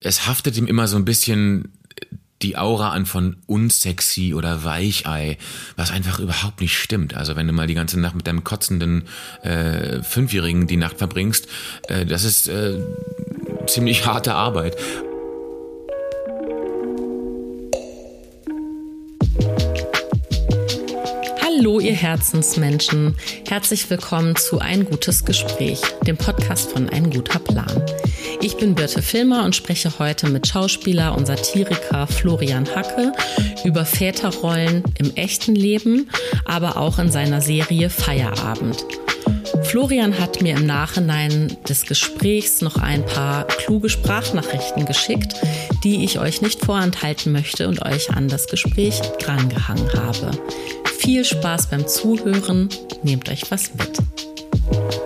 [0.00, 1.72] es haftet ihm immer so ein bisschen
[2.42, 5.38] die Aura an von unsexy oder Weichei,
[5.76, 7.14] was einfach überhaupt nicht stimmt.
[7.14, 9.04] Also wenn du mal die ganze Nacht mit deinem kotzenden
[9.42, 11.48] äh, Fünfjährigen die Nacht verbringst,
[11.88, 12.78] äh, das ist äh,
[13.66, 14.76] ziemlich harte Arbeit.
[21.42, 23.16] Hallo, ihr Herzensmenschen.
[23.48, 27.82] Herzlich willkommen zu Ein gutes Gespräch, dem Podcast von Ein guter Plan.
[28.40, 33.12] Ich bin Birte Filmer und spreche heute mit Schauspieler und Satiriker Florian Hacke
[33.64, 36.08] über Väterrollen im echten Leben,
[36.44, 38.84] aber auch in seiner Serie Feierabend.
[39.62, 45.34] Florian hat mir im Nachhinein des Gesprächs noch ein paar kluge Sprachnachrichten geschickt,
[45.82, 50.30] die ich euch nicht vorenthalten möchte und euch an das Gespräch drangehangen habe.
[50.98, 52.68] Viel Spaß beim Zuhören,
[53.02, 55.05] nehmt euch was mit.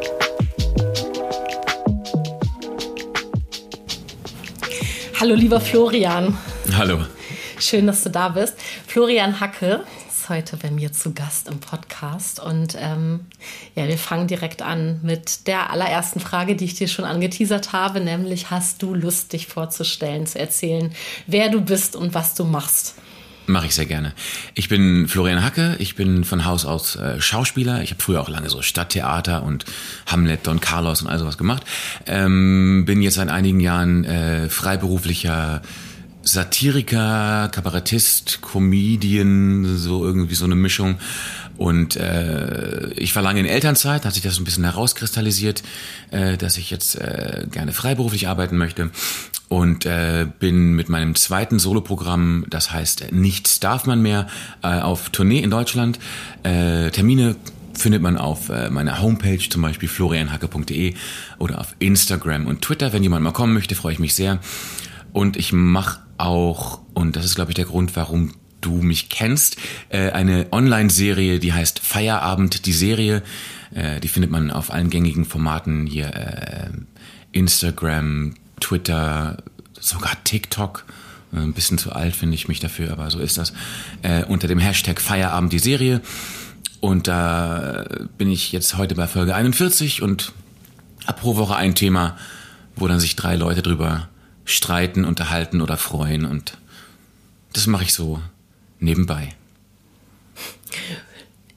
[5.21, 6.39] Hallo lieber Florian.
[6.75, 7.05] Hallo.
[7.59, 8.55] Schön, dass du da bist.
[8.87, 12.41] Florian Hacke ist heute bei mir zu Gast im Podcast.
[12.41, 13.27] Und ähm,
[13.75, 18.01] ja, wir fangen direkt an mit der allerersten Frage, die ich dir schon angeteasert habe,
[18.01, 20.91] nämlich hast du Lust, dich vorzustellen, zu erzählen,
[21.27, 22.95] wer du bist und was du machst?
[23.51, 24.13] Mache ich sehr gerne.
[24.55, 27.83] Ich bin Florian Hacke, ich bin von Haus aus äh, Schauspieler.
[27.83, 29.65] Ich habe früher auch lange so Stadttheater und
[30.07, 31.65] Hamlet, Don Carlos und all sowas gemacht.
[32.07, 35.63] Ähm, bin jetzt seit einigen Jahren äh, freiberuflicher
[36.23, 40.99] Satiriker, Kabarettist, Comedian, so irgendwie so eine Mischung.
[41.61, 45.63] Und äh, ich war lange in Elternzeit, hat sich das ein bisschen herauskristallisiert,
[46.11, 48.89] äh, dass ich jetzt äh, gerne freiberuflich arbeiten möchte
[49.51, 54.27] und äh, bin mit meinem zweiten Soloprogramm, das heißt Nichts darf man mehr,
[54.63, 55.99] äh, auf Tournee in Deutschland.
[56.45, 57.37] Äh, Termine
[57.75, 60.95] findet man auf äh, meiner Homepage, zum Beispiel florianhacke.de
[61.39, 62.95] oder auf Instagram und Twitter.
[62.95, 64.39] Wenn jemand mal kommen möchte, freue ich mich sehr.
[65.13, 69.57] Und ich mache auch, und das ist, glaube ich, der Grund, warum du mich kennst,
[69.89, 73.23] äh, eine Online-Serie, die heißt Feierabend, die Serie.
[73.75, 76.71] Äh, die findet man auf allen gängigen Formaten hier, äh,
[77.33, 79.43] Instagram, Twitter,
[79.79, 80.85] sogar TikTok.
[81.33, 83.53] Äh, ein bisschen zu alt finde ich mich dafür, aber so ist das.
[84.03, 86.01] Äh, unter dem Hashtag Feierabend die Serie.
[86.81, 87.85] Und da
[88.17, 90.33] bin ich jetzt heute bei Folge 41 und
[91.07, 92.17] habe pro Woche ein Thema,
[92.75, 94.09] wo dann sich drei Leute drüber
[94.47, 96.25] streiten, unterhalten oder freuen.
[96.25, 96.57] Und
[97.53, 98.21] das mache ich so
[98.81, 99.31] nebenbei.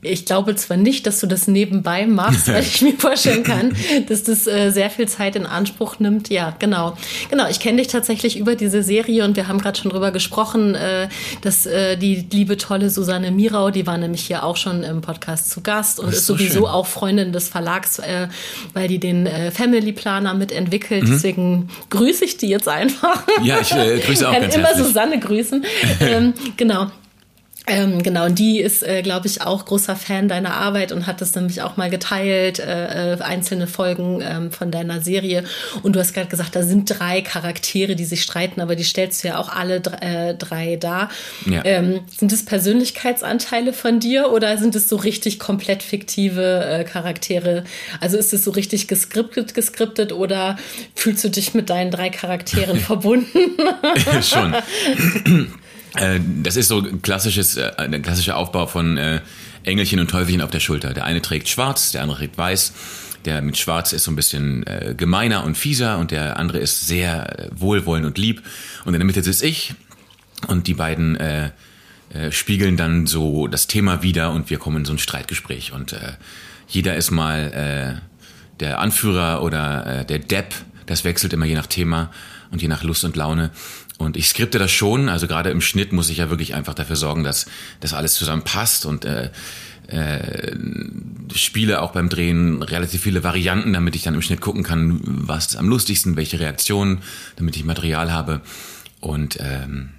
[0.04, 3.76] Ich glaube zwar nicht, dass du das nebenbei machst, weil ich mir vorstellen kann,
[4.08, 6.30] dass das äh, sehr viel Zeit in Anspruch nimmt.
[6.30, 6.98] Ja, genau.
[7.30, 10.76] Genau, ich kenne dich tatsächlich über diese Serie und wir haben gerade schon drüber gesprochen,
[10.76, 11.08] äh,
[11.42, 15.50] dass äh, die liebe tolle Susanne Mirau, die war nämlich hier auch schon im Podcast
[15.50, 16.66] zu Gast und ist, ist so sowieso schön.
[16.66, 18.28] auch Freundin des Verlags, äh,
[18.74, 21.04] weil die den äh, Family Planer mitentwickelt.
[21.04, 21.12] Mhm.
[21.12, 23.24] Deswegen grüße ich die jetzt einfach.
[23.42, 24.88] Ja, ich äh, grüße auch ich kann immer herzlich.
[24.88, 25.66] Susanne grüßen.
[26.02, 26.92] ähm, genau.
[27.66, 31.22] Ähm, genau, und die ist, äh, glaube ich, auch großer Fan deiner Arbeit und hat
[31.22, 35.46] das nämlich auch mal geteilt, äh, äh, einzelne Folgen ähm, von deiner Serie.
[35.82, 39.24] Und du hast gerade gesagt, da sind drei Charaktere, die sich streiten, aber die stellst
[39.24, 41.10] du ja auch alle äh, drei dar.
[41.46, 41.62] Ja.
[41.64, 47.64] Ähm, sind es Persönlichkeitsanteile von dir oder sind es so richtig komplett fiktive äh, Charaktere?
[48.02, 50.58] Also ist es so richtig geskriptet, geskriptet oder
[50.96, 53.40] fühlst du dich mit deinen drei Charakteren verbunden?
[54.22, 54.54] Schon.
[55.96, 59.22] Äh, das ist so ein klassisches, äh, ein klassischer Aufbau von äh,
[59.64, 60.94] Engelchen und Teufelchen auf der Schulter.
[60.94, 62.74] Der eine trägt schwarz, der andere trägt weiß.
[63.26, 66.88] Der mit schwarz ist so ein bisschen äh, gemeiner und fieser und der andere ist
[66.88, 68.44] sehr äh, wohlwollend und lieb.
[68.84, 69.76] Und in der Mitte sitze ich
[70.48, 71.52] und die beiden äh,
[72.14, 75.72] äh, spiegeln dann so das Thema wieder und wir kommen in so ein Streitgespräch.
[75.72, 76.14] Und äh,
[76.68, 80.54] jeder ist mal äh, der Anführer oder äh, der Depp.
[80.86, 82.12] Das wechselt immer je nach Thema
[82.52, 83.52] und je nach Lust und Laune.
[83.98, 86.96] Und ich skripte das schon, also gerade im Schnitt muss ich ja wirklich einfach dafür
[86.96, 87.46] sorgen, dass
[87.80, 89.30] das alles zusammen passt und äh,
[89.88, 90.56] äh,
[91.36, 95.48] spiele auch beim Drehen relativ viele Varianten, damit ich dann im Schnitt gucken kann, was
[95.48, 97.02] ist am lustigsten, welche Reaktionen,
[97.36, 98.42] damit ich Material habe.
[99.00, 99.90] Und ähm,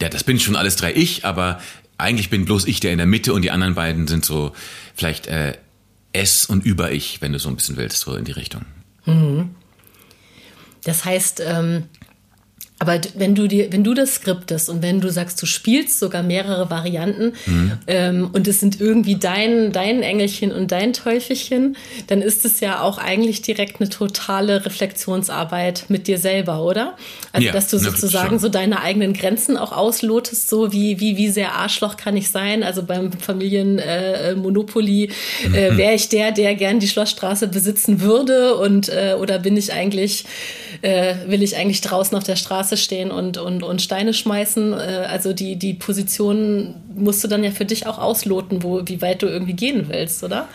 [0.00, 1.60] ja, das bin schon alles drei ich, aber
[1.98, 4.52] eigentlich bin bloß ich der in der Mitte und die anderen beiden sind so
[4.94, 5.54] vielleicht äh,
[6.12, 8.62] S und über ich, wenn du so ein bisschen willst, so in die Richtung.
[9.04, 9.50] Mhm.
[10.84, 11.84] Das heißt, ähm,
[12.78, 16.22] aber wenn du dir, wenn du das skriptest und wenn du sagst, du spielst sogar
[16.22, 17.72] mehrere Varianten mhm.
[17.86, 21.76] ähm, und es sind irgendwie dein, dein Engelchen und dein Teufelchen,
[22.08, 26.96] dann ist es ja auch eigentlich direkt eine totale Reflexionsarbeit mit dir selber, oder?
[27.36, 31.28] Also, ja, dass du sozusagen so deine eigenen Grenzen auch auslotest, so wie, wie, wie
[31.28, 32.62] sehr Arschloch kann ich sein?
[32.62, 35.10] Also beim Familienmonopoly
[35.52, 39.56] äh, äh, wäre ich der, der gern die Schlossstraße besitzen würde und äh, oder bin
[39.56, 40.24] ich eigentlich,
[40.80, 44.72] äh, will ich eigentlich draußen auf der Straße stehen und, und, und Steine schmeißen?
[44.72, 44.76] Äh,
[45.10, 49.20] also die, die Position musst du dann ja für dich auch ausloten, wo, wie weit
[49.20, 50.48] du irgendwie gehen willst, oder?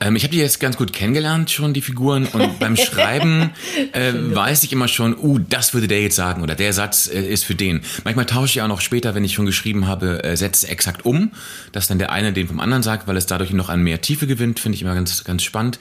[0.00, 2.26] Ähm, ich habe die jetzt ganz gut kennengelernt, schon die Figuren.
[2.26, 3.50] Und beim Schreiben
[3.92, 7.20] äh, weiß ich immer schon, uh, das würde der jetzt sagen oder der Satz äh,
[7.20, 7.82] ist für den.
[8.04, 11.32] Manchmal tausche ich auch noch später, wenn ich schon geschrieben habe, äh, Sätze exakt um,
[11.72, 14.26] dass dann der eine den vom anderen sagt, weil es dadurch noch an mehr Tiefe
[14.26, 15.78] gewinnt, finde ich immer ganz, ganz spannend.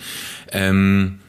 [0.52, 1.20] Ähm,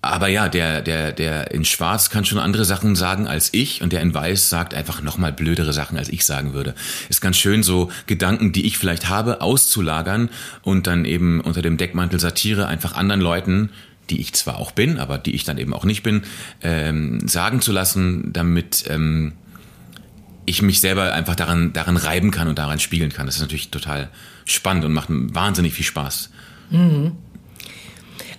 [0.00, 3.92] aber ja, der, der, der in Schwarz kann schon andere Sachen sagen als ich und
[3.92, 6.74] der in Weiß sagt einfach nochmal blödere Sachen, als ich sagen würde.
[7.08, 10.30] Ist ganz schön, so Gedanken, die ich vielleicht habe, auszulagern
[10.62, 13.70] und dann eben unter dem Deckmantel Satire einfach anderen Leuten,
[14.08, 16.22] die ich zwar auch bin, aber die ich dann eben auch nicht bin,
[16.62, 19.32] ähm, sagen zu lassen, damit ähm,
[20.46, 23.26] ich mich selber einfach daran, daran reiben kann und daran spiegeln kann.
[23.26, 24.08] Das ist natürlich total
[24.44, 26.30] spannend und macht wahnsinnig viel Spaß.
[26.70, 27.12] Mhm.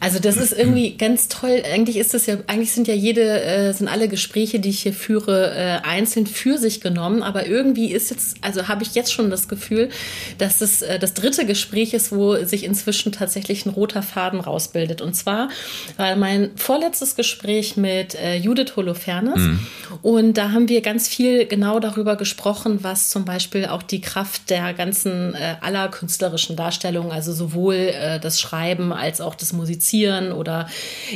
[0.02, 1.62] Also das ist irgendwie ganz toll.
[1.74, 4.94] Eigentlich ist das ja, eigentlich sind ja jede, äh, sind alle Gespräche, die ich hier
[4.94, 7.22] führe, äh, einzeln für sich genommen.
[7.22, 9.90] Aber irgendwie ist jetzt, also habe ich jetzt schon das Gefühl,
[10.38, 15.02] dass es äh, das dritte Gespräch ist, wo sich inzwischen tatsächlich ein roter Faden rausbildet.
[15.02, 15.50] Und zwar
[15.98, 19.40] war mein vorletztes Gespräch mit äh, Judith Holofernes.
[19.40, 19.60] Mhm.
[20.02, 24.50] Und da haben wir ganz viel genau darüber gesprochen, was zum Beispiel auch die Kraft
[24.50, 29.89] der ganzen äh, aller künstlerischen Darstellungen, also sowohl äh, das Schreiben als auch das Musizieren
[29.90, 30.68] produzieren oder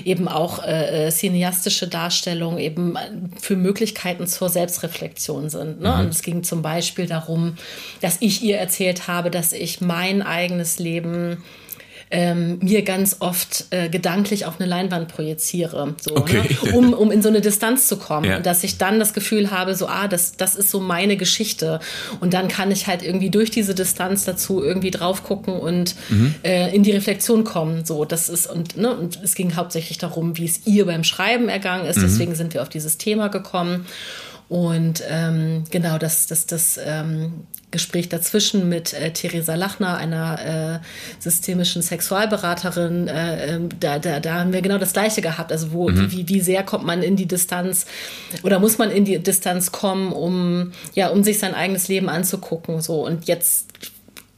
[0.04, 2.98] eben auch äh, äh, cineastische Darstellungen eben
[3.40, 5.82] für Möglichkeiten zur Selbstreflexion sind.
[5.82, 5.90] Ne?
[5.90, 6.00] Mhm.
[6.00, 7.56] Und es ging zum Beispiel darum,
[8.02, 11.44] dass ich ihr erzählt habe, dass ich mein eigenes Leben
[12.14, 16.44] ähm, mir ganz oft äh, gedanklich auf eine Leinwand projiziere, so, okay.
[16.64, 16.72] ne?
[16.78, 18.30] um, um in so eine Distanz zu kommen.
[18.30, 18.38] Ja.
[18.38, 21.80] Und dass ich dann das Gefühl habe, so, ah, das, das ist so meine Geschichte.
[22.20, 26.36] Und dann kann ich halt irgendwie durch diese Distanz dazu irgendwie drauf gucken und mhm.
[26.44, 27.84] äh, in die Reflexion kommen.
[27.84, 31.50] So, das ist, und, ne, und es ging hauptsächlich darum, wie es ihr beim Schreiben
[31.50, 31.98] ergangen ist.
[31.98, 32.04] Mhm.
[32.04, 33.88] Deswegen sind wir auf dieses Thema gekommen.
[34.54, 40.80] Und ähm, genau, das, das, das ähm, Gespräch dazwischen mit äh, Theresa Lachner, einer äh,
[41.18, 45.52] systemischen Sexualberaterin, äh, ähm, da, da, da haben wir genau das Gleiche gehabt.
[45.52, 46.12] Also wo, mhm.
[46.12, 47.88] wie, wie sehr kommt man in die Distanz
[48.44, 52.80] oder muss man in die Distanz kommen, um ja, um sich sein eigenes Leben anzugucken.
[52.80, 53.74] So und jetzt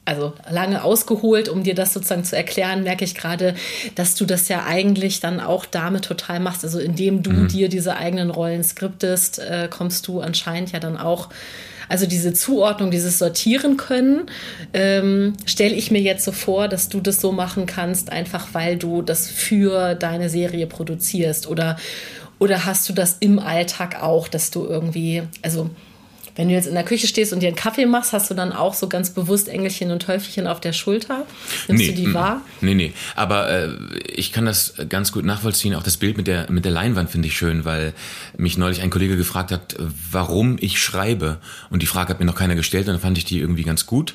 [0.05, 3.55] also lange ausgeholt, um dir das sozusagen zu erklären, merke ich gerade,
[3.95, 6.63] dass du das ja eigentlich dann auch damit total machst.
[6.63, 7.47] Also indem du mhm.
[7.47, 11.29] dir diese eigenen Rollen skriptest, äh, kommst du anscheinend ja dann auch
[11.87, 14.23] also diese Zuordnung, dieses Sortieren können,
[14.73, 18.77] ähm, stelle ich mir jetzt so vor, dass du das so machen kannst, einfach weil
[18.77, 21.77] du das für deine Serie produzierst oder
[22.37, 25.69] oder hast du das im Alltag auch, dass du irgendwie, also
[26.35, 28.51] wenn du jetzt in der Küche stehst und dir einen Kaffee machst, hast du dann
[28.51, 31.25] auch so ganz bewusst Engelchen und Teufelchen auf der Schulter?
[31.67, 32.41] Nimmst nee, du die wahr?
[32.61, 32.93] Nee, nee.
[33.15, 33.69] Aber äh,
[34.13, 35.75] ich kann das ganz gut nachvollziehen.
[35.75, 37.93] Auch das Bild mit der, mit der Leinwand finde ich schön, weil
[38.37, 39.77] mich neulich ein Kollege gefragt hat,
[40.11, 41.37] warum ich schreibe.
[41.69, 43.85] Und die Frage hat mir noch keiner gestellt und dann fand ich die irgendwie ganz
[43.85, 44.13] gut.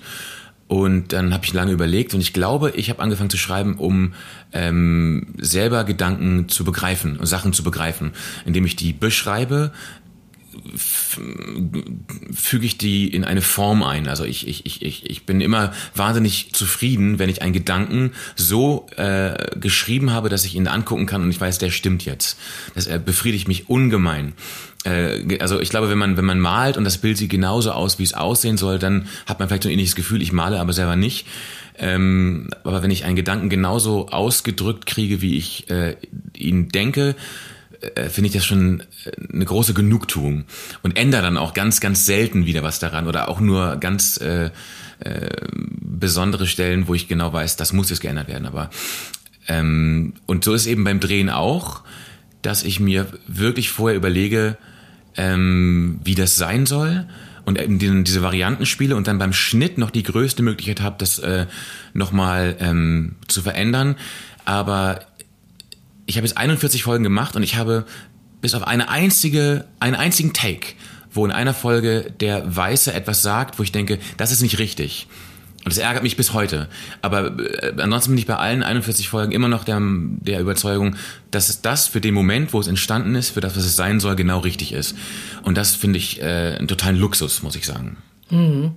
[0.71, 4.15] Und dann habe ich lange überlegt und ich glaube, ich habe angefangen zu schreiben, um
[4.53, 8.13] ähm, selber Gedanken zu begreifen und Sachen zu begreifen,
[8.47, 9.73] indem ich die beschreibe,
[10.77, 14.09] füge ich die in eine Form ein.
[14.09, 19.57] Also ich, ich, ich, ich bin immer wahnsinnig zufrieden, wenn ich einen Gedanken so äh,
[19.59, 22.39] geschrieben habe, dass ich ihn angucken kann und ich weiß, der stimmt jetzt.
[22.75, 24.33] Das äh, befriedigt mich ungemein.
[24.85, 27.99] Äh, also ich glaube, wenn man, wenn man malt und das Bild sieht genauso aus,
[27.99, 30.73] wie es aussehen soll, dann hat man vielleicht so ein ähnliches Gefühl, ich male aber
[30.73, 31.27] selber nicht.
[31.79, 35.97] Ähm, aber wenn ich einen Gedanken genauso ausgedrückt kriege, wie ich äh,
[36.37, 37.15] ihn denke,
[37.81, 40.45] äh, finde ich das schon äh, eine große Genugtuung
[40.83, 44.51] und ändere dann auch ganz, ganz selten wieder was daran oder auch nur ganz äh,
[45.01, 48.47] äh, besondere Stellen, wo ich genau weiß, das muss jetzt geändert werden.
[48.47, 48.71] Aber
[49.49, 51.83] ähm, und so ist eben beim Drehen auch,
[52.43, 54.57] dass ich mir wirklich vorher überlege,
[55.17, 57.07] ähm, wie das sein soll
[57.45, 61.19] und eben diese Varianten spiele und dann beim Schnitt noch die größte Möglichkeit habe, das
[61.19, 61.47] äh,
[61.95, 63.97] nochmal ähm, zu verändern.
[64.45, 65.01] Aber
[66.11, 67.87] ich habe jetzt 41 Folgen gemacht und ich habe
[68.41, 70.75] bis auf eine einzige, einen einzigen Take,
[71.13, 75.07] wo in einer Folge der Weiße etwas sagt, wo ich denke, das ist nicht richtig.
[75.65, 76.69] Und das ärgert mich bis heute.
[77.03, 80.97] Aber äh, ansonsten bin ich bei allen 41 Folgen immer noch der, der Überzeugung,
[81.31, 84.17] dass das für den Moment, wo es entstanden ist, für das, was es sein soll,
[84.17, 84.97] genau richtig ist.
[85.43, 87.99] Und das finde ich äh, einen totalen Luxus, muss ich sagen.
[88.31, 88.73] Mhm.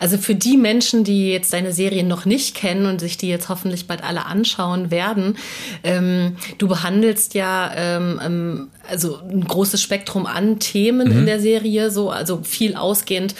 [0.00, 3.48] Also für die Menschen, die jetzt deine Serie noch nicht kennen und sich die jetzt
[3.48, 5.36] hoffentlich bald alle anschauen werden,
[5.84, 11.18] ähm, du behandelst ja ähm, ähm also ein großes Spektrum an Themen mhm.
[11.18, 13.34] in der Serie, so also viel ausgehend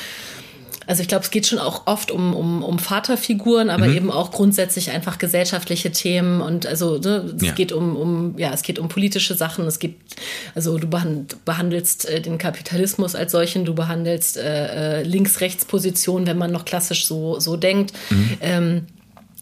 [0.89, 3.97] also ich glaube, es geht schon auch oft um, um, um Vaterfiguren, aber mhm.
[3.97, 7.53] eben auch grundsätzlich einfach gesellschaftliche Themen und also ne, es ja.
[7.53, 9.67] geht um, um ja es geht um politische Sachen.
[9.67, 10.17] Es gibt
[10.55, 16.53] also du behandelst äh, den Kapitalismus als solchen, du behandelst äh, äh, Links-Rechts-Positionen, wenn man
[16.53, 17.93] noch klassisch so so denkt.
[18.09, 18.37] Mhm.
[18.41, 18.87] Ähm,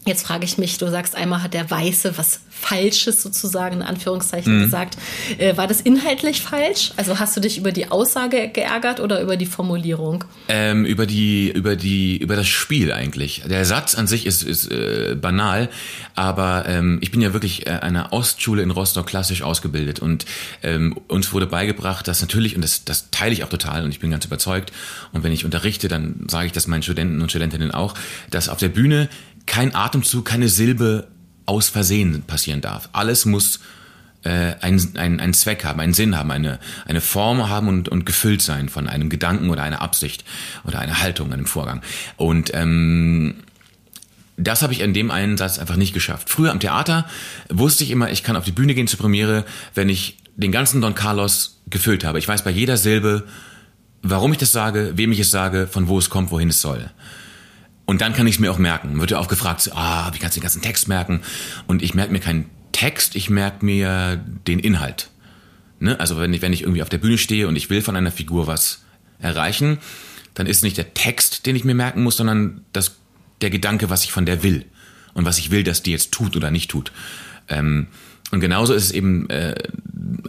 [0.07, 4.57] Jetzt frage ich mich, du sagst einmal hat der Weiße was Falsches sozusagen in Anführungszeichen
[4.57, 4.63] mhm.
[4.63, 4.97] gesagt.
[5.37, 6.93] Äh, war das inhaltlich falsch?
[6.97, 10.25] Also hast du dich über die Aussage geärgert oder über die Formulierung?
[10.49, 13.43] Ähm, über die, über die, über das Spiel eigentlich.
[13.49, 15.69] Der Satz an sich ist, ist äh, banal,
[16.15, 20.25] aber ähm, ich bin ja wirklich äh, einer Ostschule in Rostock klassisch ausgebildet und
[20.63, 24.01] ähm, uns wurde beigebracht, dass natürlich, und das, das teile ich auch total und ich
[24.01, 24.73] bin ganz überzeugt,
[25.13, 27.95] und wenn ich unterrichte, dann sage ich das meinen Studenten und Studentinnen auch,
[28.31, 29.09] dass auf der Bühne
[29.47, 31.09] kein Atemzug, keine Silbe
[31.47, 32.89] aus Versehen passieren darf.
[32.93, 33.61] Alles muss
[34.23, 38.05] äh, einen, einen, einen Zweck haben, einen Sinn haben, eine, eine Form haben und, und
[38.05, 40.25] gefüllt sein von einem Gedanken oder einer Absicht
[40.65, 41.83] oder einer Haltung, einem Vorgang.
[42.17, 43.37] Und ähm,
[44.37, 46.29] das habe ich in dem einen Satz einfach nicht geschafft.
[46.29, 47.07] Früher am Theater
[47.49, 50.81] wusste ich immer, ich kann auf die Bühne gehen zur Premiere, wenn ich den ganzen
[50.81, 52.19] Don Carlos gefüllt habe.
[52.19, 53.25] Ich weiß bei jeder Silbe,
[54.03, 56.91] warum ich das sage, wem ich es sage, von wo es kommt, wohin es soll.
[57.87, 59.01] Und dann kann ich es mir auch merken.
[59.01, 61.23] Wird ja auch gefragt, ah, wie kannst du den ganzen Text merken?
[61.67, 64.17] Und ich merke mir keinen Text, ich merke mir
[64.47, 65.09] den Inhalt.
[65.79, 65.99] Ne?
[65.99, 68.11] Also wenn ich, wenn ich irgendwie auf der Bühne stehe und ich will von einer
[68.11, 68.85] Figur was
[69.21, 69.79] erreichen,
[70.35, 72.97] dann ist es nicht der Text, den ich mir merken muss, sondern das,
[73.41, 74.67] der Gedanke, was ich von der will.
[75.15, 76.93] Und was ich will, dass die jetzt tut oder nicht tut.
[77.49, 77.87] Ähm,
[78.33, 79.55] und genauso ist es eben äh,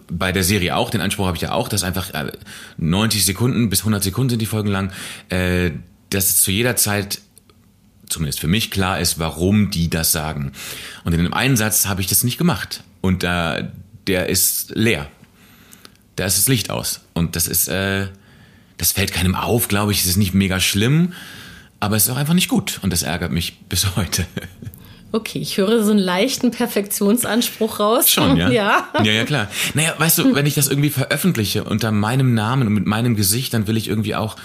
[0.09, 2.31] bei der Serie auch, den Anspruch habe ich ja auch, dass einfach äh,
[2.77, 4.91] 90 Sekunden bis 100 Sekunden sind die Folgen lang,
[5.29, 5.71] äh,
[6.09, 7.19] dass es zu jeder Zeit
[8.09, 10.51] zumindest für mich klar ist, warum die das sagen.
[11.03, 12.83] Und in dem einen Satz habe ich das nicht gemacht.
[13.01, 13.65] Und äh,
[14.07, 15.07] der ist leer.
[16.15, 17.01] Da ist das Licht aus.
[17.13, 18.07] Und das ist, äh,
[18.77, 20.01] das fällt keinem auf, glaube ich.
[20.01, 21.13] Es ist nicht mega schlimm,
[21.79, 22.79] aber es ist auch einfach nicht gut.
[22.81, 24.25] Und das ärgert mich bis heute.
[25.11, 28.09] Okay, ich höre so einen leichten Perfektionsanspruch raus.
[28.09, 28.49] Schon, ja?
[28.51, 29.49] Ja, ja, ja klar.
[29.73, 33.53] Naja, weißt du, wenn ich das irgendwie veröffentliche unter meinem Namen und mit meinem Gesicht,
[33.53, 34.35] dann will ich irgendwie auch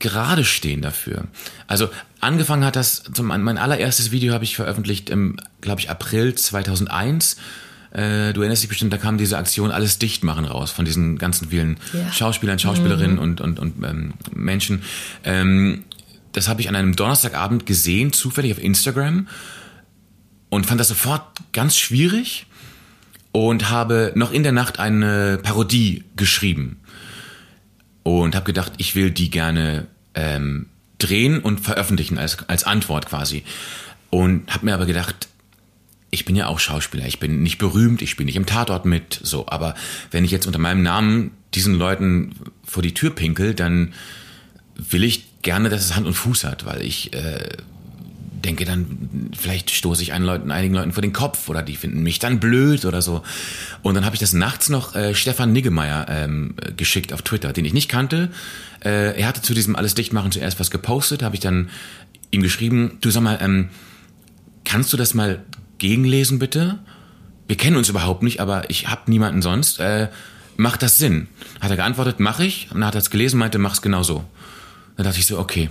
[0.00, 1.24] gerade stehen dafür.
[1.66, 1.88] Also
[2.18, 7.36] angefangen hat das, zum, mein allererstes Video habe ich veröffentlicht im, glaube ich, April 2001.
[7.92, 11.18] Äh, du erinnerst dich bestimmt, da kam diese Aktion Alles dicht machen raus von diesen
[11.18, 12.12] ganzen vielen ja.
[12.12, 13.22] Schauspielern, Schauspielerinnen mhm.
[13.22, 14.82] und, und, und ähm, Menschen.
[15.24, 15.84] Ähm,
[16.32, 19.28] das habe ich an einem Donnerstagabend gesehen, zufällig auf Instagram
[20.48, 22.46] und fand das sofort ganz schwierig
[23.32, 26.79] und habe noch in der Nacht eine Parodie geschrieben
[28.02, 30.66] und habe gedacht, ich will die gerne ähm,
[30.98, 33.44] drehen und veröffentlichen als, als Antwort quasi.
[34.10, 35.28] Und habe mir aber gedacht,
[36.10, 39.20] ich bin ja auch Schauspieler, ich bin nicht berühmt, ich spiele nicht im Tatort mit,
[39.22, 39.46] so.
[39.48, 39.74] Aber
[40.10, 43.94] wenn ich jetzt unter meinem Namen diesen Leuten vor die Tür pinkel, dann
[44.74, 47.48] will ich gerne, dass es Hand und Fuß hat, weil ich äh,
[48.44, 52.18] denke dann, vielleicht stoße ich Leuten, einigen Leuten vor den Kopf oder die finden mich
[52.18, 53.22] dann blöd oder so.
[53.82, 57.64] Und dann habe ich das nachts noch äh, Stefan Niggemeier ähm, geschickt auf Twitter, den
[57.64, 58.30] ich nicht kannte.
[58.84, 61.70] Äh, er hatte zu diesem Alles dicht machen zuerst was gepostet, habe ich dann
[62.30, 63.70] ihm geschrieben, du sag mal, ähm,
[64.64, 65.42] kannst du das mal
[65.78, 66.78] gegenlesen bitte?
[67.48, 69.80] Wir kennen uns überhaupt nicht, aber ich habe niemanden sonst.
[69.80, 70.08] Äh,
[70.56, 71.26] macht das Sinn?
[71.60, 72.68] Hat er geantwortet, mach ich.
[72.70, 74.24] Und dann hat er es gelesen, meinte, mach's genau so.
[74.96, 75.70] Dann dachte ich so, okay,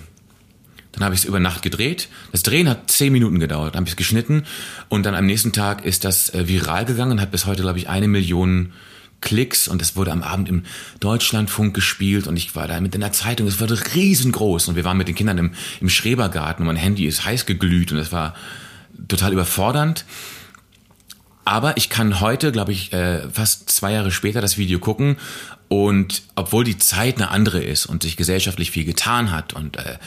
[0.92, 2.10] dann habe ich es über Nacht gedreht.
[2.32, 3.76] Das Drehen hat zehn Minuten gedauert.
[3.76, 4.46] Dann habe ich es geschnitten
[4.90, 7.78] und dann am nächsten Tag ist das äh, viral gegangen und hat bis heute, glaube
[7.78, 8.74] ich, eine Million
[9.22, 10.64] Klicks und das wurde am Abend im
[11.00, 13.48] Deutschlandfunk gespielt und ich war da mit in der Zeitung.
[13.48, 17.06] Es wurde riesengroß und wir waren mit den Kindern im, im Schrebergarten und mein Handy
[17.06, 18.34] ist heiß geglüht und es war
[19.08, 20.06] total überfordernd.
[21.46, 25.18] Aber ich kann heute, glaube ich, äh, fast zwei Jahre später das Video gucken
[25.70, 29.98] und obwohl die Zeit eine andere ist und sich gesellschaftlich viel getan hat und äh,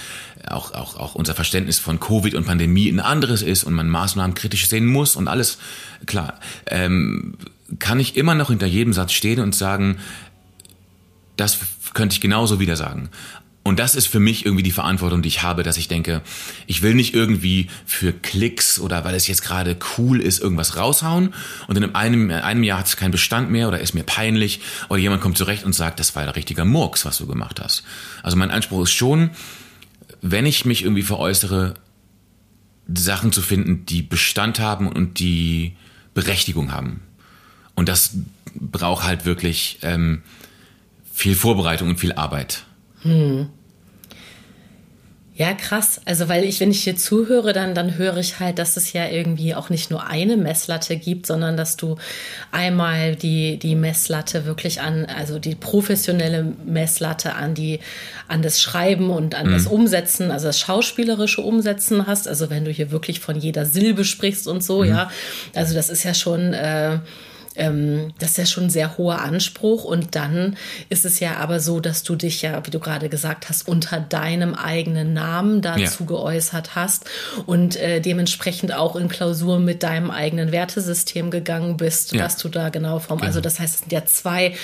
[0.48, 4.34] auch, auch, auch unser Verständnis von Covid und Pandemie ein anderes ist und man Maßnahmen
[4.34, 5.58] kritisch sehen muss und alles,
[6.04, 7.34] klar, ähm,
[7.78, 9.98] kann ich immer noch hinter jedem Satz stehen und sagen,
[11.36, 11.58] das
[11.94, 13.08] könnte ich genauso wieder sagen.
[13.64, 16.22] Und das ist für mich irgendwie die Verantwortung, die ich habe, dass ich denke,
[16.66, 21.32] ich will nicht irgendwie für Klicks oder weil es jetzt gerade cool ist, irgendwas raushauen
[21.68, 24.60] und in einem, in einem Jahr hat es keinen Bestand mehr oder ist mir peinlich
[24.88, 27.84] oder jemand kommt zurecht und sagt, das war der richtige Murks, was du gemacht hast.
[28.24, 29.30] Also mein Anspruch ist schon,
[30.22, 31.74] wenn ich mich irgendwie veräußere,
[32.92, 35.76] Sachen zu finden, die Bestand haben und die
[36.14, 37.00] Berechtigung haben.
[37.74, 38.16] Und das
[38.54, 40.22] braucht halt wirklich ähm,
[41.12, 42.64] viel Vorbereitung und viel Arbeit.
[43.02, 43.48] Hm.
[45.34, 45.98] Ja, krass.
[46.04, 49.08] Also, weil ich, wenn ich hier zuhöre, dann, dann höre ich halt, dass es ja
[49.08, 51.96] irgendwie auch nicht nur eine Messlatte gibt, sondern dass du
[52.50, 57.80] einmal die, die Messlatte wirklich an, also die professionelle Messlatte an die,
[58.28, 59.52] an das Schreiben und an mhm.
[59.52, 62.28] das Umsetzen, also das schauspielerische Umsetzen hast.
[62.28, 64.90] Also, wenn du hier wirklich von jeder Silbe sprichst und so, mhm.
[64.90, 65.10] ja.
[65.54, 66.98] Also, das ist ja schon, äh,
[67.56, 69.84] ähm, das ist ja schon ein sehr hoher Anspruch.
[69.84, 70.56] Und dann
[70.88, 74.00] ist es ja aber so, dass du dich ja, wie du gerade gesagt hast, unter
[74.00, 76.06] deinem eigenen Namen dazu ja.
[76.06, 77.04] geäußert hast
[77.46, 82.24] und äh, dementsprechend auch in Klausur mit deinem eigenen Wertesystem gegangen bist, ja.
[82.24, 83.18] was du da genau vom.
[83.18, 83.28] Genau.
[83.28, 84.54] Also das heißt, es sind ja zwei.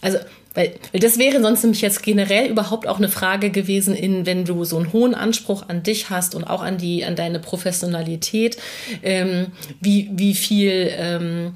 [0.00, 0.18] Also
[0.54, 4.44] weil, weil das wäre sonst nämlich jetzt generell überhaupt auch eine Frage gewesen, in, wenn
[4.44, 8.58] du so einen hohen Anspruch an dich hast und auch an die, an deine Professionalität,
[9.04, 9.48] ähm,
[9.80, 11.54] wie, wie viel ähm,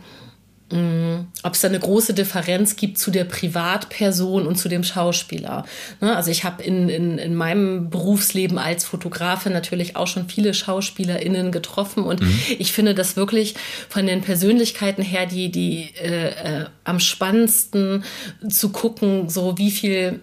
[1.42, 5.64] ob es da eine große Differenz gibt zu der Privatperson und zu dem Schauspieler.
[6.00, 10.54] Ne, also ich habe in, in, in meinem Berufsleben als Fotografin natürlich auch schon viele
[10.54, 12.38] SchauspielerInnen getroffen und mhm.
[12.58, 13.54] ich finde das wirklich
[13.88, 18.04] von den Persönlichkeiten her die, die äh, äh, am spannendsten
[18.48, 20.20] zu gucken, so wie viel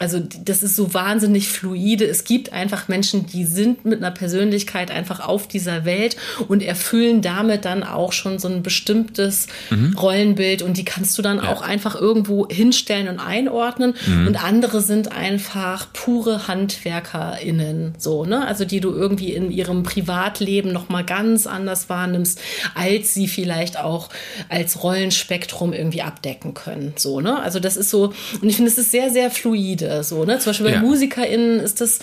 [0.00, 2.04] also das ist so wahnsinnig fluide.
[2.04, 6.16] Es gibt einfach Menschen, die sind mit einer Persönlichkeit einfach auf dieser Welt
[6.48, 9.96] und erfüllen damit dann auch schon so ein bestimmtes mhm.
[9.96, 11.52] Rollenbild und die kannst du dann ja.
[11.52, 13.94] auch einfach irgendwo hinstellen und einordnen.
[14.06, 14.26] Mhm.
[14.26, 18.44] Und andere sind einfach pure HandwerkerInnen, so, ne?
[18.44, 22.40] Also die du irgendwie in ihrem Privatleben nochmal ganz anders wahrnimmst,
[22.74, 24.08] als sie vielleicht auch
[24.48, 26.94] als Rollenspektrum irgendwie abdecken können.
[26.96, 27.40] So, ne?
[27.40, 30.02] Also das ist so, und ich finde, es ist sehr, sehr fluide solide.
[30.04, 30.38] So, ne?
[30.38, 30.80] Zum Beispiel bei ja.
[30.80, 32.00] MusikerInnen ist das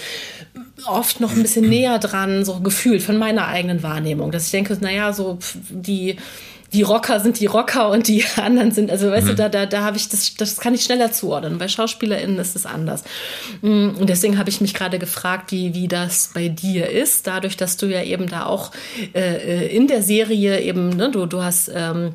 [0.85, 4.31] oft noch ein bisschen näher dran, so gefühlt von meiner eigenen Wahrnehmung.
[4.31, 6.17] Dass ich denke, naja, so die
[6.73, 9.29] die Rocker sind die Rocker und die anderen sind, also weißt mhm.
[9.31, 11.57] du, da, da, da habe ich das, das kann ich schneller zuordnen.
[11.57, 13.03] Bei SchauspielerInnen ist es anders.
[13.61, 17.57] Mm, und deswegen habe ich mich gerade gefragt, wie, wie das bei dir ist, dadurch,
[17.57, 18.71] dass du ja eben da auch
[19.13, 22.11] äh, äh in der Serie eben, ne, du, du hast ähm, äh,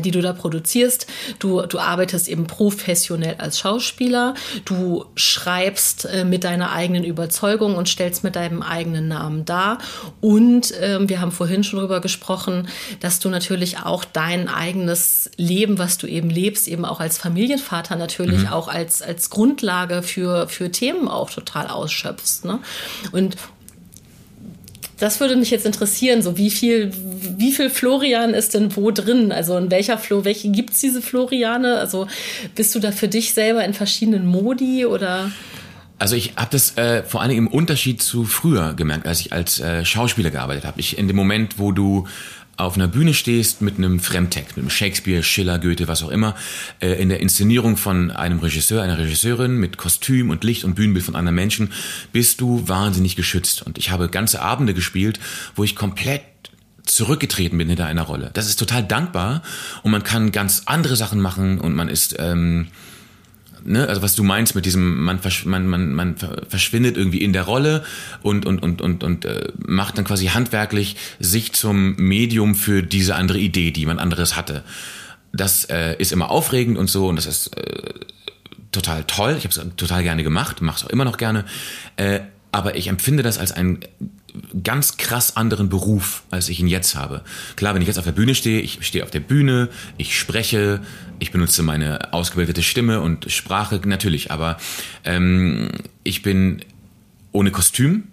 [0.00, 1.06] die du da produzierst.
[1.38, 4.34] Du, du arbeitest eben professionell als Schauspieler.
[4.64, 9.78] Du schreibst äh, mit deiner eigenen Überzeugung und stellst mit deinem eigenen Namen dar.
[10.20, 12.68] Und ähm, wir haben vorhin schon darüber gesprochen,
[13.00, 17.96] dass du natürlich auch dein eigenes Leben, was du eben lebst, eben auch als Familienvater
[17.96, 18.48] natürlich mhm.
[18.48, 22.44] auch als, als Grundlage für, für Themen auch total ausschöpfst.
[22.44, 22.60] Ne?
[23.12, 23.36] Und
[24.98, 26.90] das würde mich jetzt interessieren, so wie viel,
[27.36, 29.30] wie viel Florian ist denn wo drin?
[29.30, 31.78] Also in welcher Flo, welche gibt's diese Floriane?
[31.78, 32.06] Also
[32.54, 35.30] bist du da für dich selber in verschiedenen Modi oder?
[35.98, 39.60] Also ich habe das äh, vor allem im Unterschied zu früher gemerkt, als ich als
[39.60, 40.78] äh, Schauspieler gearbeitet habe.
[40.80, 42.06] Ich in dem Moment, wo du
[42.56, 46.34] auf einer Bühne stehst mit einem Fremdtext, mit einem Shakespeare, Schiller, Goethe, was auch immer,
[46.80, 51.04] äh, in der Inszenierung von einem Regisseur, einer Regisseurin mit Kostüm und Licht und Bühnenbild
[51.04, 51.72] von anderen Menschen,
[52.12, 53.62] bist du wahnsinnig geschützt.
[53.62, 55.20] Und ich habe ganze Abende gespielt,
[55.54, 56.22] wo ich komplett
[56.84, 58.30] zurückgetreten bin hinter einer Rolle.
[58.32, 59.42] Das ist total dankbar
[59.82, 62.68] und man kann ganz andere Sachen machen und man ist ähm,
[63.66, 66.16] ne, also was du meinst mit diesem, man, man, man, man
[66.48, 67.84] verschwindet irgendwie in der Rolle
[68.22, 73.16] und, und, und, und, und äh, macht dann quasi handwerklich sich zum Medium für diese
[73.16, 74.62] andere Idee, die man anderes hatte.
[75.32, 77.94] Das äh, ist immer aufregend und so und das ist äh,
[78.72, 79.34] total toll.
[79.38, 81.44] Ich habe es total gerne gemacht, mache es auch immer noch gerne.
[81.96, 82.20] Äh,
[82.52, 83.80] aber ich empfinde das als ein
[84.62, 87.22] ganz krass anderen Beruf, als ich ihn jetzt habe.
[87.56, 90.80] Klar, wenn ich jetzt auf der Bühne stehe, ich stehe auf der Bühne, ich spreche,
[91.18, 94.56] ich benutze meine ausgebildete Stimme und Sprache natürlich, aber
[95.04, 95.70] ähm,
[96.04, 96.62] ich bin
[97.32, 98.04] ohne Kostüm.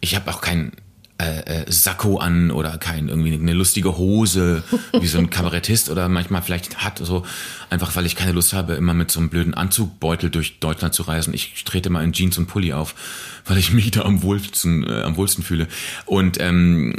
[0.00, 0.72] Ich habe auch kein
[1.16, 4.64] äh, äh, Sakko an oder kein irgendwie eine lustige Hose,
[5.00, 7.24] wie so ein Kabarettist oder manchmal vielleicht hat, so
[7.70, 11.04] einfach weil ich keine Lust habe, immer mit so einem blöden Anzugbeutel durch Deutschland zu
[11.04, 11.32] reisen.
[11.32, 12.96] Ich trete mal in Jeans und Pulli auf,
[13.44, 15.68] weil ich mich da am wohlsten, äh, am wohlsten fühle.
[16.04, 16.96] Und ähm,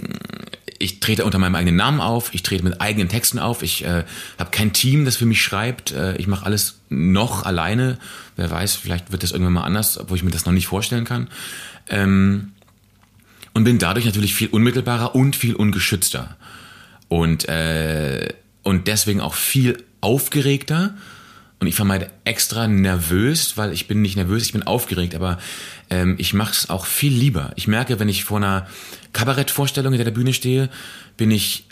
[0.79, 4.05] ich trete unter meinem eigenen Namen auf, ich trete mit eigenen Texten auf, ich äh,
[4.39, 7.97] habe kein Team, das für mich schreibt, äh, ich mache alles noch alleine.
[8.37, 11.03] Wer weiß, vielleicht wird das irgendwann mal anders, wo ich mir das noch nicht vorstellen
[11.03, 11.27] kann.
[11.89, 12.53] Ähm,
[13.55, 16.35] und bin dadurch natürlich viel unmittelbarer und viel ungeschützter.
[17.07, 20.93] Und, äh, und deswegen auch viel aufgeregter.
[21.61, 25.39] Und ich vermeide extra nervös, weil ich bin nicht nervös, ich bin aufgeregt, aber
[25.89, 27.53] ähm, ich mache es auch viel lieber.
[27.55, 28.67] Ich merke, wenn ich vor einer
[29.13, 30.69] Kabarettvorstellung hinter der Bühne stehe,
[31.15, 31.65] bin ich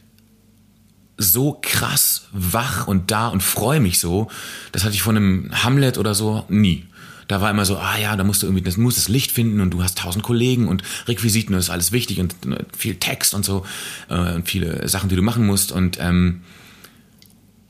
[1.17, 4.31] so krass wach und da und freue mich so.
[4.71, 6.85] Das hatte ich von einem Hamlet oder so nie
[7.27, 9.61] da war immer so, ah ja, da musst du irgendwie, das muss das Licht finden
[9.61, 12.95] und du hast tausend Kollegen und Requisiten und das ist alles wichtig und äh, viel
[12.95, 13.65] Text und so
[14.09, 16.41] äh, und viele Sachen, die du machen musst und ähm,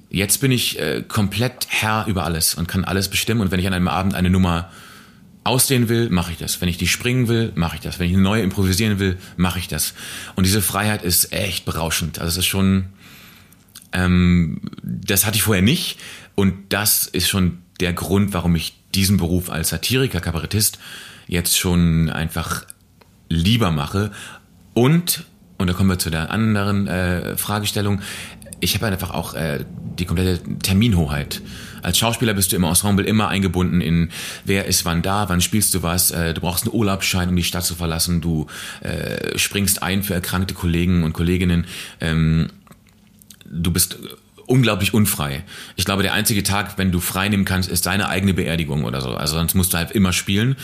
[0.10, 3.68] jetzt bin ich äh, komplett Herr über alles und kann alles bestimmen und wenn ich
[3.68, 4.70] an einem Abend eine Nummer
[5.44, 6.62] ausdehnen will, mache ich das.
[6.62, 8.00] Wenn ich die springen will, mache ich das.
[8.00, 9.94] Wenn ich eine neue improvisieren will, mache ich das.
[10.36, 12.20] Und diese Freiheit ist echt berauschend.
[12.20, 12.86] Also es ist schon,
[13.92, 16.00] ähm, das hatte ich vorher nicht.
[16.36, 20.80] Und das ist schon der Grund, warum ich diesen Beruf als Satiriker, Kabarettist
[21.28, 22.66] jetzt schon einfach
[23.30, 24.12] lieber mache.
[24.74, 25.26] Und,
[25.58, 28.02] und da kommen wir zu der anderen äh, Fragestellung,
[28.64, 29.66] ich habe einfach auch äh,
[30.00, 31.42] die komplette Terminhoheit.
[31.82, 34.10] Als Schauspieler bist du im Ensemble immer eingebunden in,
[34.46, 37.44] wer ist wann da, wann spielst du was, äh, du brauchst einen Urlaubsschein, um die
[37.44, 38.48] Stadt zu verlassen, du
[38.80, 41.66] äh, springst ein für erkrankte Kollegen und Kolleginnen,
[42.00, 42.48] ähm,
[43.46, 43.98] du bist
[44.48, 45.44] unglaublich unfrei.
[45.76, 49.02] Ich glaube, der einzige Tag, wenn du frei nehmen kannst, ist deine eigene Beerdigung oder
[49.02, 49.10] so.
[49.10, 50.56] Also sonst musst du halt immer spielen.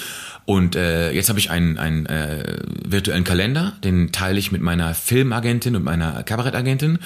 [0.46, 4.94] Und äh, jetzt habe ich einen, einen äh, virtuellen Kalender, den teile ich mit meiner
[4.96, 7.00] Filmagentin und meiner Kabarettagentin.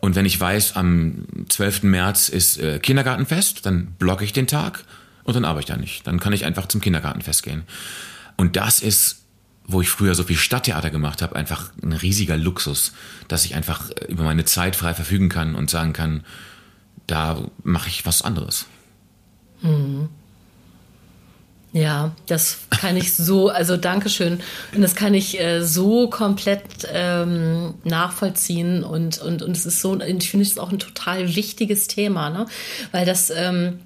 [0.00, 1.82] Und wenn ich weiß, am 12.
[1.82, 4.84] März ist äh, Kindergartenfest, dann blocke ich den Tag
[5.24, 6.06] und dann arbeite ich da nicht.
[6.06, 7.64] Dann kann ich einfach zum Kindergartenfest gehen.
[8.36, 9.24] Und das ist,
[9.68, 12.92] wo ich früher so viel Stadttheater gemacht habe, einfach ein riesiger Luxus,
[13.28, 16.24] dass ich einfach äh, über meine Zeit frei verfügen kann und sagen kann,
[17.06, 18.66] da mache ich was anderes.
[19.60, 20.08] Mhm.
[21.72, 24.40] Ja, das kann ich so, also Dankeschön.
[24.74, 28.82] Und das kann ich äh, so komplett ähm, nachvollziehen.
[28.82, 32.46] Und, und, und es ist so, ich finde es auch ein total wichtiges Thema, ne?
[32.90, 33.80] Weil das ähm,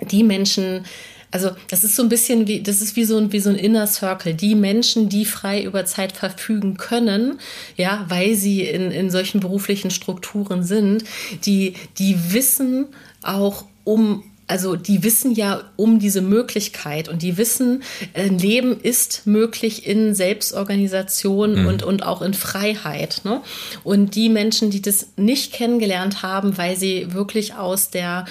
[0.00, 0.84] die Menschen,
[1.30, 3.56] also das ist so ein bisschen wie, das ist wie so ein, wie so ein
[3.56, 4.34] Inner Circle.
[4.34, 7.38] Die Menschen, die frei über Zeit verfügen können,
[7.76, 11.04] ja, weil sie in, in solchen beruflichen Strukturen sind,
[11.44, 12.86] die, die wissen
[13.22, 18.80] auch um also die wissen ja um diese Möglichkeit und die wissen, ein äh, Leben
[18.80, 21.66] ist möglich in Selbstorganisation mhm.
[21.68, 23.20] und, und auch in Freiheit.
[23.22, 23.42] Ne?
[23.84, 28.24] Und die Menschen, die das nicht kennengelernt haben, weil sie wirklich aus der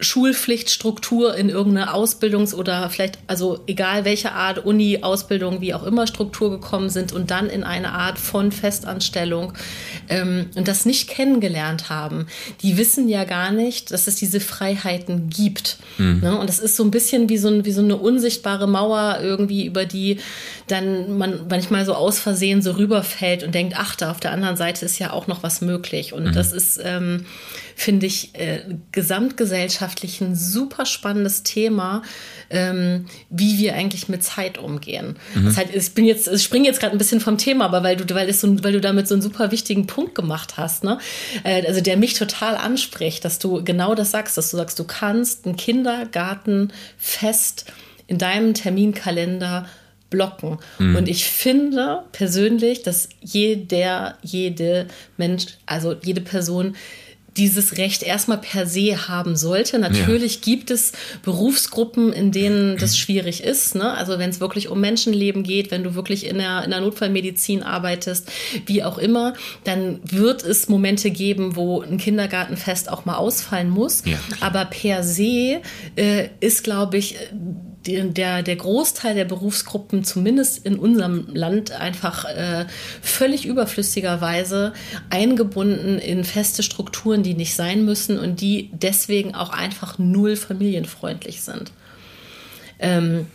[0.00, 6.08] Schulpflichtstruktur in irgendeine Ausbildungs- oder vielleicht, also egal welche Art Uni, Ausbildung, wie auch immer
[6.08, 9.52] Struktur gekommen sind und dann in eine Art von Festanstellung
[10.08, 12.26] ähm, und das nicht kennengelernt haben,
[12.62, 15.78] die wissen ja gar nicht, dass es diese Freiheiten gibt.
[15.98, 16.20] Mhm.
[16.20, 16.38] Ne?
[16.38, 19.64] Und das ist so ein bisschen wie so, ein, wie so eine unsichtbare Mauer irgendwie,
[19.64, 20.18] über die
[20.66, 24.56] dann man manchmal so aus Versehen so rüberfällt und denkt, ach, da auf der anderen
[24.56, 26.12] Seite ist ja auch noch was möglich.
[26.12, 26.32] Und mhm.
[26.32, 27.26] das ist, ähm,
[27.76, 28.60] finde ich, äh,
[28.92, 32.02] gesamtgesellschaftlich ein super spannendes Thema,
[32.50, 35.16] ähm, wie wir eigentlich mit Zeit umgehen.
[35.34, 35.46] Mhm.
[35.46, 37.96] Das heißt, ich bin jetzt, ich springe jetzt gerade ein bisschen vom Thema, aber weil
[37.96, 40.98] du, weil, es so, weil du damit so einen super wichtigen Punkt gemacht hast, ne?
[41.42, 44.84] Äh, also der mich total anspricht, dass du genau das sagst, dass du sagst, du
[44.84, 47.66] kannst ein Kindergartenfest
[48.06, 49.66] in deinem Terminkalender
[50.10, 50.58] blocken.
[50.78, 50.96] Mhm.
[50.96, 56.76] Und ich finde persönlich, dass jeder, jede Mensch, also jede Person
[57.36, 59.78] dieses Recht erstmal per se haben sollte.
[59.78, 60.40] Natürlich ja.
[60.44, 60.92] gibt es
[61.22, 63.74] Berufsgruppen, in denen das schwierig ist.
[63.74, 63.92] Ne?
[63.92, 67.62] Also wenn es wirklich um Menschenleben geht, wenn du wirklich in der, in der Notfallmedizin
[67.62, 68.30] arbeitest,
[68.66, 74.02] wie auch immer, dann wird es Momente geben, wo ein Kindergartenfest auch mal ausfallen muss.
[74.04, 74.18] Ja.
[74.40, 75.60] Aber per se
[75.96, 77.16] äh, ist, glaube ich,
[77.86, 82.66] der, der Großteil der Berufsgruppen, zumindest in unserem Land, einfach äh,
[83.02, 84.72] völlig überflüssigerweise
[85.10, 91.42] eingebunden in feste Strukturen, die nicht sein müssen und die deswegen auch einfach null familienfreundlich
[91.42, 91.72] sind.
[92.78, 93.26] Ähm,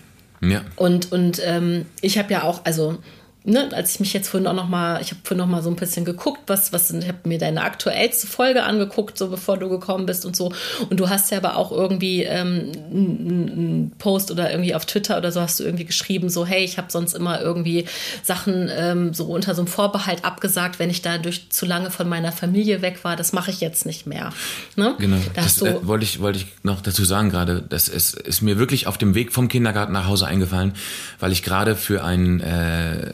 [0.41, 0.61] ja.
[0.75, 2.97] Und, und ähm, ich habe ja auch, also
[3.43, 5.69] ne, als ich mich jetzt vorhin auch noch mal, ich habe vorhin noch mal so
[5.69, 9.69] ein bisschen geguckt, was, was, ich habe mir deine aktuellste Folge angeguckt, so bevor du
[9.69, 10.51] gekommen bist und so.
[10.89, 15.31] Und du hast ja aber auch irgendwie ähm, einen Post oder irgendwie auf Twitter oder
[15.31, 17.85] so hast du irgendwie geschrieben, so hey, ich habe sonst immer irgendwie
[18.23, 22.31] Sachen ähm, so unter so einem Vorbehalt abgesagt, wenn ich dadurch zu lange von meiner
[22.31, 23.15] Familie weg war.
[23.15, 24.33] Das mache ich jetzt nicht mehr.
[24.75, 24.95] Ne?
[24.99, 25.17] Genau.
[25.33, 27.63] Da das äh, wollte ich wollte ich noch dazu sagen gerade.
[27.67, 30.73] Das ist, ist mir wirklich auf dem Weg vom Kindergarten nach Hause eingefallen,
[31.19, 33.11] weil ich gerade für ein äh,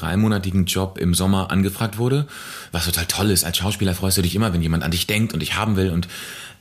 [0.00, 2.26] dreimonatigen Job im Sommer angefragt wurde,
[2.72, 3.44] was total toll ist.
[3.44, 5.90] Als Schauspieler freust du dich immer, wenn jemand an dich denkt und dich haben will.
[5.90, 6.08] Und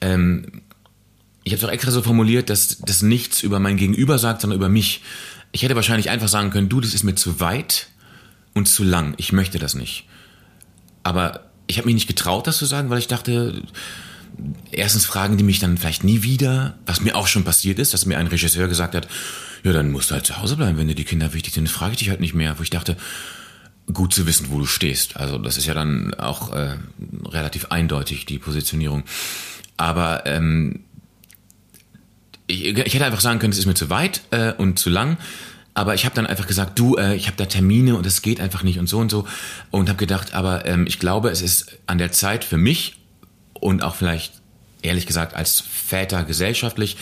[0.01, 0.61] ähm,
[1.43, 4.59] ich habe es auch extra so formuliert, dass das nichts über mein Gegenüber sagt, sondern
[4.59, 5.01] über mich.
[5.51, 7.87] Ich hätte wahrscheinlich einfach sagen können, du, das ist mir zu weit
[8.53, 9.13] und zu lang.
[9.17, 10.07] Ich möchte das nicht.
[11.03, 13.61] Aber ich habe mich nicht getraut, das zu sagen, weil ich dachte,
[14.71, 18.05] erstens fragen die mich dann vielleicht nie wieder, was mir auch schon passiert ist, dass
[18.05, 19.07] mir ein Regisseur gesagt hat,
[19.63, 21.93] ja, dann musst du halt zu Hause bleiben, wenn dir die Kinder wichtig sind, frage
[21.93, 22.97] ich dich halt nicht mehr, wo ich dachte,
[23.91, 25.17] gut zu wissen, wo du stehst.
[25.17, 26.77] Also das ist ja dann auch äh,
[27.25, 29.03] relativ eindeutig, die Positionierung.
[29.77, 30.81] Aber ähm,
[32.47, 35.17] ich, ich hätte einfach sagen können, es ist mir zu weit äh, und zu lang.
[35.73, 38.39] Aber ich habe dann einfach gesagt, du, äh, ich habe da Termine und es geht
[38.39, 39.27] einfach nicht und so und so.
[39.71, 42.97] Und habe gedacht, aber ähm, ich glaube, es ist an der Zeit für mich
[43.53, 44.33] und auch vielleicht,
[44.81, 46.97] ehrlich gesagt, als Väter gesellschaftlich,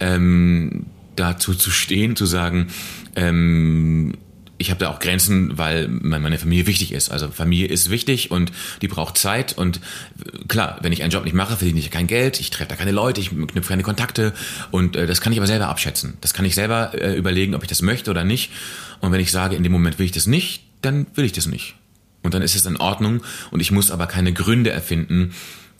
[0.00, 2.68] ähm, dazu zu stehen, zu sagen,
[3.16, 4.14] ähm,
[4.56, 7.10] ich habe da auch Grenzen, weil meine Familie wichtig ist.
[7.10, 9.56] Also Familie ist wichtig und die braucht Zeit.
[9.58, 9.78] Und
[10.24, 12.76] äh, klar, wenn ich einen Job nicht mache, verdiene ich kein Geld, ich treffe da
[12.76, 14.32] keine Leute, ich knüpfe keine Kontakte.
[14.70, 16.16] Und äh, das kann ich aber selber abschätzen.
[16.20, 18.52] Das kann ich selber äh, überlegen, ob ich das möchte oder nicht.
[19.00, 21.46] Und wenn ich sage, in dem Moment will ich das nicht, dann will ich das
[21.46, 21.74] nicht.
[22.22, 23.22] Und dann ist es in Ordnung.
[23.50, 25.34] Und ich muss aber keine Gründe erfinden,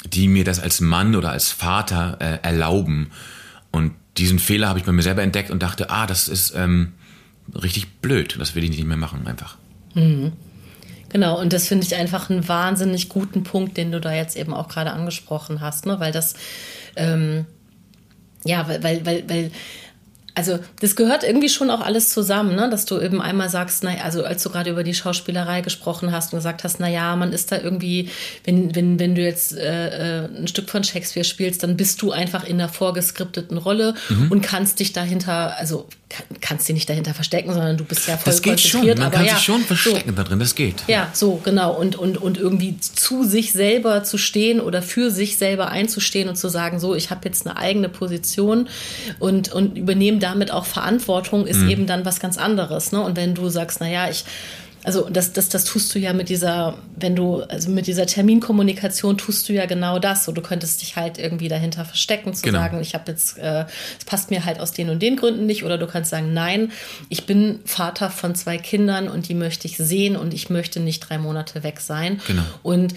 [0.04, 3.10] die mir das als Mann oder als Vater äh, erlauben.
[3.70, 6.92] Und diesen Fehler habe ich bei mir selber entdeckt und dachte, ah, das ist ähm,
[7.55, 8.37] richtig blöd.
[8.38, 9.57] Das will ich nicht mehr machen, einfach.
[9.94, 10.33] Mhm.
[11.09, 14.53] Genau, und das finde ich einfach einen wahnsinnig guten Punkt, den du da jetzt eben
[14.53, 16.00] auch gerade angesprochen hast, ne?
[16.00, 16.35] weil das,
[16.96, 17.46] ähm,
[18.44, 19.50] ja, weil, weil, weil, weil
[20.34, 22.68] also das gehört irgendwie schon auch alles zusammen, ne?
[22.68, 26.32] dass du eben einmal sagst, na, also als du gerade über die Schauspielerei gesprochen hast
[26.32, 28.10] und gesagt hast, na ja, man ist da irgendwie,
[28.44, 32.10] wenn, wenn, wenn du jetzt äh, äh, ein Stück von Shakespeare spielst, dann bist du
[32.10, 34.32] einfach in einer vorgeskripteten Rolle mhm.
[34.32, 35.86] und kannst dich dahinter, also
[36.40, 38.98] kannst dich nicht dahinter verstecken, sondern du bist ja voll das geht konzentriert.
[38.98, 38.98] Schon.
[38.98, 40.16] Man aber kann ja, sich schon verstecken so.
[40.16, 40.85] da drin, das geht.
[40.87, 41.74] Ja, so, genau.
[41.74, 46.37] Und, und, und irgendwie zu sich selber zu stehen oder für sich selber einzustehen und
[46.37, 48.68] zu sagen, so, ich habe jetzt eine eigene Position
[49.18, 51.70] und, und übernehme damit auch Verantwortung, ist mhm.
[51.70, 52.92] eben dann was ganz anderes.
[52.92, 53.00] Ne?
[53.03, 54.24] Und wenn du sagst, naja, ich
[54.84, 59.16] also das, das, das tust du ja mit dieser, wenn du, also mit dieser Terminkommunikation
[59.16, 60.24] tust du ja genau das.
[60.24, 62.58] So, du könntest dich halt irgendwie dahinter verstecken, zu genau.
[62.58, 63.64] sagen, ich habe jetzt, äh,
[63.98, 65.64] es passt mir halt aus den und den Gründen nicht.
[65.64, 66.70] Oder du kannst sagen, nein,
[67.08, 71.00] ich bin Vater von zwei Kindern und die möchte ich sehen und ich möchte nicht
[71.00, 72.20] drei Monate weg sein.
[72.26, 72.42] Genau.
[72.62, 72.94] Und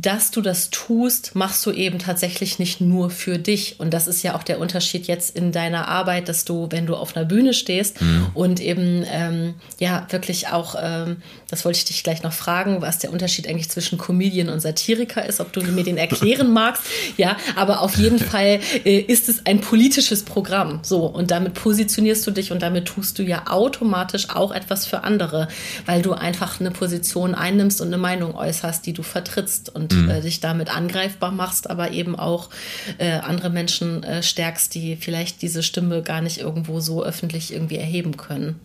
[0.00, 3.78] dass du das tust, machst du eben tatsächlich nicht nur für dich.
[3.78, 6.96] Und das ist ja auch der Unterschied jetzt in deiner Arbeit, dass du, wenn du
[6.96, 8.26] auf einer Bühne stehst mhm.
[8.34, 12.98] und eben ähm, ja wirklich auch, ähm, das wollte ich dich gleich noch fragen, was
[12.98, 16.82] der Unterschied eigentlich zwischen Comedian und Satiriker ist, ob du mir den erklären magst.
[17.16, 20.80] Ja, aber auf jeden Fall äh, ist es ein politisches Programm.
[20.82, 25.04] So, und damit positionierst du dich und damit tust du ja automatisch auch etwas für
[25.04, 25.46] andere,
[25.86, 29.72] weil du einfach eine Position einnimmst und eine Meinung äußerst, die du vertrittst.
[29.72, 30.10] Und und mhm.
[30.10, 32.50] äh, dich damit angreifbar machst, aber eben auch
[32.98, 37.76] äh, andere Menschen äh, stärkst, die vielleicht diese Stimme gar nicht irgendwo so öffentlich irgendwie
[37.76, 38.56] erheben können.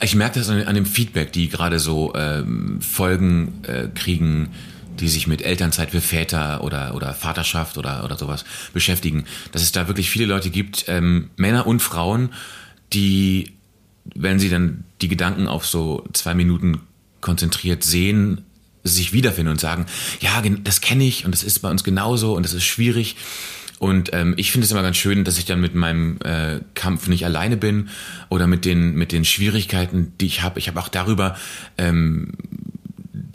[0.00, 4.50] Ich merke das an, an dem Feedback, die gerade so ähm, Folgen äh, kriegen,
[4.98, 9.72] die sich mit Elternzeit für Väter oder, oder Vaterschaft oder, oder sowas beschäftigen, dass es
[9.72, 12.30] da wirklich viele Leute gibt, ähm, Männer und Frauen,
[12.94, 13.52] die,
[14.14, 16.80] wenn sie dann die Gedanken auf so zwei Minuten
[17.20, 18.45] konzentriert sehen,
[18.94, 19.86] sich wiederfinden und sagen,
[20.20, 23.16] ja, das kenne ich und das ist bei uns genauso und das ist schwierig.
[23.78, 27.08] Und ähm, ich finde es immer ganz schön, dass ich dann mit meinem äh, Kampf
[27.08, 27.90] nicht alleine bin
[28.30, 30.58] oder mit den mit den Schwierigkeiten, die ich habe.
[30.58, 31.36] Ich habe auch darüber
[31.76, 32.32] ähm,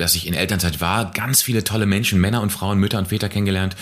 [0.01, 3.29] dass ich in Elternzeit war, ganz viele tolle Menschen, Männer und Frauen, Mütter und Väter
[3.29, 3.75] kennengelernt,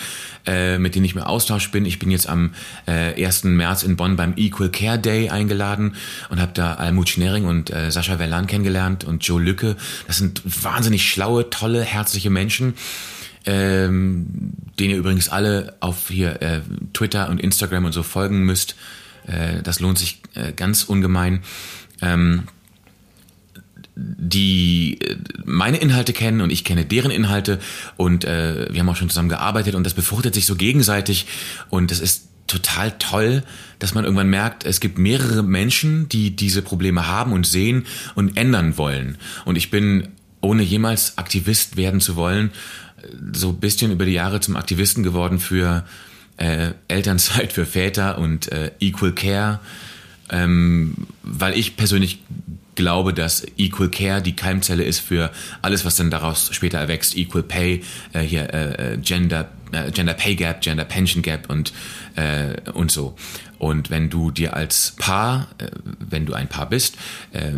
[0.46, 1.84] äh, mit denen ich mir Austausch bin.
[1.84, 2.52] Ich bin jetzt am
[2.86, 3.44] äh, 1.
[3.44, 5.96] März in Bonn beim Equal Care Day eingeladen
[6.28, 9.76] und habe da Almut Schnering und äh, Sascha Verlan kennengelernt und Joe Lücke.
[10.06, 12.74] Das sind wahnsinnig schlaue, tolle, herzliche Menschen.
[13.46, 16.60] Ähm, denen ihr übrigens alle auf hier äh,
[16.92, 18.76] Twitter und Instagram und so folgen müsst.
[19.26, 21.40] Äh, das lohnt sich äh, ganz ungemein.
[22.02, 22.44] Ähm,
[23.96, 27.58] die äh, meine Inhalte kennen und ich kenne deren Inhalte.
[27.96, 31.26] Und äh, wir haben auch schon zusammen gearbeitet und das befruchtet sich so gegenseitig.
[31.68, 33.42] Und es ist total toll,
[33.78, 38.36] dass man irgendwann merkt, es gibt mehrere Menschen, die diese Probleme haben und sehen und
[38.36, 39.18] ändern wollen.
[39.44, 40.08] Und ich bin,
[40.40, 42.50] ohne jemals Aktivist werden zu wollen,
[43.32, 45.84] so ein bisschen über die Jahre zum Aktivisten geworden für
[46.36, 49.60] äh, Elternzeit für Väter und äh, Equal Care,
[50.30, 52.20] ähm, weil ich persönlich
[52.74, 55.30] glaube, dass Equal Care die Keimzelle ist für
[55.62, 57.16] alles, was dann daraus später erwächst.
[57.16, 61.72] Equal Pay, äh, hier äh, äh Gender, äh, Gender Pay Gap, Gender Pension Gap und,
[62.16, 63.16] äh, und so.
[63.58, 65.66] Und wenn du dir als Paar, äh,
[65.98, 66.96] wenn du ein Paar bist,
[67.32, 67.52] äh,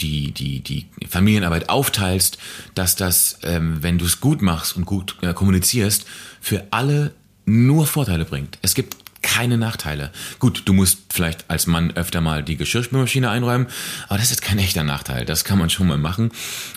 [0.00, 2.38] die, die, die Familienarbeit aufteilst,
[2.74, 6.06] dass das, ähm, wenn du es gut machst und gut äh, kommunizierst,
[6.40, 7.12] für alle
[7.46, 8.58] nur Vorteile bringt.
[8.62, 10.10] Es gibt keine Nachteile.
[10.38, 13.66] Gut, du musst vielleicht als Mann öfter mal die Geschirrspülmaschine einräumen,
[14.08, 15.24] aber das ist kein echter Nachteil.
[15.24, 16.32] Das kann man schon mal machen.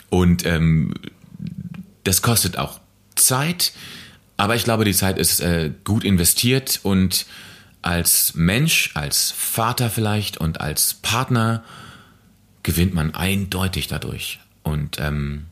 [0.10, 0.93] Und ähm,
[2.03, 2.79] das kostet auch
[3.15, 3.73] Zeit,
[4.38, 7.25] aber ich glaube, die Zeit ist äh, gut investiert und
[7.82, 11.63] als Mensch, als Vater vielleicht und als Partner
[12.63, 14.39] gewinnt man eindeutig dadurch.
[14.63, 15.45] Und ähm,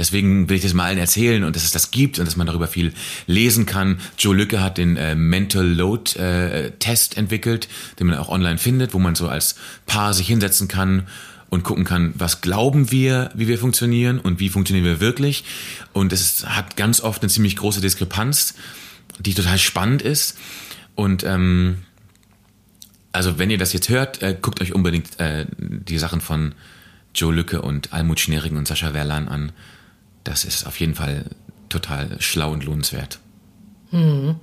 [0.00, 2.46] Deswegen will ich das mal allen erzählen und dass es das gibt und dass man
[2.46, 2.94] darüber viel
[3.26, 4.00] lesen kann.
[4.16, 8.94] Joe Lücke hat den äh, Mental Load äh, Test entwickelt, den man auch online findet,
[8.94, 11.06] wo man so als Paar sich hinsetzen kann
[11.50, 15.44] und gucken kann, was glauben wir, wie wir funktionieren und wie funktionieren wir wirklich.
[15.92, 18.54] Und es hat ganz oft eine ziemlich große Diskrepanz,
[19.18, 20.38] die total spannend ist.
[20.94, 21.82] Und ähm,
[23.12, 26.54] also wenn ihr das jetzt hört, äh, guckt euch unbedingt äh, die Sachen von
[27.14, 29.52] Joe Lücke und Almut Schnering und Sascha Werlan an.
[30.24, 31.24] Das ist auf jeden Fall
[31.68, 33.18] total schlau und lohnenswert.
[33.90, 34.36] Hm.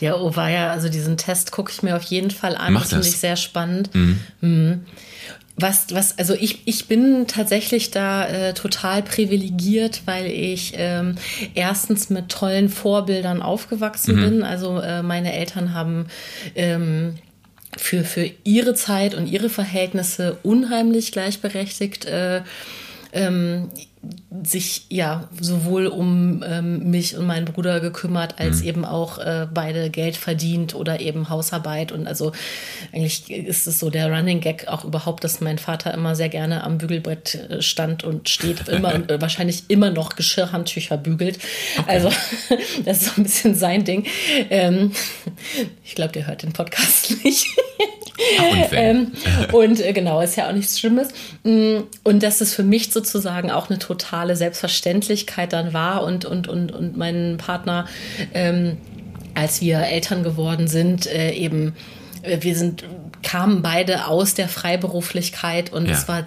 [0.00, 2.72] Ja, oh war ja, also diesen Test gucke ich mir auf jeden Fall an.
[2.72, 3.90] Mach das finde ich sehr spannend.
[3.94, 4.84] Mhm.
[5.54, 11.16] Was, was, also ich, ich bin tatsächlich da äh, total privilegiert, weil ich ähm,
[11.54, 14.42] erstens mit tollen Vorbildern aufgewachsen bin.
[14.42, 16.06] Also äh, meine Eltern haben
[16.54, 17.16] ähm,
[17.76, 22.40] für, für ihre Zeit und ihre Verhältnisse unheimlich gleichberechtigt äh,
[23.12, 23.68] ähm,
[24.42, 29.90] sich ja sowohl um ähm, mich und meinen Bruder gekümmert, als eben auch äh, beide
[29.90, 31.92] Geld verdient oder eben Hausarbeit.
[31.92, 32.32] Und also
[32.92, 36.64] eigentlich ist es so der Running Gag auch überhaupt, dass mein Vater immer sehr gerne
[36.64, 41.38] am Bügelbrett äh, stand und steht immer und äh, wahrscheinlich immer noch Geschirrhandtücher bügelt.
[41.86, 42.10] Also
[42.84, 44.06] das ist so ein bisschen sein Ding.
[44.50, 44.92] Ähm,
[45.84, 47.46] ich glaube, der hört den Podcast nicht.
[48.72, 49.12] Ähm,
[49.52, 51.08] und äh, genau, ist ja auch nichts Schlimmes.
[51.44, 56.48] Mm, Und dass es für mich sozusagen auch eine totale Selbstverständlichkeit dann war und, und,
[56.48, 57.86] und, und mein Partner,
[58.34, 58.78] ähm,
[59.34, 61.74] als wir Eltern geworden sind, äh, eben,
[62.22, 62.84] äh, wir sind
[63.22, 65.92] kamen beide aus der Freiberuflichkeit und Ja.
[65.92, 66.26] es war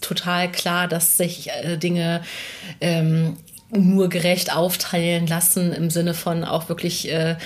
[0.00, 2.22] total klar, dass sich äh, Dinge
[2.80, 3.36] ähm,
[3.72, 7.36] nur gerecht aufteilen lassen im Sinne von auch wirklich äh,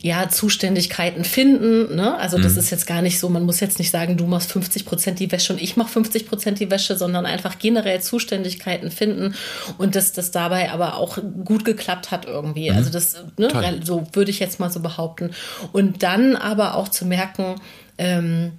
[0.00, 1.96] ja, Zuständigkeiten finden.
[1.96, 2.16] Ne?
[2.18, 4.84] Also das ist jetzt gar nicht so, man muss jetzt nicht sagen, du machst 50
[4.84, 9.34] Prozent die Wäsche und ich mache 50 Prozent die Wäsche, sondern einfach generell Zuständigkeiten finden
[9.76, 12.70] und dass das dabei aber auch gut geklappt hat irgendwie.
[12.70, 13.80] Also das, ne, Toll.
[13.82, 15.32] so würde ich jetzt mal so behaupten.
[15.72, 17.56] Und dann aber auch zu merken,
[17.98, 18.52] ähm,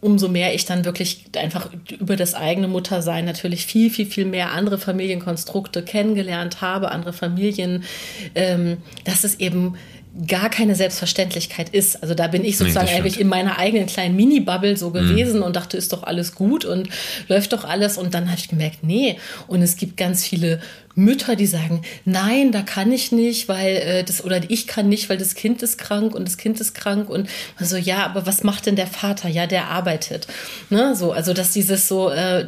[0.00, 4.52] umso mehr ich dann wirklich einfach über das eigene Muttersein natürlich viel, viel, viel mehr
[4.52, 7.84] andere Familienkonstrukte kennengelernt habe, andere Familien,
[8.34, 9.76] ähm, dass es eben
[10.26, 12.02] gar keine Selbstverständlichkeit ist.
[12.02, 13.00] Also da bin ich sozusagen stimmt.
[13.00, 16.88] eigentlich in meiner eigenen kleinen Mini-Bubble so gewesen und dachte, ist doch alles gut und
[17.28, 17.96] läuft doch alles.
[17.96, 19.16] Und dann habe ich gemerkt, nee.
[19.46, 20.60] Und es gibt ganz viele
[20.94, 25.08] Mütter, die sagen, nein, da kann ich nicht, weil äh, das oder ich kann nicht,
[25.08, 28.42] weil das Kind ist krank und das Kind ist krank und also ja, aber was
[28.42, 29.28] macht denn der Vater?
[29.28, 30.26] Ja, der arbeitet.
[30.68, 32.46] Ne, so, also dass dieses so, äh,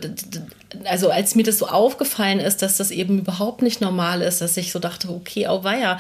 [0.85, 4.57] also als mir das so aufgefallen ist, dass das eben überhaupt nicht normal ist, dass
[4.57, 5.99] ich so dachte, okay, auweia,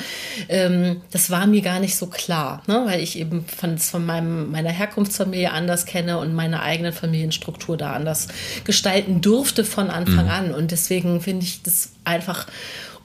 [0.48, 2.82] ähm, das war mir gar nicht so klar, ne?
[2.86, 7.92] weil ich eben von, von meinem, meiner Herkunftsfamilie anders kenne und meine eigene Familienstruktur da
[7.92, 8.28] anders
[8.64, 10.54] gestalten durfte von Anfang an.
[10.54, 12.46] Und deswegen finde ich das einfach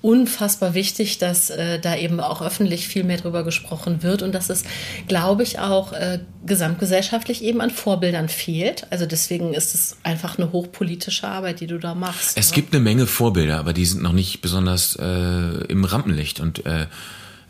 [0.02, 4.50] unfassbar wichtig, dass äh, da eben auch öffentlich viel mehr drüber gesprochen wird und dass
[4.50, 4.64] es,
[5.08, 8.88] glaube ich, auch äh, gesamtgesellschaftlich eben an Vorbildern fehlt.
[8.90, 12.38] Also deswegen ist es einfach eine hochpolitische Arbeit, die du da machst.
[12.38, 12.56] Es ne?
[12.56, 16.88] gibt eine Menge Vorbilder, aber die sind noch nicht besonders äh, im Rampenlicht und äh,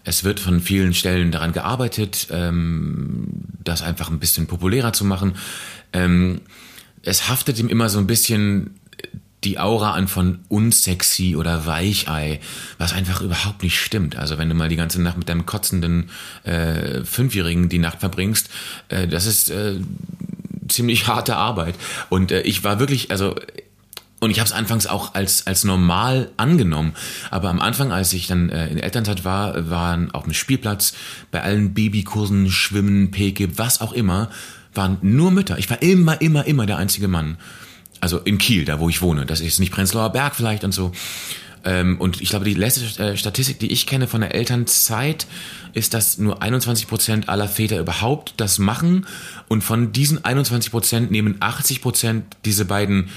[0.04, 3.28] es wird von vielen Stellen daran gearbeitet, ähm,
[3.64, 5.36] das einfach ein bisschen populärer zu machen.
[5.92, 6.42] Ähm,
[7.04, 8.80] es haftet ihm immer so ein bisschen
[9.48, 12.42] die Aura an von unsexy oder Weichei,
[12.78, 14.18] was einfach überhaupt nicht stimmt.
[14.18, 16.10] Also wenn du mal die ganze Nacht mit deinem kotzenden
[16.44, 18.50] äh, Fünfjährigen die Nacht verbringst,
[18.90, 19.76] äh, das ist äh,
[20.68, 21.76] ziemlich harte Arbeit.
[22.10, 23.36] Und äh, ich war wirklich, also
[24.20, 26.94] und ich habe es anfangs auch als, als normal angenommen.
[27.30, 30.94] Aber am Anfang, als ich dann äh, in Elternzeit war, waren auf dem Spielplatz,
[31.32, 34.30] bei allen Babykursen, Schwimmen, Peke, was auch immer,
[34.74, 35.58] waren nur Mütter.
[35.58, 37.38] Ich war immer, immer, immer der einzige Mann.
[38.02, 39.26] Also in Kiel, da wo ich wohne.
[39.26, 40.92] Das ist nicht Prenzlauer Berg vielleicht und so.
[41.66, 45.28] Ähm, und ich glaube, die letzte äh, Statistik, die ich kenne von der Elternzeit,
[45.74, 49.06] ist, dass nur 21 Prozent aller Väter überhaupt das machen.
[49.48, 53.10] Und von diesen 21 Prozent nehmen 80 Prozent diese beiden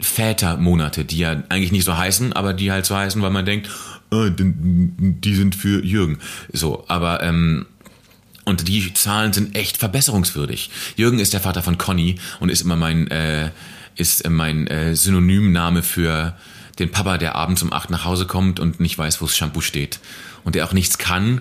[0.00, 3.70] Vätermonate, die ja eigentlich nicht so heißen, aber die halt so heißen, weil man denkt,
[4.12, 6.18] die die sind für Jürgen.
[6.52, 7.66] So, aber ähm,
[8.44, 10.70] und die Zahlen sind echt verbesserungswürdig.
[10.96, 13.50] Jürgen ist der Vater von Conny und ist immer mein äh,
[13.96, 16.36] ist äh, mein äh, Synonymname für
[16.78, 19.60] den Papa, der abends um acht nach Hause kommt und nicht weiß, wo das Shampoo
[19.60, 19.98] steht.
[20.44, 21.40] Und der auch nichts kann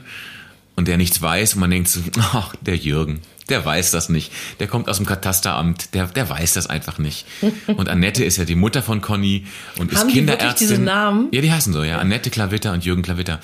[0.76, 4.32] und der nichts weiß und man denkt so, ach, der Jürgen, der weiß das nicht.
[4.60, 7.26] Der kommt aus dem Katasteramt, der, der weiß das einfach nicht.
[7.68, 9.46] Und Annette ist ja die Mutter von Conny
[9.78, 10.68] und ist Haben die Kinderärztin.
[10.68, 11.28] diese Namen?
[11.32, 12.00] Ja, die heißen so, ja.
[12.00, 13.40] Annette Klavitter und Jürgen Klavitter.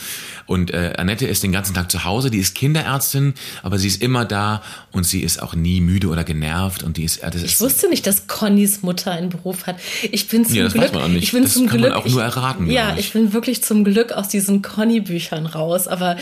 [0.47, 4.01] Und äh, Annette ist den ganzen Tag zu Hause, die ist Kinderärztin, aber sie ist
[4.01, 4.61] immer da
[4.91, 7.61] und sie ist auch nie müde oder genervt und die ist, äh, das Ich ist
[7.61, 9.77] wusste nicht, dass Connys Mutter einen Beruf hat.
[10.11, 11.23] Ich bin zum Ja, das Glück, weiß man auch nicht.
[11.23, 13.05] ich bin Das zum kann man Glück, auch nur ich, erraten, Ja, glaub ich.
[13.07, 15.87] ich bin wirklich zum Glück aus diesen Conny-Büchern raus.
[15.87, 16.17] Aber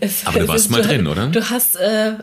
[0.00, 1.28] es, Aber du warst mal drin, oder?
[1.28, 2.14] Du hast, äh,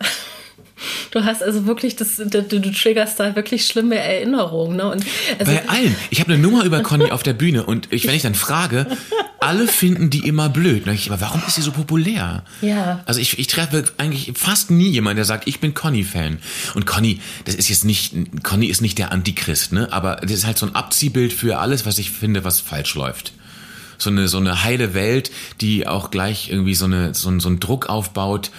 [1.12, 4.78] du hast also wirklich, das, du, du triggerst da wirklich schlimme Erinnerungen.
[4.78, 4.92] Ne?
[4.92, 5.06] Und
[5.40, 5.96] also, bei allen.
[6.10, 8.88] Ich habe eine Nummer über Conny auf der Bühne und ich, wenn ich dann frage,
[9.40, 10.88] alle finden die immer blöd.
[10.88, 12.44] Ich, aber warum ist sie so populär?
[12.62, 13.02] Ja.
[13.06, 16.40] Also ich, ich treffe eigentlich fast nie jemanden, der sagt, ich bin Conny-Fan.
[16.74, 18.14] Und Conny, das ist jetzt nicht,
[18.44, 19.92] Conny ist nicht der Antichrist, ne?
[19.92, 23.34] Aber das ist halt so ein Abziehbild für alles, was ich finde, was falsch läuft.
[23.98, 27.60] So eine, so eine heile Welt, die auch gleich irgendwie so, eine, so, so einen
[27.60, 28.52] Druck aufbaut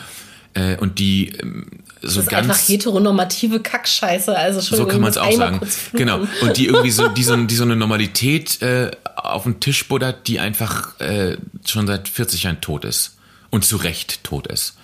[0.54, 1.66] äh, und die ähm,
[2.02, 4.36] so das ist ganz einfach heteronormative Kackscheiße.
[4.36, 5.60] Also so kann man es auch sagen.
[5.92, 6.20] Genau.
[6.42, 10.26] Und die irgendwie so, die so, die so eine Normalität äh, auf den Tisch buddert,
[10.28, 11.36] die einfach äh,
[11.66, 13.16] schon seit 40 Jahren tot ist.
[13.50, 14.77] Und zu Recht tot ist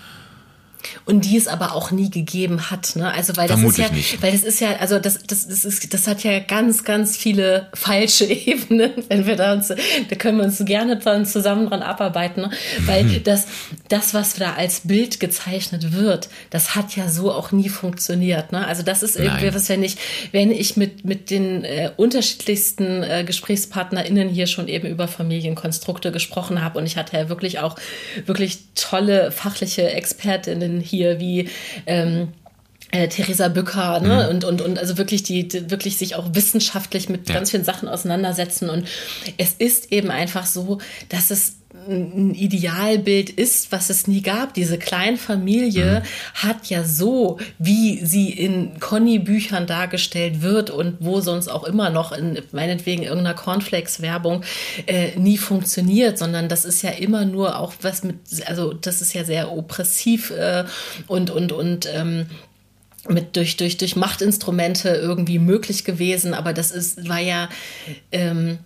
[1.07, 2.97] und die es aber auch nie gegeben hat.
[2.97, 3.13] Ne?
[3.13, 4.23] Also weil das Vermutlich ist ja, nicht.
[4.23, 7.69] weil das ist ja, also das, das, das ist, das hat ja ganz, ganz viele
[7.75, 12.43] falsche Ebenen, wenn wir da uns, da können wir uns gerne dann zusammen dran abarbeiten,
[12.43, 12.51] ne?
[12.87, 13.23] weil mhm.
[13.25, 13.47] das,
[13.89, 18.53] das, was da als Bild gezeichnet wird, das hat ja so auch nie funktioniert.
[18.53, 18.67] Ne?
[18.67, 19.55] Also das ist irgendwie Nein.
[19.55, 19.97] was, wenn ich,
[20.33, 26.63] wenn ich mit mit den äh, unterschiedlichsten äh, GesprächspartnerInnen hier schon eben über Familienkonstrukte gesprochen
[26.63, 27.77] habe und ich hatte ja wirklich auch
[28.27, 31.49] wirklich tolle fachliche Expertinnen hier wie
[31.86, 32.28] ähm,
[32.90, 34.24] äh, Theresa Bücker, ne?
[34.24, 34.30] Mhm.
[34.30, 37.34] Und, und, und also wirklich die, die, wirklich sich auch wissenschaftlich mit ja.
[37.34, 38.70] ganz vielen Sachen auseinandersetzen.
[38.70, 38.86] Und
[39.36, 40.78] es ist eben einfach so,
[41.09, 41.57] dass es
[41.89, 44.55] ein Idealbild ist, was es nie gab.
[44.55, 46.05] Diese Kleinfamilie mhm.
[46.35, 52.12] hat ja so, wie sie in Conny-Büchern dargestellt wird und wo sonst auch immer noch
[52.12, 54.43] in meinetwegen irgendeiner Cornflakes-Werbung
[54.87, 58.16] äh, nie funktioniert, sondern das ist ja immer nur auch was mit,
[58.47, 60.64] also das ist ja sehr oppressiv äh,
[61.07, 62.26] und und und ähm,
[63.09, 67.49] mit durch durch durch Machtinstrumente irgendwie möglich gewesen, aber das ist war ja
[68.12, 68.59] ähm,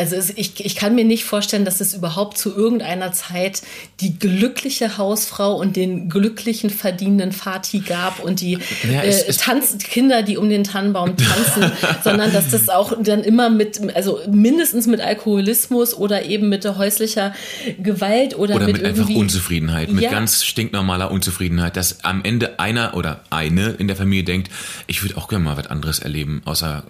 [0.00, 3.62] also ich, ich kann mir nicht vorstellen, dass es überhaupt zu irgendeiner Zeit
[4.00, 8.58] die glückliche Hausfrau und den glücklichen verdienenden Vati gab und die
[8.90, 11.70] ja, es, äh, Tanz, Kinder, die um den Tannenbaum tanzen,
[12.04, 17.34] sondern dass das auch dann immer mit, also mindestens mit Alkoholismus oder eben mit häuslicher
[17.78, 20.10] Gewalt oder, oder mit, mit einfach Unzufriedenheit, mit ja.
[20.10, 24.50] ganz stinknormaler Unzufriedenheit, dass am Ende einer oder eine in der Familie denkt,
[24.86, 26.84] ich würde auch gerne mal was anderes erleben, außer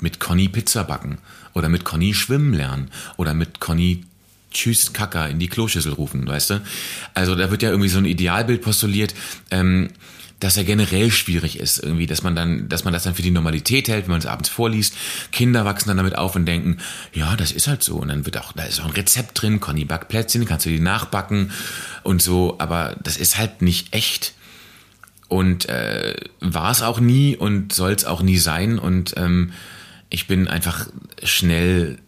[0.00, 1.18] mit Conny Pizza backen
[1.56, 4.04] oder mit Conny schwimmen lernen oder mit Conny
[4.52, 6.62] Tschüss Kacker in die Kloschüssel rufen, weißt du?
[7.14, 9.14] Also da wird ja irgendwie so ein Idealbild postuliert,
[9.50, 9.88] ähm,
[10.38, 13.30] dass er generell schwierig ist, irgendwie, dass man dann, dass man das dann für die
[13.30, 14.94] Normalität hält, wenn man es abends vorliest.
[15.32, 16.76] Kinder wachsen dann damit auf und denken,
[17.14, 17.96] ja, das ist halt so.
[17.96, 20.70] Und dann wird auch, da ist auch ein Rezept drin, Conny backt Plätzchen, kannst du
[20.70, 21.52] die nachbacken
[22.02, 24.34] und so, aber das ist halt nicht echt.
[25.28, 28.78] Und äh, war es auch nie und soll es auch nie sein.
[28.78, 29.52] Und ähm,
[30.16, 30.88] ich bin einfach
[31.22, 31.98] schnell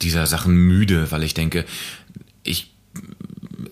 [0.00, 1.66] dieser Sachen müde, weil ich denke,
[2.42, 2.72] ich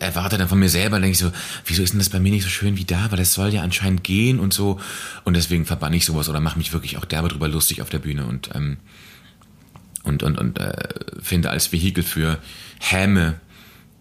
[0.00, 1.32] erwarte dann von mir selber, denke ich so,
[1.64, 3.10] wieso ist denn das bei mir nicht so schön wie da?
[3.10, 4.78] Weil das soll ja anscheinend gehen und so.
[5.24, 8.00] Und deswegen verbanne ich sowas oder mache mich wirklich auch derbe drüber lustig auf der
[8.00, 8.76] Bühne und ähm,
[10.02, 10.76] und und und äh,
[11.22, 12.38] finde als Vehikel für
[12.80, 13.40] Häme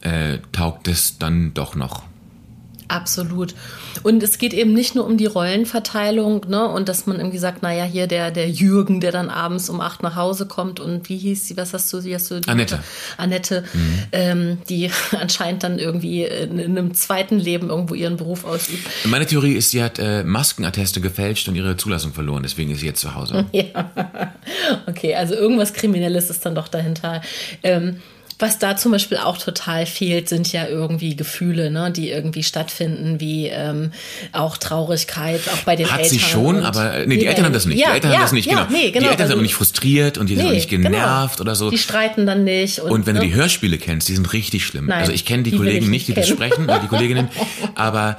[0.02, 2.04] äh, taugt es dann doch noch.
[2.94, 3.56] Absolut.
[4.04, 7.64] Und es geht eben nicht nur um die Rollenverteilung, ne, und dass man irgendwie sagt,
[7.64, 11.18] naja, hier der, der Jürgen, der dann abends um acht nach Hause kommt und wie
[11.18, 12.42] hieß sie, was hast du, wie hast du?
[12.46, 12.80] Annette.
[13.18, 14.04] Annette, mhm.
[14.12, 18.88] ähm, die anscheinend dann irgendwie in, in, einem zweiten Leben irgendwo ihren Beruf ausübt.
[19.06, 22.88] Meine Theorie ist, sie hat äh, Maskenatteste gefälscht und ihre Zulassung verloren, deswegen ist sie
[22.88, 23.46] jetzt zu Hause.
[23.54, 23.92] Ja.
[24.88, 27.22] Okay, also irgendwas Kriminelles ist dann doch dahinter.
[27.62, 27.98] Ähm,
[28.44, 33.22] was da zum Beispiel auch total fehlt, sind ja irgendwie Gefühle, ne, die irgendwie stattfinden,
[33.22, 33.94] wie ähm,
[34.34, 36.04] auch Traurigkeit, auch bei den Hat Eltern.
[36.04, 37.80] Hat sie schon, aber nee, die Eltern haben das nicht.
[37.80, 38.68] Ja, die Eltern ja, haben das nicht, ja, genau.
[38.70, 38.92] Nee, genau.
[38.92, 40.90] Die Eltern also, sind aber nicht frustriert und die sind nee, auch nicht genau.
[40.90, 41.48] genervt genau.
[41.48, 41.70] oder so.
[41.72, 42.80] Die streiten dann nicht.
[42.80, 43.22] Und, und wenn ne?
[43.22, 44.88] du die Hörspiele kennst, die sind richtig schlimm.
[44.88, 47.30] Nein, also ich kenne die, die Kollegen nicht, die das sprechen, oder die Kolleginnen,
[47.76, 48.18] aber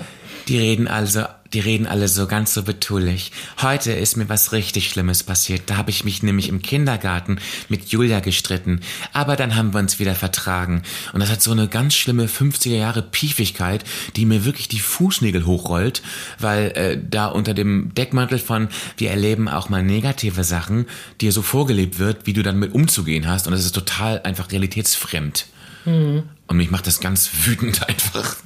[0.49, 1.25] die reden also
[1.55, 3.31] die reden alle so ganz so betulich.
[3.63, 5.63] Heute ist mir was richtig Schlimmes passiert.
[5.67, 7.39] Da habe ich mich nämlich im Kindergarten
[7.69, 8.81] mit Julia gestritten.
[9.13, 10.83] Aber dann haben wir uns wieder vertragen.
[11.13, 13.85] Und das hat so eine ganz schlimme 50er Jahre Piefigkeit,
[14.17, 16.03] die mir wirklich die Fußnägel hochrollt,
[16.41, 20.87] weil äh, da unter dem Deckmantel von wir erleben auch mal negative Sachen
[21.21, 23.47] dir so vorgelebt wird, wie du dann mit umzugehen hast.
[23.47, 25.47] Und das ist total einfach realitätsfremd.
[25.85, 26.25] Mhm.
[26.49, 28.37] Und mich macht das ganz wütend einfach.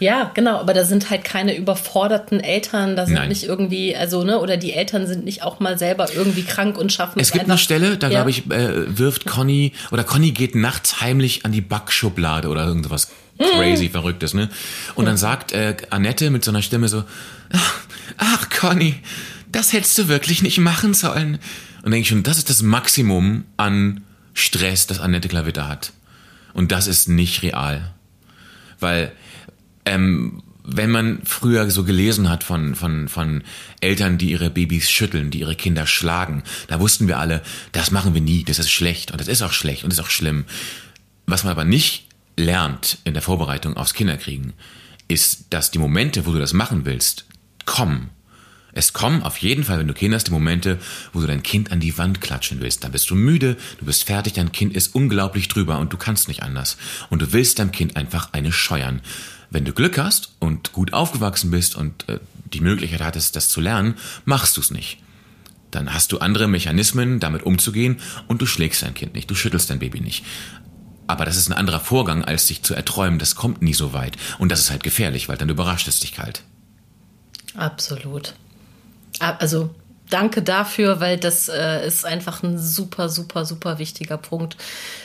[0.00, 3.28] Ja, genau, aber da sind halt keine überforderten Eltern, da sind Nein.
[3.28, 6.92] nicht irgendwie, also, ne, oder die Eltern sind nicht auch mal selber irgendwie krank und
[6.92, 8.18] schaffen Es gibt einfach, eine Stelle, da ja.
[8.18, 13.10] glaube ich, äh, wirft Conny, oder Conny geht nachts heimlich an die Backschublade oder irgendwas
[13.38, 14.48] crazy Verrücktes, ne?
[14.94, 17.04] Und dann sagt äh, Annette mit so einer Stimme so,
[17.52, 17.74] ach,
[18.16, 18.96] ach Conny,
[19.50, 21.38] das hättest du wirklich nicht machen sollen.
[21.82, 24.02] Und denke ich schon, das ist das Maximum an
[24.34, 25.92] Stress, das Annette Klavitter hat.
[26.52, 27.92] Und das ist nicht real.
[28.80, 29.12] Weil
[29.88, 33.42] ähm, wenn man früher so gelesen hat von, von, von
[33.80, 38.12] Eltern, die ihre Babys schütteln, die ihre Kinder schlagen, da wussten wir alle, das machen
[38.12, 40.44] wir nie, das ist schlecht und das ist auch schlecht und das ist auch schlimm.
[41.26, 44.52] Was man aber nicht lernt in der Vorbereitung aufs Kinderkriegen,
[45.08, 47.24] ist, dass die Momente, wo du das machen willst,
[47.64, 48.10] kommen.
[48.72, 50.78] Es kommen auf jeden Fall, wenn du Kinder hast, die Momente,
[51.12, 52.84] wo du dein Kind an die Wand klatschen willst.
[52.84, 56.28] Dann bist du müde, du bist fertig, dein Kind ist unglaublich drüber und du kannst
[56.28, 56.76] nicht anders.
[57.08, 59.00] Und du willst deinem Kind einfach eine scheuern.
[59.50, 62.18] Wenn du Glück hast und gut aufgewachsen bist und äh,
[62.52, 63.94] die Möglichkeit hattest, das zu lernen,
[64.24, 64.98] machst du es nicht.
[65.70, 69.68] Dann hast du andere Mechanismen, damit umzugehen und du schlägst dein Kind nicht, du schüttelst
[69.70, 70.24] dein Baby nicht.
[71.06, 73.18] Aber das ist ein anderer Vorgang, als sich zu erträumen.
[73.18, 74.16] Das kommt nie so weit.
[74.38, 76.42] Und das ist halt gefährlich, weil dann überrascht es dich kalt.
[77.54, 78.34] Absolut.
[79.18, 79.74] Also
[80.10, 84.56] danke dafür, weil das äh, ist einfach ein super, super, super wichtiger Punkt.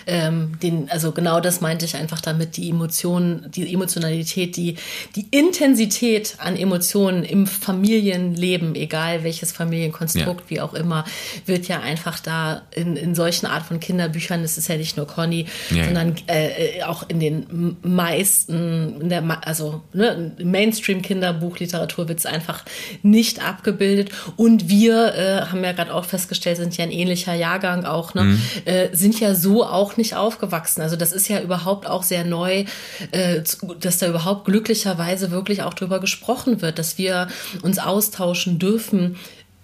[0.06, 4.76] Ähm, den, also genau das meinte ich einfach damit, die Emotionen, die Emotionalität, die,
[5.16, 10.50] die Intensität an Emotionen im Familienleben, egal welches Familienkonstrukt, ja.
[10.50, 11.06] wie auch immer,
[11.46, 15.08] wird ja einfach da in, in solchen Art von Kinderbüchern, das ist ja nicht nur
[15.08, 22.20] Conny, ja, sondern äh, äh, auch in den meisten, in der, also ne, Mainstream-Kinderbuchliteratur wird
[22.20, 22.64] es einfach
[23.02, 27.34] nicht abgebildet und wir wir äh, haben ja gerade auch festgestellt, sind ja ein ähnlicher
[27.34, 28.42] Jahrgang auch, ne, mhm.
[28.66, 30.82] äh, sind ja so auch nicht aufgewachsen.
[30.82, 32.66] Also das ist ja überhaupt auch sehr neu,
[33.12, 33.42] äh,
[33.80, 37.28] dass da überhaupt glücklicherweise wirklich auch drüber gesprochen wird, dass wir
[37.62, 39.18] uns austauschen dürfen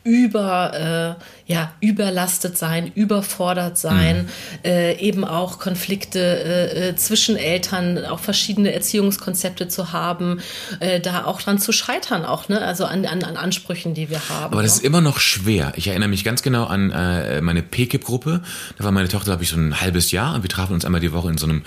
[0.04, 4.30] über, äh, ja, überlastet sein, überfordert sein, mhm.
[4.64, 10.40] äh, eben auch Konflikte äh, äh, zwischen Eltern, auch verschiedene Erziehungskonzepte zu haben,
[10.80, 12.62] äh, da auch dran zu scheitern, auch, ne?
[12.62, 14.54] also an, an, an Ansprüchen, die wir haben.
[14.54, 14.78] Aber das ne?
[14.80, 15.74] ist immer noch schwer.
[15.76, 18.42] Ich erinnere mich ganz genau an äh, meine PKIP-Gruppe.
[18.78, 21.02] Da war meine Tochter, glaube ich, so ein halbes Jahr und wir trafen uns einmal
[21.02, 21.64] die Woche in so einem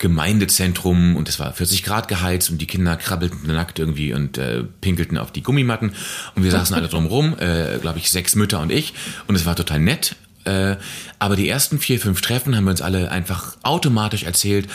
[0.00, 4.64] Gemeindezentrum und es war 40 Grad geheizt und die Kinder krabbelten nackt irgendwie und äh,
[4.80, 5.92] pinkelten auf die Gummimatten.
[6.34, 8.94] Und wir saßen alle drumrum, äh, glaube ich, sechs Mütter und ich.
[9.28, 10.16] Und es war total nett.
[10.44, 10.76] Äh,
[11.18, 14.70] aber die ersten vier, fünf Treffen haben wir uns alle einfach automatisch erzählt,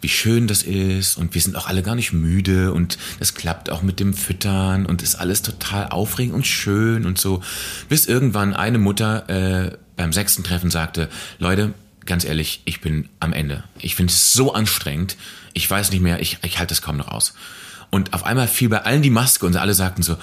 [0.00, 1.18] wie schön das ist.
[1.18, 2.72] Und wir sind auch alle gar nicht müde.
[2.72, 4.86] Und das klappt auch mit dem Füttern.
[4.86, 7.42] Und ist alles total aufregend und schön und so.
[7.90, 11.74] Bis irgendwann eine Mutter äh, beim sechsten Treffen sagte, Leute,
[12.06, 13.64] ganz ehrlich, ich bin am Ende.
[13.78, 15.16] Ich finde es so anstrengend.
[15.52, 17.34] Ich weiß nicht mehr, ich, ich halte es kaum noch aus.
[17.90, 20.16] Und auf einmal fiel bei allen die Maske und alle sagten so,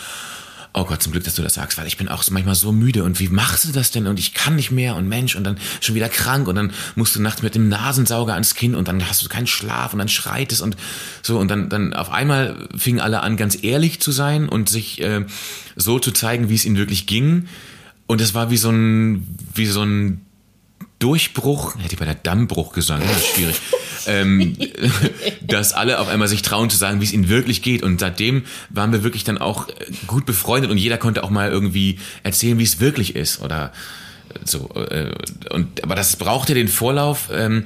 [0.78, 3.04] oh Gott, zum Glück, dass du das sagst, weil ich bin auch manchmal so müde.
[3.04, 4.08] Und wie machst du das denn?
[4.08, 4.96] Und ich kann nicht mehr.
[4.96, 6.48] Und Mensch und dann schon wieder krank.
[6.48, 8.76] Und dann musst du nachts mit dem Nasensauger ans Kinn.
[8.76, 9.94] Und dann hast du keinen Schlaf.
[9.94, 10.62] Und dann schreit es.
[10.62, 10.78] Und
[11.24, 11.40] so.
[11.40, 15.26] Und dann, dann auf einmal fingen alle an, ganz ehrlich zu sein und sich äh,
[15.76, 17.48] so zu zeigen, wie es ihnen wirklich ging.
[18.06, 20.27] Und es war wie so ein, wie so ein
[21.00, 23.56] Durchbruch, hätte ich bei der Dammbruch gesagt, das ist schwierig,
[24.08, 24.58] ähm,
[25.42, 27.84] dass alle auf einmal sich trauen zu sagen, wie es ihnen wirklich geht.
[27.84, 29.68] Und seitdem waren wir wirklich dann auch
[30.08, 33.42] gut befreundet und jeder konnte auch mal irgendwie erzählen, wie es wirklich ist.
[33.42, 33.72] Oder
[34.44, 34.70] so.
[34.74, 35.14] Äh,
[35.52, 37.30] und, aber das brauchte den Vorlauf.
[37.32, 37.66] Ähm,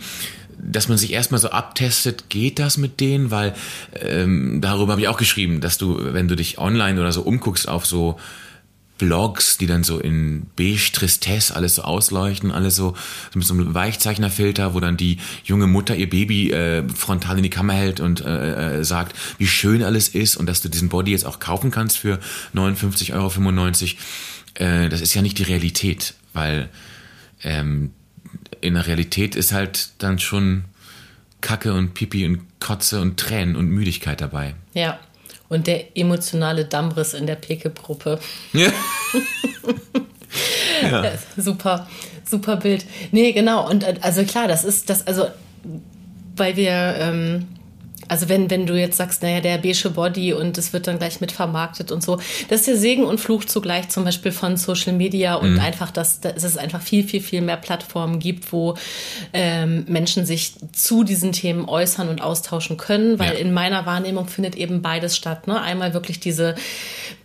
[0.64, 3.32] dass man sich erstmal so abtestet, geht das mit denen?
[3.32, 3.56] Weil
[4.00, 7.68] ähm, darüber habe ich auch geschrieben, dass du, wenn du dich online oder so umguckst
[7.68, 8.20] auf so
[9.02, 12.96] Blogs, die dann so in beige Tristesse alles so ausleuchten, alles so,
[13.34, 17.50] mit so einem Weichzeichnerfilter, wo dann die junge Mutter ihr Baby äh, frontal in die
[17.50, 21.10] Kammer hält und äh, äh, sagt, wie schön alles ist und dass du diesen Body
[21.10, 22.20] jetzt auch kaufen kannst für
[22.54, 23.32] 59,95 Euro.
[24.54, 26.70] Äh, das ist ja nicht die Realität, weil
[27.42, 27.90] ähm,
[28.62, 30.66] in der Realität ist halt dann schon
[31.42, 34.54] Kacke und Pipi und Kotze und Tränen und Müdigkeit dabei.
[34.76, 35.00] Ja,
[35.52, 38.20] und der emotionale Dammriss in der Peke-Gruppe.
[38.54, 38.70] Ja.
[40.82, 41.12] ja.
[41.36, 41.90] Super,
[42.24, 42.86] super Bild.
[43.12, 43.70] Nee, genau.
[43.70, 45.28] Und äh, also klar, das ist das, also
[46.38, 47.48] weil wir ähm,
[48.12, 51.22] also wenn, wenn du jetzt sagst, naja, der beige Body und es wird dann gleich
[51.22, 52.18] mit vermarktet und so,
[52.50, 55.60] das ist der Segen und Fluch zugleich zum Beispiel von Social Media und mhm.
[55.62, 58.76] einfach, dass, dass es einfach viel, viel, viel mehr Plattformen gibt, wo
[59.32, 63.40] ähm, Menschen sich zu diesen Themen äußern und austauschen können, weil ja.
[63.40, 65.48] in meiner Wahrnehmung findet eben beides statt.
[65.48, 65.62] Ne?
[65.62, 66.56] Einmal wirklich diese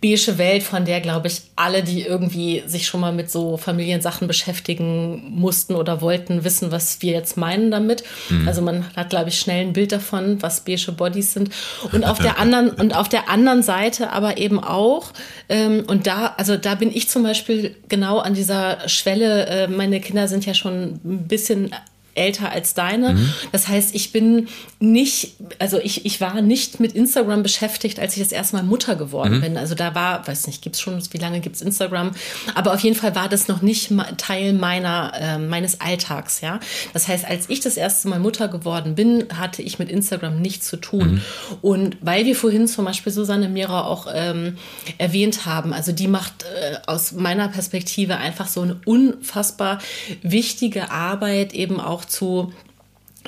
[0.01, 4.25] beige Welt, von der, glaube ich, alle, die irgendwie sich schon mal mit so Familiensachen
[4.25, 8.05] beschäftigen mussten oder wollten, wissen, was wir jetzt meinen damit.
[8.29, 8.47] Mhm.
[8.47, 11.49] Also man hat, glaube ich, schnell ein Bild davon, was beige Bodies sind.
[11.91, 15.11] Und auf der anderen, und auf der anderen Seite aber eben auch,
[15.49, 19.99] ähm, und da, also da bin ich zum Beispiel genau an dieser Schwelle, äh, meine
[19.99, 21.73] Kinder sind ja schon ein bisschen
[22.17, 23.13] älter als deine.
[23.13, 23.33] Mhm.
[23.51, 24.47] Das heißt, ich bin
[24.79, 28.95] nicht, also ich, ich war nicht mit Instagram beschäftigt, als ich das erste Mal Mutter
[28.95, 29.41] geworden mhm.
[29.41, 29.57] bin.
[29.57, 32.11] Also da war, weiß nicht, gibt's schon, wie lange gibt's Instagram?
[32.55, 36.59] Aber auf jeden Fall war das noch nicht Teil meiner, äh, meines Alltags, ja.
[36.93, 40.67] Das heißt, als ich das erste Mal Mutter geworden bin, hatte ich mit Instagram nichts
[40.67, 41.15] zu tun.
[41.15, 41.21] Mhm.
[41.61, 44.57] Und weil wir vorhin zum Beispiel Susanne Mira auch ähm,
[44.97, 49.79] erwähnt haben, also die macht äh, aus meiner Perspektive einfach so eine unfassbar
[50.21, 52.53] wichtige Arbeit eben auch zu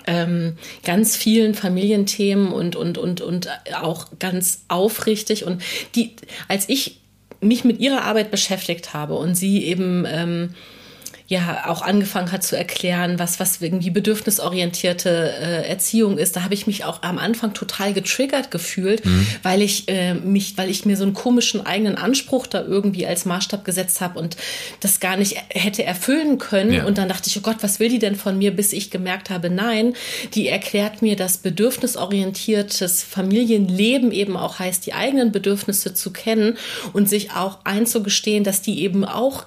[0.08, 5.46] ähm, ganz vielen Familienthemen und, und, und, und auch ganz aufrichtig.
[5.46, 5.62] Und
[5.96, 6.16] die,
[6.48, 7.00] als ich
[7.42, 10.56] mich mit ihrer Arbeit beschäftigt habe und sie eben ähm,
[11.30, 16.56] ja auch angefangen hat zu erklären, was, was irgendwie bedürfnisorientierte äh, Erziehung ist, da habe
[16.56, 19.28] ich mich auch am Anfang total getriggert gefühlt, mhm.
[19.44, 23.26] weil ich äh, mich, weil ich mir so einen komischen eigenen Anspruch da irgendwie als
[23.26, 24.38] Maßstab gesetzt habe und
[24.80, 26.74] das gar nicht hätte erfüllen können.
[26.74, 26.86] Ja.
[26.86, 29.30] Und dann dachte ich, oh Gott, was will die denn von mir, bis ich gemerkt
[29.30, 29.94] habe, nein,
[30.34, 36.58] die erklärt mir, dass bedürfnisorientiertes Familienleben eben auch heißt, die eigenen Bedürfnisse zu kennen
[36.94, 39.46] und sich auch einzugestehen, dass die eben auch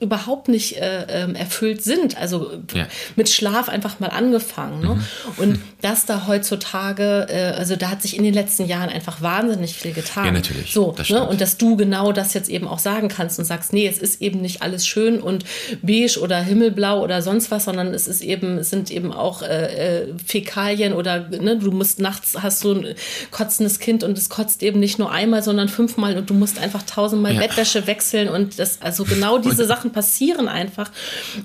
[0.00, 2.16] überhaupt nicht äh, ähm, erfüllt sind.
[2.16, 2.86] Also ja.
[3.16, 4.80] mit Schlaf einfach mal angefangen.
[4.80, 4.94] Ne?
[4.94, 5.02] Mhm.
[5.36, 9.74] Und das da heutzutage, äh, also da hat sich in den letzten Jahren einfach wahnsinnig
[9.74, 10.26] viel getan.
[10.26, 10.72] Ja, natürlich.
[10.72, 11.26] So, das ne?
[11.26, 14.22] Und dass du genau das jetzt eben auch sagen kannst und sagst, nee, es ist
[14.22, 15.44] eben nicht alles schön und
[15.82, 20.02] beige oder himmelblau oder sonst was, sondern es ist eben, es sind eben auch äh,
[20.02, 22.94] äh Fäkalien oder ne, du musst nachts hast du ein
[23.30, 26.82] kotzendes Kind und es kotzt eben nicht nur einmal, sondern fünfmal und du musst einfach
[26.82, 27.40] tausendmal ja.
[27.40, 30.90] Bettwäsche wechseln und das, also genau diese Sachen Sachen passieren einfach.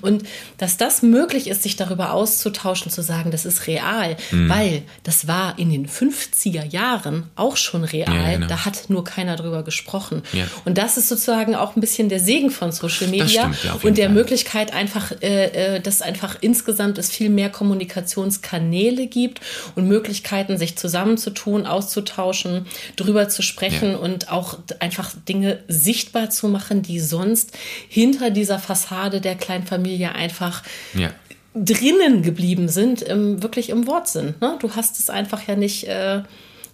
[0.00, 0.24] Und
[0.58, 4.48] dass das möglich ist, sich darüber auszutauschen, zu sagen, das ist real, mhm.
[4.48, 8.14] weil das war in den 50er Jahren auch schon real.
[8.14, 8.46] Ja, genau.
[8.46, 10.22] Da hat nur keiner drüber gesprochen.
[10.32, 10.44] Ja.
[10.64, 13.98] Und das ist sozusagen auch ein bisschen der Segen von Social Media stimmt, ja, und
[13.98, 14.14] der Fall.
[14.14, 19.40] Möglichkeit einfach, äh, äh, dass einfach insgesamt es viel mehr Kommunikationskanäle gibt
[19.74, 22.66] und Möglichkeiten, sich zusammenzutun, auszutauschen,
[22.96, 27.52] drüber zu sprechen und auch einfach Dinge sichtbar zu machen, die sonst
[27.88, 30.62] hinter dieser Fassade der Kleinfamilie einfach
[30.94, 31.10] ja.
[31.54, 34.34] drinnen geblieben sind, im, wirklich im Wortsinn.
[34.40, 34.58] Ne?
[34.60, 35.88] Du hast es einfach ja nicht.
[35.88, 36.22] Äh,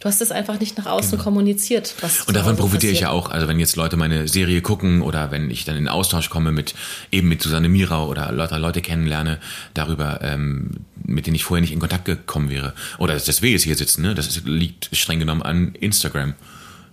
[0.00, 1.24] du hast es einfach nicht nach außen genau.
[1.24, 1.94] kommuniziert.
[2.26, 3.30] und davon profitiere ich ja auch.
[3.30, 6.74] Also wenn jetzt Leute meine Serie gucken oder wenn ich dann in Austausch komme mit
[7.12, 9.38] eben mit Susanne Mirau oder Leute, Leute kennenlerne
[9.74, 10.70] darüber, ähm,
[11.04, 12.72] mit denen ich vorher nicht in Kontakt gekommen wäre.
[12.98, 14.14] Oder dass wir jetzt hier sitzen, ne?
[14.14, 16.34] das liegt streng genommen an Instagram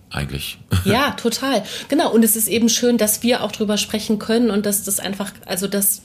[0.09, 0.57] eigentlich.
[0.85, 1.63] Ja, total.
[1.89, 2.13] Genau.
[2.13, 5.33] Und es ist eben schön, dass wir auch drüber sprechen können und dass das einfach,
[5.45, 6.01] also dass,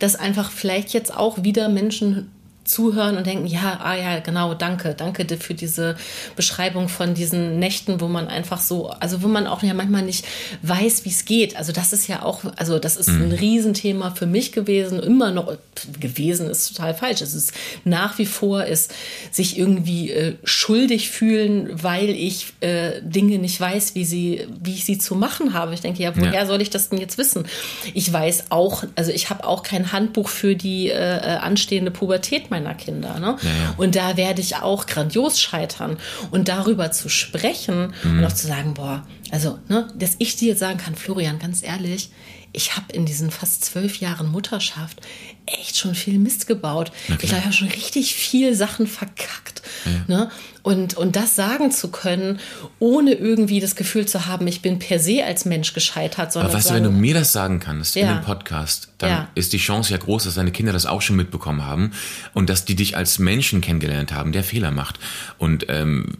[0.00, 2.32] dass einfach vielleicht jetzt auch wieder Menschen
[2.68, 5.96] zuhören und denken, ja, ah ja, genau, danke, danke für diese
[6.34, 10.24] Beschreibung von diesen Nächten, wo man einfach so, also wo man auch ja manchmal nicht
[10.62, 11.56] weiß, wie es geht.
[11.56, 13.22] Also das ist ja auch, also das ist mhm.
[13.22, 15.56] ein Riesenthema für mich gewesen, immer noch
[16.00, 17.20] gewesen ist total falsch.
[17.20, 17.52] Es ist
[17.84, 18.92] nach wie vor ist
[19.30, 24.84] sich irgendwie äh, schuldig fühlen, weil ich äh, Dinge nicht weiß, wie sie, wie ich
[24.84, 25.74] sie zu machen habe.
[25.74, 26.46] Ich denke, ja, woher ja.
[26.46, 27.46] soll ich das denn jetzt wissen?
[27.94, 32.50] Ich weiß auch, also ich habe auch kein Handbuch für die äh, äh anstehende Pubertät
[32.56, 33.18] meiner Kinder.
[33.18, 33.36] Ne?
[33.42, 33.74] Ja, ja.
[33.76, 35.98] Und da werde ich auch grandios scheitern.
[36.30, 38.18] Und darüber zu sprechen mhm.
[38.18, 41.62] und auch zu sagen, boah, also, ne, dass ich dir jetzt sagen kann, Florian, ganz
[41.62, 42.10] ehrlich,
[42.52, 45.00] ich habe in diesen fast zwölf Jahren Mutterschaft
[45.44, 46.90] echt schon viel Mist gebaut.
[47.04, 47.18] Okay.
[47.22, 49.62] Ich glaube, ich habe schon richtig viel Sachen verkackt.
[49.84, 50.04] Ja.
[50.06, 50.30] Ne?
[50.66, 52.40] Und, und das sagen zu können,
[52.80, 56.32] ohne irgendwie das Gefühl zu haben, ich bin per se als Mensch gescheitert.
[56.32, 58.02] Sondern Aber weißt sagen, du, wenn du mir das sagen kannst ja.
[58.02, 59.28] in einem Podcast, dann ja.
[59.36, 61.92] ist die Chance ja groß, dass deine Kinder das auch schon mitbekommen haben
[62.34, 64.98] und dass die dich als Menschen kennengelernt haben, der Fehler macht.
[65.38, 66.16] Und ähm,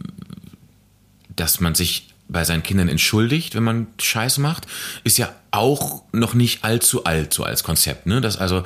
[1.35, 4.65] dass man sich bei seinen Kindern entschuldigt, wenn man Scheiß macht,
[5.03, 8.05] ist ja auch noch nicht allzu alt so als Konzept.
[8.05, 8.21] Ne?
[8.21, 8.63] Das also,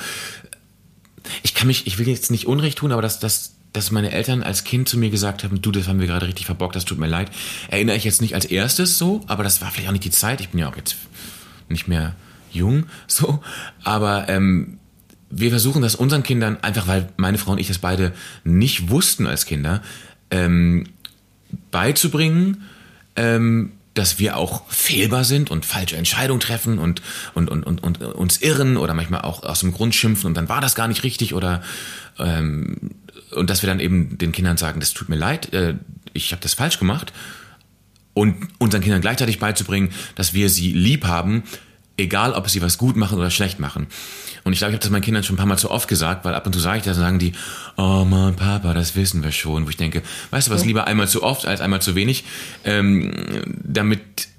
[1.42, 4.44] ich kann mich, ich will jetzt nicht Unrecht tun, aber dass, dass dass meine Eltern
[4.44, 6.98] als Kind zu mir gesagt haben, du, das haben wir gerade richtig verbockt, das tut
[6.98, 7.32] mir leid.
[7.70, 10.42] Erinnere ich jetzt nicht als erstes so, aber das war vielleicht auch nicht die Zeit.
[10.42, 10.98] Ich bin ja auch jetzt
[11.70, 12.16] nicht mehr
[12.52, 13.42] jung, so.
[13.84, 14.80] Aber ähm,
[15.30, 18.12] wir versuchen das unseren Kindern, einfach weil meine Frau und ich das beide
[18.44, 19.82] nicht wussten als Kinder,
[20.30, 20.86] ähm,
[21.72, 22.64] beizubringen,
[23.16, 27.02] ähm, dass wir auch fehlbar sind und falsche Entscheidungen treffen und,
[27.34, 30.48] und, und, und, und uns irren oder manchmal auch aus dem Grund schimpfen und dann
[30.48, 31.62] war das gar nicht richtig oder
[32.18, 32.92] ähm,
[33.32, 35.76] und dass wir dann eben den Kindern sagen, das tut mir leid, äh,
[36.14, 37.14] ich habe das falsch gemacht
[38.14, 41.44] und unseren Kindern gleichzeitig beizubringen, dass wir sie lieb haben,
[41.98, 43.88] egal ob sie was gut machen oder schlecht machen.
[44.44, 46.26] Und ich glaube, ich habe das meinen Kindern schon ein paar Mal zu oft gesagt,
[46.26, 47.34] weil ab und zu sage ich das, und sagen die,
[47.78, 49.66] oh Mann, Papa, das wissen wir schon.
[49.66, 50.02] Wo ich denke,
[50.32, 52.24] weißt du was, lieber einmal zu oft als einmal zu wenig,
[52.64, 53.12] ähm,
[53.64, 54.30] damit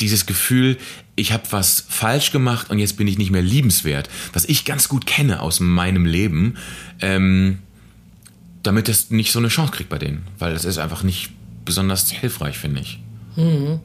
[0.00, 0.76] dieses Gefühl,
[1.16, 4.88] ich habe was falsch gemacht und jetzt bin ich nicht mehr liebenswert, was ich ganz
[4.88, 6.56] gut kenne aus meinem Leben,
[7.00, 7.58] ähm,
[8.66, 11.30] damit es nicht so eine Chance kriegt bei denen, weil das ist einfach nicht
[11.64, 13.00] besonders hilfreich, finde ich.
[13.36, 13.80] Mhm.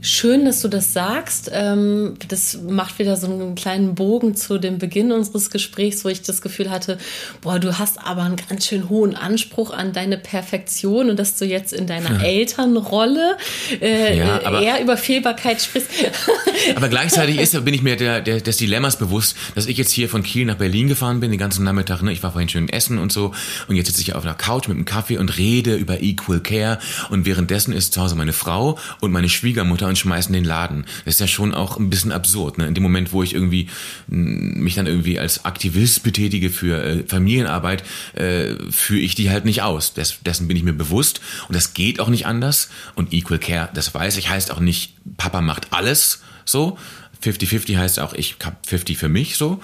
[0.00, 1.50] Schön, dass du das sagst.
[1.52, 6.22] Ähm, das macht wieder so einen kleinen Bogen zu dem Beginn unseres Gesprächs, wo ich
[6.22, 6.98] das Gefühl hatte,
[7.40, 11.46] boah, du hast aber einen ganz schön hohen Anspruch an deine Perfektion und dass du
[11.46, 12.28] jetzt in deiner ja.
[12.28, 13.38] Elternrolle
[13.80, 15.90] äh, ja, eher über Fehlbarkeit sprichst.
[16.76, 20.08] aber gleichzeitig ist, bin ich mir der, der, des Dilemmas bewusst, dass ich jetzt hier
[20.08, 22.02] von Kiel nach Berlin gefahren bin, den ganzen Nachmittag.
[22.02, 22.12] Ne?
[22.12, 23.32] Ich war vorhin schön essen und so
[23.66, 26.78] und jetzt sitze ich auf einer Couch mit einem Kaffee und rede über Equal Care
[27.10, 30.84] und währenddessen ist zu Hause meine Frau und meine Schwiegermutter und schmeißen den Laden.
[31.04, 32.58] Das ist ja schon auch ein bisschen absurd.
[32.58, 32.66] Ne?
[32.66, 33.68] In dem Moment, wo ich irgendwie
[34.06, 37.82] mich dann irgendwie als Aktivist betätige für äh, Familienarbeit,
[38.14, 39.94] äh, führe ich die halt nicht aus.
[39.94, 42.70] Des, dessen bin ich mir bewusst und das geht auch nicht anders.
[42.94, 46.78] Und Equal Care, das weiß ich, heißt auch nicht, Papa macht alles so.
[47.22, 49.60] 50-50 heißt auch, ich habe 50 für mich so.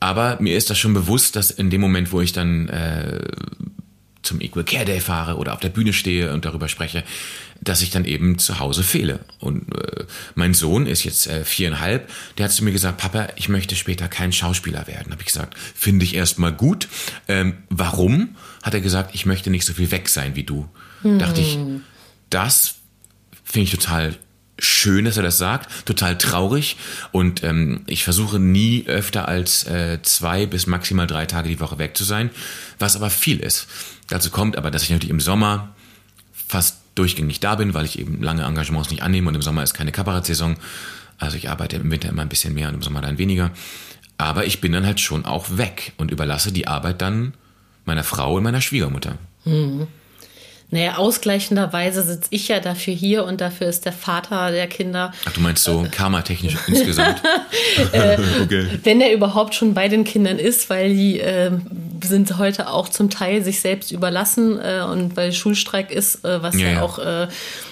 [0.00, 3.20] Aber mir ist das schon bewusst, dass in dem Moment, wo ich dann äh,
[4.24, 7.04] zum Equal Care Day fahre oder auf der Bühne stehe und darüber spreche,
[7.64, 9.20] dass ich dann eben zu Hause fehle.
[9.38, 10.04] Und äh,
[10.34, 12.08] mein Sohn ist jetzt äh, viereinhalb,
[12.38, 15.10] der hat zu mir gesagt, Papa, ich möchte später kein Schauspieler werden.
[15.10, 16.88] Habe ich gesagt, finde ich erstmal gut.
[17.26, 18.36] Ähm, warum?
[18.62, 20.68] Hat er gesagt, ich möchte nicht so viel weg sein wie du.
[21.02, 21.18] Hm.
[21.18, 21.58] Dachte ich,
[22.30, 22.76] das
[23.44, 24.16] finde ich total
[24.58, 26.76] schön, dass er das sagt, total traurig
[27.10, 31.78] und ähm, ich versuche nie öfter als äh, zwei bis maximal drei Tage die Woche
[31.78, 32.30] weg zu sein,
[32.78, 33.66] was aber viel ist.
[34.08, 35.74] Dazu kommt aber, dass ich natürlich im Sommer
[36.46, 39.74] fast durchgängig da bin, weil ich eben lange Engagements nicht annehme und im Sommer ist
[39.74, 40.56] keine Kabarettsaison.
[41.18, 43.50] Also ich arbeite im Winter immer ein bisschen mehr und im Sommer dann weniger.
[44.18, 47.34] Aber ich bin dann halt schon auch weg und überlasse die Arbeit dann
[47.84, 49.18] meiner Frau und meiner Schwiegermutter.
[49.44, 49.86] Mhm.
[50.74, 55.12] Naja, ausgleichenderweise sitze ich ja dafür hier und dafür ist der Vater der Kinder.
[55.24, 57.22] Ach, du meinst so karmatechnisch insgesamt?
[57.92, 58.66] äh, okay.
[58.82, 61.52] Wenn er überhaupt schon bei den Kindern ist, weil die äh,
[62.02, 66.58] sind heute auch zum Teil sich selbst überlassen äh, und weil Schulstreik ist, äh, was
[66.58, 67.28] ja, ja auch, äh,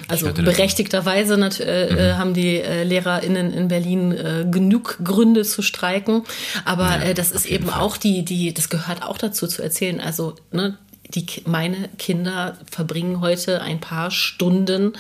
[0.06, 2.18] also berechtigterweise äh, mhm.
[2.18, 6.22] haben die LehrerInnen in Berlin genug Gründe zu streiken.
[6.64, 7.80] Aber ja, das ist eben Fall.
[7.80, 10.00] auch die, die, das gehört auch dazu zu erzählen.
[10.00, 10.78] Also, ne,
[11.14, 14.92] die, meine Kinder verbringen heute ein paar Stunden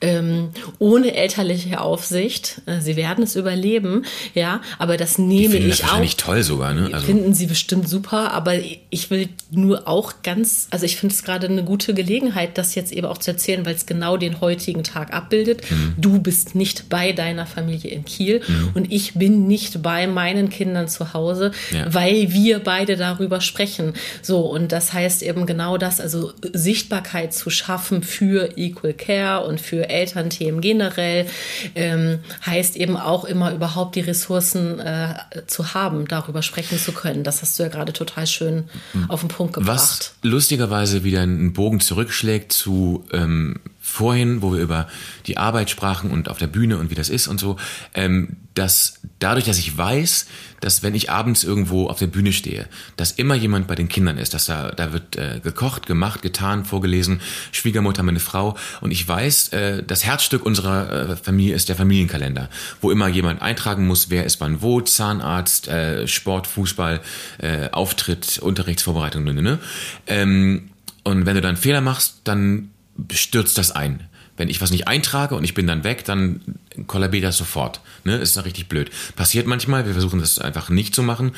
[0.00, 2.62] ähm, ohne elterliche Aufsicht.
[2.66, 4.04] Äh, sie werden es überleben,
[4.34, 6.00] ja, aber das nehme ich das auch.
[6.00, 6.90] nicht toll sogar, ne?
[6.92, 8.54] Also finden sie bestimmt super, aber
[8.90, 12.92] ich will nur auch ganz, also ich finde es gerade eine gute Gelegenheit, das jetzt
[12.92, 15.70] eben auch zu erzählen, weil es genau den heutigen Tag abbildet.
[15.70, 15.94] Mhm.
[15.98, 18.70] Du bist nicht bei deiner Familie in Kiel mhm.
[18.74, 21.92] und ich bin nicht bei meinen Kindern zu Hause, ja.
[21.92, 23.94] weil wir beide darüber sprechen.
[24.22, 29.60] So, und das heißt eben genau das, also Sichtbarkeit zu schaffen für Equal Care und
[29.60, 31.26] für Elternthemen generell,
[31.74, 35.16] ähm, heißt eben auch immer überhaupt die Ressourcen äh,
[35.48, 37.24] zu haben, darüber sprechen zu können.
[37.24, 39.10] Das hast du ja gerade total schön mhm.
[39.10, 39.74] auf den Punkt gebracht.
[39.76, 43.56] Was lustigerweise wieder einen Bogen zurückschlägt zu ähm,
[43.90, 44.88] vorhin, wo wir über
[45.26, 47.56] die Arbeit sprachen und auf der Bühne und wie das ist und so,
[47.94, 50.26] ähm, dass dadurch, dass ich weiß,
[50.60, 52.66] dass wenn ich abends irgendwo auf der Bühne stehe,
[52.96, 56.64] dass immer jemand bei den Kindern ist, dass da, da wird äh, gekocht, gemacht, getan,
[56.64, 57.20] vorgelesen,
[57.52, 62.48] Schwiegermutter, meine Frau und ich weiß, äh, das Herzstück unserer äh, Familie ist der Familienkalender,
[62.80, 67.00] wo immer jemand eintragen muss, wer ist wann wo, Zahnarzt, äh, Sport, Fußball,
[67.38, 69.58] äh, Auftritt, Unterrichtsvorbereitung, ne, ne, ne.
[70.06, 70.70] Ähm,
[71.02, 72.70] und wenn du dann Fehler machst, dann
[73.12, 74.04] stürzt das ein.
[74.36, 76.40] Wenn ich was nicht eintrage und ich bin dann weg, dann
[76.86, 77.80] kollabiert das sofort.
[78.04, 78.16] Ne?
[78.16, 78.90] Ist dann richtig blöd.
[79.14, 81.32] Passiert manchmal, wir versuchen das einfach nicht zu machen,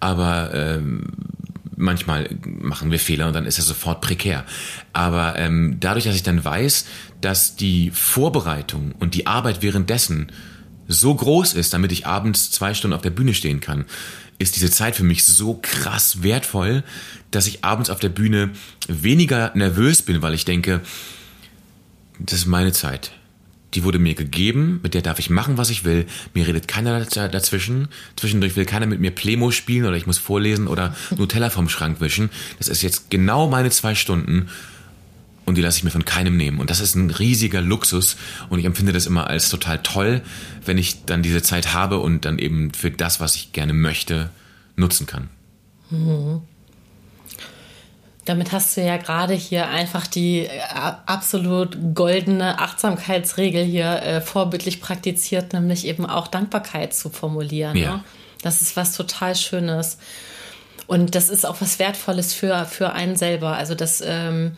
[0.00, 1.04] aber ähm,
[1.76, 4.44] manchmal machen wir Fehler und dann ist das sofort prekär.
[4.92, 6.86] Aber ähm, dadurch, dass ich dann weiß,
[7.20, 10.32] dass die Vorbereitung und die Arbeit währenddessen
[10.88, 13.84] so groß ist, damit ich abends zwei Stunden auf der Bühne stehen kann,
[14.38, 16.84] ist diese Zeit für mich so krass wertvoll,
[17.30, 18.50] dass ich abends auf der Bühne
[18.88, 20.80] weniger nervös bin, weil ich denke,
[22.18, 23.12] das ist meine Zeit.
[23.74, 26.06] Die wurde mir gegeben, mit der darf ich machen, was ich will.
[26.32, 27.88] Mir redet keiner dazwischen.
[28.16, 32.00] Zwischendurch will keiner mit mir Plemo spielen oder ich muss vorlesen oder Nutella vom Schrank
[32.00, 32.30] wischen.
[32.58, 34.48] Das ist jetzt genau meine zwei Stunden
[35.46, 36.58] und die lasse ich mir von keinem nehmen.
[36.58, 38.16] Und das ist ein riesiger Luxus
[38.50, 40.22] und ich empfinde das immer als total toll,
[40.64, 44.30] wenn ich dann diese Zeit habe und dann eben für das, was ich gerne möchte,
[44.74, 45.30] nutzen kann.
[45.90, 46.42] Mhm.
[48.24, 50.50] Damit hast du ja gerade hier einfach die äh,
[51.06, 57.76] absolut goldene Achtsamkeitsregel hier äh, vorbildlich praktiziert, nämlich eben auch Dankbarkeit zu formulieren.
[57.76, 57.96] Ja.
[57.96, 58.04] Ne?
[58.42, 59.98] Das ist was total Schönes.
[60.88, 63.56] Und das ist auch was Wertvolles für, für einen selber.
[63.56, 64.56] Also das ähm,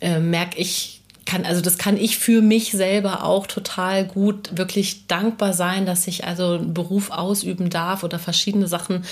[0.00, 5.06] äh, merke ich kann, also das kann ich für mich selber auch total gut wirklich
[5.08, 9.04] dankbar sein, dass ich also einen Beruf ausüben darf oder verschiedene Sachen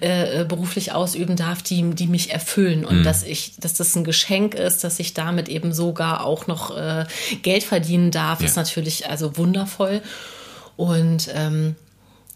[0.00, 3.02] äh, äh beruflich ausüben darf, die, die mich erfüllen und mhm.
[3.02, 7.06] dass ich, dass das ein Geschenk ist, dass ich damit eben sogar auch noch äh,
[7.42, 8.46] Geld verdienen darf, ja.
[8.46, 10.00] ist natürlich also wundervoll.
[10.76, 11.74] Und ähm,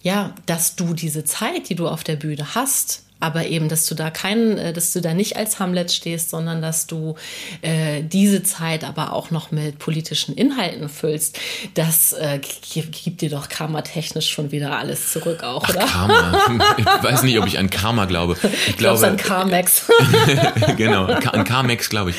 [0.03, 3.95] ja, dass du diese Zeit, die du auf der Bühne hast, aber eben, dass du
[3.95, 7.17] da keinen, äh, dass du da nicht als Hamlet stehst, sondern dass du
[7.63, 11.39] äh, diese Zeit aber auch noch mit politischen Inhalten füllst,
[11.75, 12.41] das äh,
[12.73, 15.87] gibt dir doch karmatechnisch schon wieder alles zurück auch, Ach, oder?
[15.87, 16.63] Karma.
[16.77, 18.37] Ich weiß nicht, ob ich an Karma glaube.
[18.69, 19.91] Ich glaube an Carmex.
[20.77, 22.17] genau, an Carmex glaube ich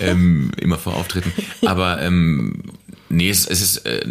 [0.00, 1.32] ähm, immer vor Auftritten.
[1.64, 2.62] Aber ähm,
[3.12, 4.02] Nee, es, es ist äh,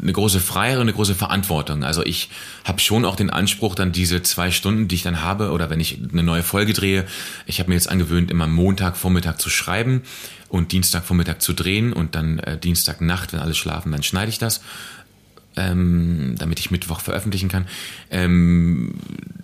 [0.00, 1.84] eine große Freiheit und eine große Verantwortung.
[1.84, 2.30] Also ich
[2.64, 5.80] habe schon auch den Anspruch, dann diese zwei Stunden, die ich dann habe, oder wenn
[5.80, 7.04] ich eine neue Folge drehe,
[7.44, 10.02] ich habe mir jetzt angewöhnt, immer Montagvormittag zu schreiben
[10.48, 14.62] und Dienstagvormittag zu drehen und dann äh, Dienstagnacht, wenn alle schlafen, dann schneide ich das,
[15.58, 17.66] ähm, damit ich Mittwoch veröffentlichen kann.
[18.10, 18.94] Ähm,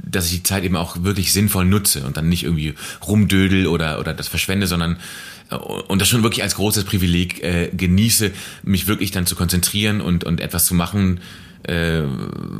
[0.05, 2.75] dass ich die Zeit eben auch wirklich sinnvoll nutze und dann nicht irgendwie
[3.07, 4.99] rumdödel oder, oder das verschwende, sondern
[5.89, 10.25] und das schon wirklich als großes Privileg äh, genieße, mich wirklich dann zu konzentrieren und,
[10.25, 11.21] und etwas zu machen,
[11.65, 12.03] äh,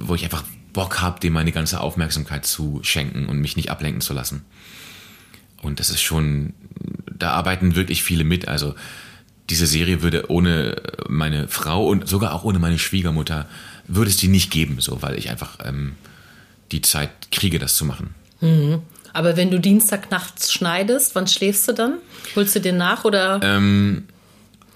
[0.01, 4.01] wo ich einfach Bock habe, dem meine ganze Aufmerksamkeit zu schenken und mich nicht ablenken
[4.01, 4.45] zu lassen.
[5.63, 6.53] Und das ist schon,
[7.17, 8.49] da arbeiten wirklich viele mit.
[8.49, 8.75] Also
[9.51, 10.77] diese Serie würde ohne
[11.09, 13.47] meine Frau und sogar auch ohne meine Schwiegermutter,
[13.87, 15.97] würde es die nicht geben, so, weil ich einfach ähm,
[16.73, 18.15] die Zeit kriege, das zu machen.
[18.41, 18.83] Mhm.
[19.13, 21.99] Aber wenn du Dienstag nachts schneidest, wann schläfst du dann?
[22.35, 23.41] Holst du dir nach oder?
[23.43, 24.05] Ähm,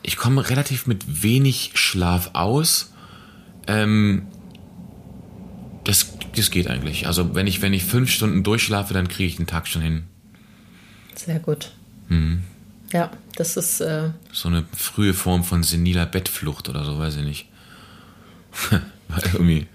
[0.03, 2.93] ich komme relativ mit wenig Schlaf aus.
[3.67, 4.29] Ähm,
[5.85, 7.07] das, das geht eigentlich.
[7.07, 10.05] Also wenn ich, wenn ich fünf Stunden durchschlafe, dann kriege ich den Tag schon hin.
[11.15, 11.73] Sehr gut.
[12.09, 12.45] Mhm.
[12.93, 13.81] Ja, das ist.
[13.81, 17.47] Äh so eine frühe Form von seniler Bettflucht oder so, weiß ich nicht.
[19.33, 19.67] Irgendwie.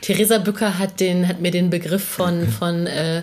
[0.00, 3.22] Theresa Bücker hat, den, hat mir den Begriff von, von äh,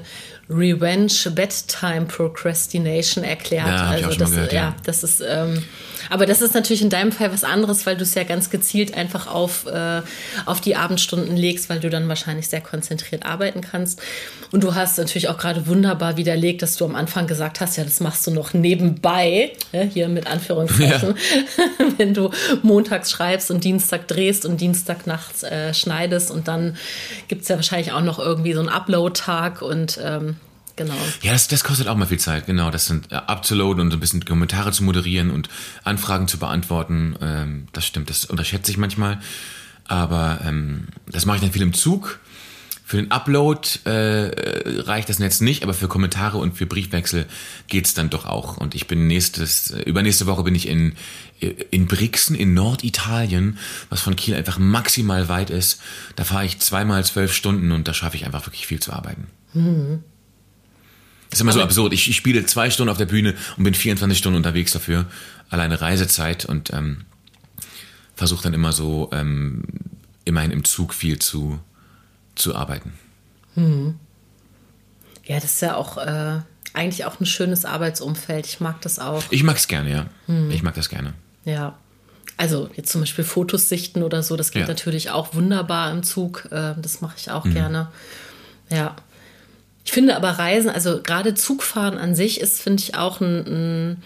[0.50, 3.68] Revenge Bedtime Procrastination erklärt.
[3.68, 4.62] Ja, also das, gehört, ja.
[4.62, 4.76] ja.
[4.84, 5.64] das ist, ähm,
[6.10, 8.96] aber das ist natürlich in deinem Fall was anderes, weil du es ja ganz gezielt
[8.96, 10.02] einfach auf, äh,
[10.46, 14.02] auf die Abendstunden legst, weil du dann wahrscheinlich sehr konzentriert arbeiten kannst.
[14.52, 17.84] Und du hast natürlich auch gerade wunderbar widerlegt, dass du am Anfang gesagt hast, ja,
[17.84, 21.86] das machst du noch nebenbei, ja, hier mit Anführungszeichen, ja.
[21.98, 22.32] wenn du
[22.64, 26.78] montags schreibst und Dienstag drehst und Dienstag nachts äh, schneidest und dann
[27.28, 30.38] gibt es ja wahrscheinlich auch noch irgendwie so einen Upload-Tag und ähm,
[30.80, 30.96] Genau.
[31.24, 32.72] Ja, das, das kostet auch mal viel Zeit, genau.
[32.72, 35.50] Das sind äh, abzuladen und ein bisschen Kommentare zu moderieren und
[35.84, 37.18] Anfragen zu beantworten.
[37.20, 39.20] Ähm, das stimmt, das unterschätze ich manchmal.
[39.90, 42.22] Aber ähm, das mache ich dann viel im Zug.
[42.86, 44.32] Für den Upload äh,
[44.80, 47.26] reicht das Netz nicht, aber für Kommentare und für Briefwechsel
[47.68, 48.56] geht's dann doch auch.
[48.56, 50.94] Und ich bin nächstes, übernächste Woche bin ich in,
[51.72, 53.58] in Brixen in Norditalien,
[53.90, 55.82] was von Kiel einfach maximal weit ist.
[56.16, 59.28] Da fahre ich zweimal zwölf Stunden und da schaffe ich einfach wirklich viel zu arbeiten.
[59.54, 60.04] Mhm.
[61.30, 61.94] Das ist immer so absurd.
[61.94, 65.06] Ich, ich, spiele zwei Stunden auf der Bühne und bin 24 Stunden unterwegs dafür.
[65.50, 67.06] Alleine Reisezeit und ähm,
[68.16, 69.64] versuche dann immer so ähm,
[70.26, 71.60] immerhin im Zug viel zu,
[72.36, 72.94] zu arbeiten.
[73.56, 73.96] Hm.
[75.26, 76.40] Ja, das ist ja auch äh,
[76.74, 78.48] eigentlich auch ein schönes Arbeitsumfeld.
[78.48, 79.24] Ich mag das auch.
[79.30, 80.06] Ich mag es gerne, ja.
[80.26, 80.50] Hm.
[80.50, 81.14] Ich mag das gerne.
[81.46, 81.78] Ja.
[82.38, 84.68] Also jetzt zum Beispiel Fotos sichten oder so, das geht ja.
[84.68, 86.48] natürlich auch wunderbar im Zug.
[86.52, 87.54] Äh, das mache ich auch mhm.
[87.54, 87.88] gerne.
[88.70, 88.96] Ja.
[89.90, 94.04] Ich finde aber Reisen, also gerade Zugfahren an sich ist, finde ich, auch ein, ein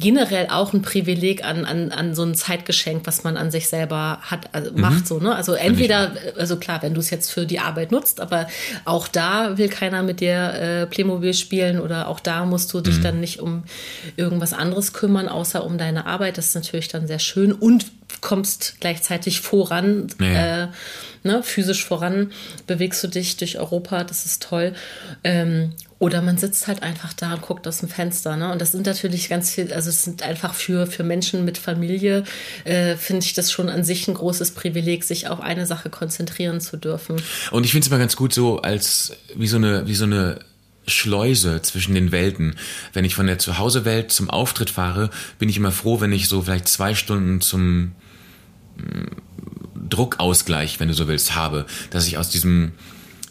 [0.00, 4.18] generell auch ein Privileg an, an, an so ein Zeitgeschenk, was man an sich selber
[4.22, 4.80] hat, also mhm.
[4.80, 5.34] macht so, ne?
[5.34, 8.48] Also entweder, also klar, wenn du es jetzt für die Arbeit nutzt, aber
[8.84, 12.98] auch da will keiner mit dir äh, Playmobil spielen oder auch da musst du dich
[12.98, 13.02] mhm.
[13.02, 13.64] dann nicht um
[14.16, 16.38] irgendwas anderes kümmern, außer um deine Arbeit.
[16.38, 17.86] Das ist natürlich dann sehr schön und
[18.20, 20.08] kommst gleichzeitig voran.
[20.20, 20.64] Ja.
[20.64, 20.68] Äh,
[21.24, 22.32] ne, physisch voran,
[22.66, 24.74] bewegst du dich durch Europa, das ist toll.
[25.24, 28.36] Ähm, oder man sitzt halt einfach da und guckt aus dem Fenster.
[28.36, 28.52] Ne?
[28.52, 32.24] Und das sind natürlich ganz viel, also es sind einfach für, für Menschen mit Familie,
[32.64, 36.60] äh, finde ich das schon an sich ein großes Privileg, sich auf eine Sache konzentrieren
[36.60, 37.16] zu dürfen.
[37.50, 40.40] Und ich finde es immer ganz gut so als wie so eine, wie so eine
[40.86, 42.56] Schleuse zwischen den Welten.
[42.92, 46.42] Wenn ich von der Zuhause-Welt zum Auftritt fahre, bin ich immer froh, wenn ich so
[46.42, 47.92] vielleicht zwei Stunden zum
[49.88, 52.72] Druckausgleich, wenn du so willst, habe, dass ich aus diesem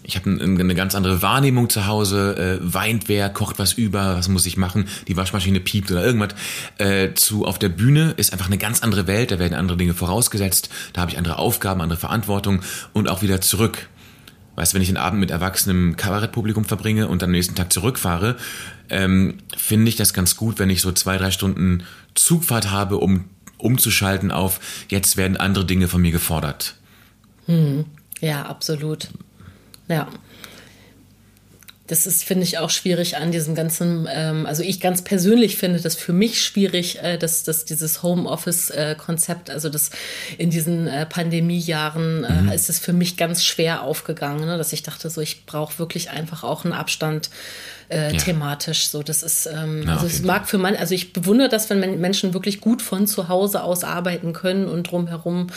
[0.08, 4.30] ich habe eine ganz andere Wahrnehmung zu Hause, äh, weint wer, kocht was über, was
[4.30, 6.30] muss ich machen, die Waschmaschine piept oder irgendwas.
[6.78, 9.94] Äh, zu auf der Bühne ist einfach eine ganz andere Welt, da werden andere Dinge
[9.94, 12.62] vorausgesetzt, da habe ich andere Aufgaben, andere Verantwortung
[12.94, 13.90] und auch wieder zurück.
[14.56, 17.74] Weißt du, wenn ich den Abend mit erwachsenem Kabarettpublikum verbringe und dann am nächsten Tag
[17.74, 18.38] zurückfahre,
[18.90, 21.84] ähm, finde ich das ganz gut, wenn ich so zwei, drei Stunden
[22.16, 23.26] Zugfahrt habe, um
[23.58, 26.76] umzuschalten auf, jetzt werden andere Dinge von mir gefordert.
[27.46, 27.86] Hm.
[28.22, 29.10] Ja, absolut.
[29.88, 30.08] Ja
[31.88, 35.80] das ist, finde ich, auch schwierig an diesem ganzen, ähm, also ich ganz persönlich finde
[35.80, 39.92] das für mich schwierig, äh, dass, dass dieses Homeoffice-Konzept, also das
[40.38, 42.52] in diesen äh, Pandemiejahren äh, mhm.
[42.52, 44.58] ist es für mich ganz schwer aufgegangen, ne?
[44.58, 47.30] dass ich dachte, so ich brauche wirklich einfach auch einen Abstand
[47.88, 48.20] äh, ja.
[48.20, 48.90] thematisch.
[48.90, 52.02] So, das ist, ähm, ja, also es mag für man, also ich bewundere das, wenn
[52.02, 55.48] Menschen wirklich gut von zu Hause aus arbeiten können und drumherum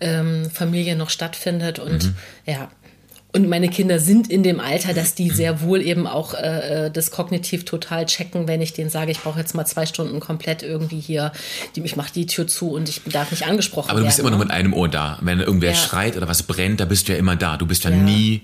[0.00, 2.14] ähm, Familie noch stattfindet und mhm.
[2.44, 2.70] ja,
[3.34, 6.90] und meine Kinder sind in dem Alter, dass die sehr wohl eben auch äh, äh,
[6.90, 10.62] das kognitiv total checken, wenn ich denen sage, ich brauche jetzt mal zwei Stunden komplett
[10.62, 11.32] irgendwie hier,
[11.74, 13.96] die, ich mache die Tür zu und ich darf nicht angesprochen werden.
[13.96, 14.44] Aber du bist werden, immer noch ne?
[14.44, 15.18] mit einem Ohr da.
[15.22, 15.76] Wenn irgendwer ja.
[15.76, 17.56] schreit oder was brennt, da bist du ja immer da.
[17.56, 17.96] Du bist ja, ja.
[17.96, 18.42] nie,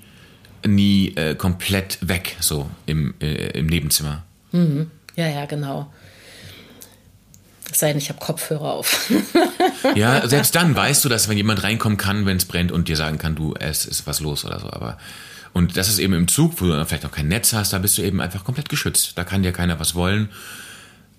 [0.67, 4.25] nie äh, komplett weg, so im, äh, im Nebenzimmer.
[4.53, 4.91] Mhm.
[5.17, 5.93] Ja, ja, genau.
[7.71, 9.11] Es sei denn, ich habe Kopfhörer auf.
[9.95, 12.97] ja, selbst dann weißt du, dass wenn jemand reinkommen kann, wenn es brennt und dir
[12.97, 14.71] sagen kann, du, es ist was los oder so.
[14.73, 14.99] Aber
[15.53, 17.99] und das ist eben im Zug, wo du vielleicht auch kein Netz hast, da bist
[17.99, 19.13] du eben einfach komplett geschützt.
[19.17, 20.29] Da kann dir keiner was wollen.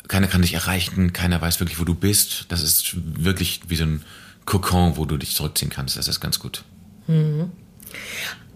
[0.07, 2.45] Keiner kann dich erreichen, keiner weiß wirklich, wo du bist.
[2.49, 4.03] Das ist wirklich wie so ein
[4.45, 5.97] Kokon, wo du dich zurückziehen kannst.
[5.97, 6.63] Das ist ganz gut.
[7.07, 7.51] Mhm.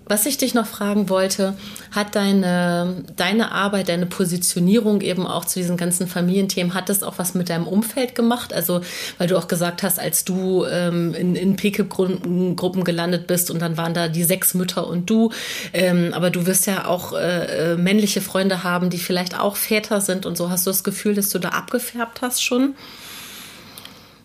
[0.06, 1.56] Was ich dich noch fragen wollte,
[1.92, 7.20] hat deine, deine Arbeit, deine Positionierung eben auch zu diesen ganzen Familienthemen, hat das auch
[7.20, 8.54] was mit deinem Umfeld gemacht?
[8.54, 8.82] Also,
[9.18, 13.78] weil du auch gesagt hast, als du ähm, in, in PKIP-Gruppen gelandet bist und dann
[13.78, 15.32] waren da die sechs Mütter und du,
[15.72, 20.02] ähm, aber du wirst ja auch äh, äh, männliche Freunde haben, die vielleicht auch Väter
[20.02, 20.50] sind und so.
[20.50, 22.76] Hast du das Gefühl, dass du da abgefärbt hast schon?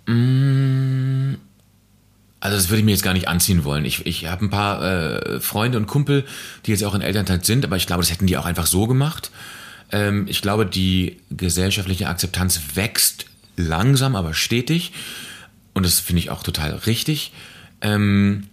[0.07, 1.48] Mmh
[2.49, 3.85] also das würde ich mir jetzt gar nicht anziehen wollen.
[3.85, 6.25] Ich, ich habe ein paar äh, Freunde und Kumpel,
[6.65, 8.87] die jetzt auch in Elternzeit sind, aber ich glaube, das hätten die auch einfach so
[8.87, 9.31] gemacht.
[9.93, 13.27] Ähm, ich glaube, die gesellschaftliche Akzeptanz wächst
[13.57, 14.93] langsam, aber stetig.
[15.75, 17.33] Und das finde ich auch total richtig.
[17.83, 18.48] Ähm,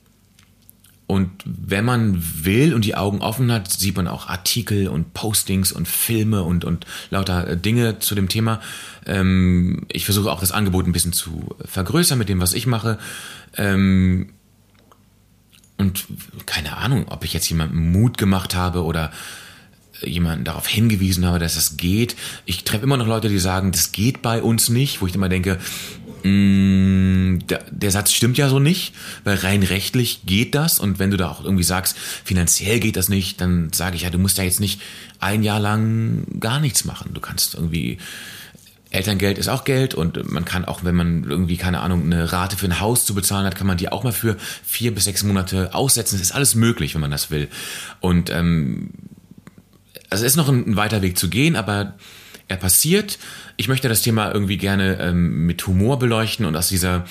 [1.07, 5.71] und wenn man will und die Augen offen hat, sieht man auch Artikel und Postings
[5.71, 8.59] und Filme und, und lauter äh, Dinge zu dem Thema.
[9.05, 12.97] Ähm, ich versuche auch das Angebot ein bisschen zu vergrößern mit dem, was ich mache.
[13.55, 14.29] Ähm,
[15.77, 16.05] und
[16.47, 19.11] keine Ahnung, ob ich jetzt jemandem Mut gemacht habe oder
[20.01, 22.15] jemanden darauf hingewiesen habe, dass das geht.
[22.45, 25.29] Ich treffe immer noch Leute, die sagen, das geht bei uns nicht, wo ich immer
[25.29, 25.59] denke,
[26.25, 31.11] Mm, der, der Satz stimmt ja so nicht, weil rein rechtlich geht das und wenn
[31.11, 34.39] du da auch irgendwie sagst, finanziell geht das nicht, dann sage ich ja, du musst
[34.39, 34.81] da jetzt nicht
[35.19, 37.13] ein Jahr lang gar nichts machen.
[37.13, 37.99] Du kannst irgendwie
[38.89, 42.57] Elterngeld ist auch Geld und man kann auch, wenn man irgendwie, keine Ahnung, eine Rate
[42.57, 45.21] für ein Haus zu bezahlen hat, kann man die auch mal für vier bis sechs
[45.21, 46.15] Monate aussetzen.
[46.15, 47.49] Es ist alles möglich, wenn man das will.
[47.99, 48.89] Und ähm,
[50.09, 51.93] also es ist noch ein, ein weiter Weg zu gehen, aber
[52.47, 53.17] er passiert.
[53.57, 57.05] Ich möchte das Thema irgendwie gerne ähm, mit Humor beleuchten und aus dieser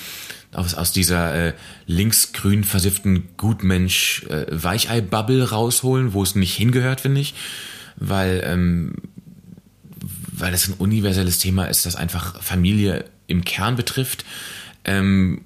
[0.55, 1.53] aus, aus dieser äh,
[1.85, 7.33] linksgrün versifften Gutmensch äh, Weichei-Bubble rausholen, wo es nicht hingehört, finde ich.
[7.97, 8.93] Weil, ähm,
[10.31, 14.25] weil das ein universelles Thema ist, das einfach Familie im Kern betrifft.
[14.85, 15.41] Ähm,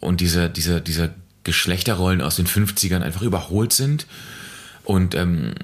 [0.00, 1.14] und diese, diese, diese
[1.44, 4.06] Geschlechterrollen aus den 50ern einfach überholt sind.
[4.84, 5.54] Und ähm,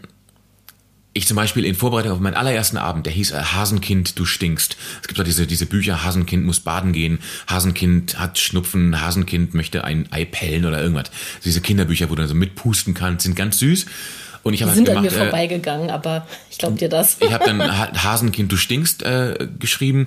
[1.18, 4.76] ich zum Beispiel in Vorbereitung auf meinen allerersten Abend, der hieß äh, Hasenkind, du stinkst.
[5.02, 9.84] Es gibt doch diese, diese Bücher, Hasenkind muss baden gehen, Hasenkind hat Schnupfen, Hasenkind möchte
[9.84, 11.10] ein Ei pellen oder irgendwas.
[11.44, 13.86] Diese Kinderbücher, wo du dann so mitpusten kannst, sind ganz süß.
[14.44, 17.16] Und ich habe halt sind gemacht, an mir äh, vorbeigegangen, aber ich glaube dir das.
[17.20, 20.06] Ich habe dann Hasenkind, du stinkst äh, geschrieben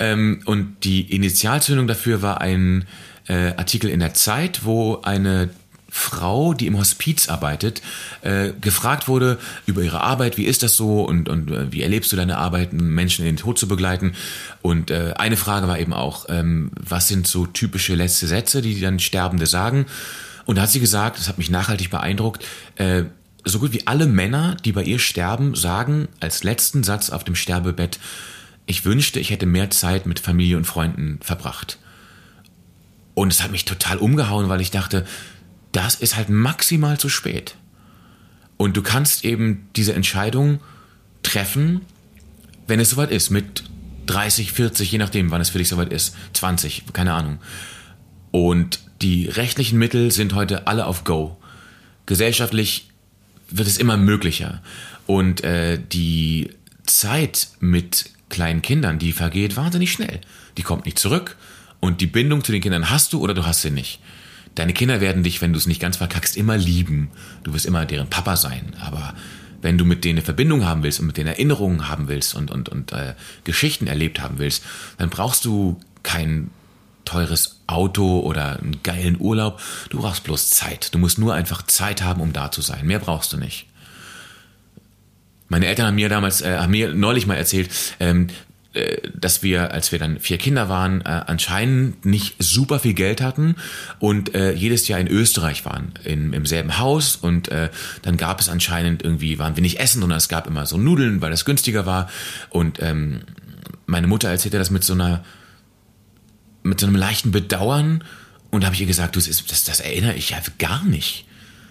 [0.00, 2.86] ähm, und die Initialzündung dafür war ein
[3.28, 5.50] äh, Artikel in der Zeit, wo eine
[5.96, 7.82] Frau, die im Hospiz arbeitet,
[8.20, 12.12] äh, gefragt wurde über ihre Arbeit, wie ist das so und, und äh, wie erlebst
[12.12, 14.12] du deine Arbeit, Menschen in den Tod zu begleiten.
[14.62, 18.78] Und äh, eine Frage war eben auch, ähm, was sind so typische letzte Sätze, die
[18.80, 19.86] dann Sterbende sagen.
[20.44, 22.44] Und da hat sie gesagt, das hat mich nachhaltig beeindruckt,
[22.76, 23.04] äh,
[23.44, 27.36] so gut wie alle Männer, die bei ihr sterben, sagen als letzten Satz auf dem
[27.36, 27.98] Sterbebett,
[28.66, 31.78] ich wünschte, ich hätte mehr Zeit mit Familie und Freunden verbracht.
[33.14, 35.06] Und es hat mich total umgehauen, weil ich dachte,
[35.76, 37.54] das ist halt maximal zu spät.
[38.56, 40.60] Und du kannst eben diese Entscheidung
[41.22, 41.82] treffen,
[42.66, 43.64] wenn es soweit ist, mit
[44.06, 47.40] 30, 40, je nachdem, wann es für dich soweit ist, 20, keine Ahnung.
[48.30, 51.36] Und die rechtlichen Mittel sind heute alle auf Go.
[52.06, 52.88] Gesellschaftlich
[53.50, 54.62] wird es immer möglicher.
[55.06, 56.52] Und äh, die
[56.86, 60.22] Zeit mit kleinen Kindern, die vergeht wahnsinnig schnell.
[60.56, 61.36] Die kommt nicht zurück.
[61.80, 64.00] Und die Bindung zu den Kindern hast du oder du hast sie nicht.
[64.56, 67.10] Deine Kinder werden dich, wenn du es nicht ganz verkackst, immer lieben.
[67.44, 68.72] Du wirst immer deren Papa sein.
[68.80, 69.14] Aber
[69.62, 72.50] wenn du mit denen eine Verbindung haben willst und mit denen Erinnerungen haben willst und,
[72.50, 74.64] und, und äh, Geschichten erlebt haben willst,
[74.98, 76.50] dann brauchst du kein
[77.04, 79.60] teures Auto oder einen geilen Urlaub.
[79.90, 80.94] Du brauchst bloß Zeit.
[80.94, 82.86] Du musst nur einfach Zeit haben, um da zu sein.
[82.86, 83.66] Mehr brauchst du nicht.
[85.48, 88.32] Meine Eltern haben mir damals, äh, haben mir neulich mal erzählt, ähm, äh,
[89.14, 93.56] dass wir, als wir dann vier Kinder waren, äh, anscheinend nicht super viel Geld hatten
[93.98, 97.70] und äh, jedes Jahr in Österreich waren, in, im selben Haus und äh,
[98.02, 101.20] dann gab es anscheinend irgendwie, waren wir nicht essen, sondern es gab immer so Nudeln,
[101.20, 102.08] weil das günstiger war
[102.50, 103.22] und ähm,
[103.86, 105.24] meine Mutter erzählte das mit so einer
[106.62, 108.02] mit so einem leichten Bedauern
[108.50, 111.26] und da habe ich ihr gesagt, du, das, das erinnere ich ja gar nicht.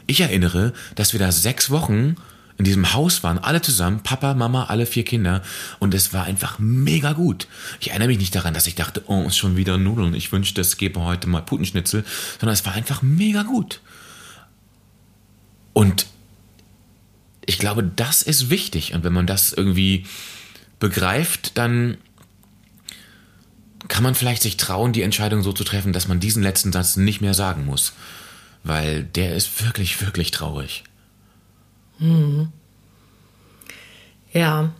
[0.07, 2.15] Ich erinnere, dass wir da sechs Wochen
[2.57, 5.41] in diesem Haus waren, alle zusammen, Papa, Mama, alle vier Kinder
[5.79, 7.47] und es war einfach mega gut.
[7.79, 10.61] Ich erinnere mich nicht daran, dass ich dachte, oh, ist schon wieder Nudeln, ich wünschte,
[10.61, 12.05] es gäbe heute mal Putenschnitzel,
[12.39, 13.81] sondern es war einfach mega gut.
[15.73, 16.05] Und
[17.45, 20.05] ich glaube, das ist wichtig und wenn man das irgendwie
[20.79, 21.97] begreift, dann
[23.87, 26.95] kann man vielleicht sich trauen, die Entscheidung so zu treffen, dass man diesen letzten Satz
[26.95, 27.93] nicht mehr sagen muss.
[28.63, 30.83] Weil der ist wirklich, wirklich traurig.
[31.99, 32.49] Hm.
[34.33, 34.71] Ja.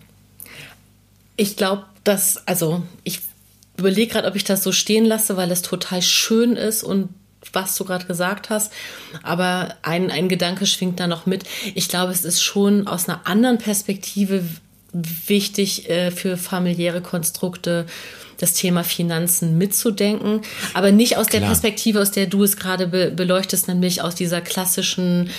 [1.37, 3.21] Ich glaube, dass, also ich
[3.77, 7.09] überlege gerade, ob ich das so stehen lasse, weil es total schön ist und
[7.53, 8.71] was du gerade gesagt hast.
[9.23, 11.43] Aber ein, ein Gedanke schwingt da noch mit.
[11.73, 14.43] Ich glaube, es ist schon aus einer anderen Perspektive
[14.93, 17.85] wichtig äh, für familiäre Konstrukte
[18.45, 20.41] das Thema Finanzen mitzudenken,
[20.75, 21.41] aber nicht aus Klar.
[21.41, 25.31] der Perspektive, aus der du es gerade be beleuchtest, nämlich aus dieser klassischen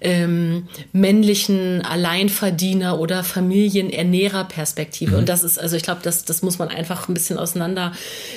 [0.00, 5.12] ähm, männlichen Alleinverdiener oder Familienernährer-Perspektive.
[5.12, 5.18] Mhm.
[5.18, 7.92] Und das ist, also ich glaube, das, das muss man einfach ein bisschen auseinander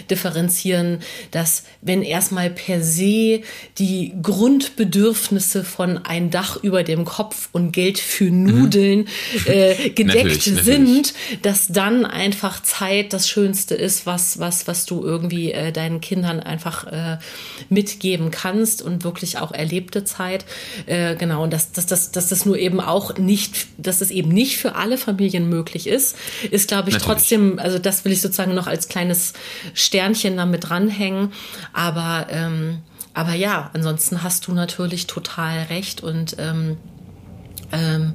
[0.10, 1.00] differenzieren,
[1.32, 3.42] dass wenn erstmal per se
[3.78, 9.08] die Grundbedürfnisse von ein Dach über dem Kopf und Geld für Nudeln mhm.
[9.46, 11.42] äh, gedeckt natürlich, sind, natürlich.
[11.44, 16.40] dass dann einfach Zeit das Schönste ist, was, was, was du irgendwie äh, deinen Kindern
[16.40, 17.18] einfach äh,
[17.70, 20.46] mitgeben kannst und wirklich auch erlebte Zeit.
[20.86, 24.30] Äh, genau, und dass, dass, dass, dass das nur eben auch nicht, dass das eben
[24.30, 26.18] nicht für alle Familien möglich ist,
[26.52, 27.18] ist, glaube ich, Natürlich.
[27.18, 29.34] trotzdem, also das will ich sozusagen noch als kleines
[29.74, 31.32] Sternchen damit dranhängen.
[31.74, 32.80] Aber, ähm,
[33.14, 36.78] aber ja, ansonsten hast du natürlich total recht und ähm,
[37.72, 38.14] ähm,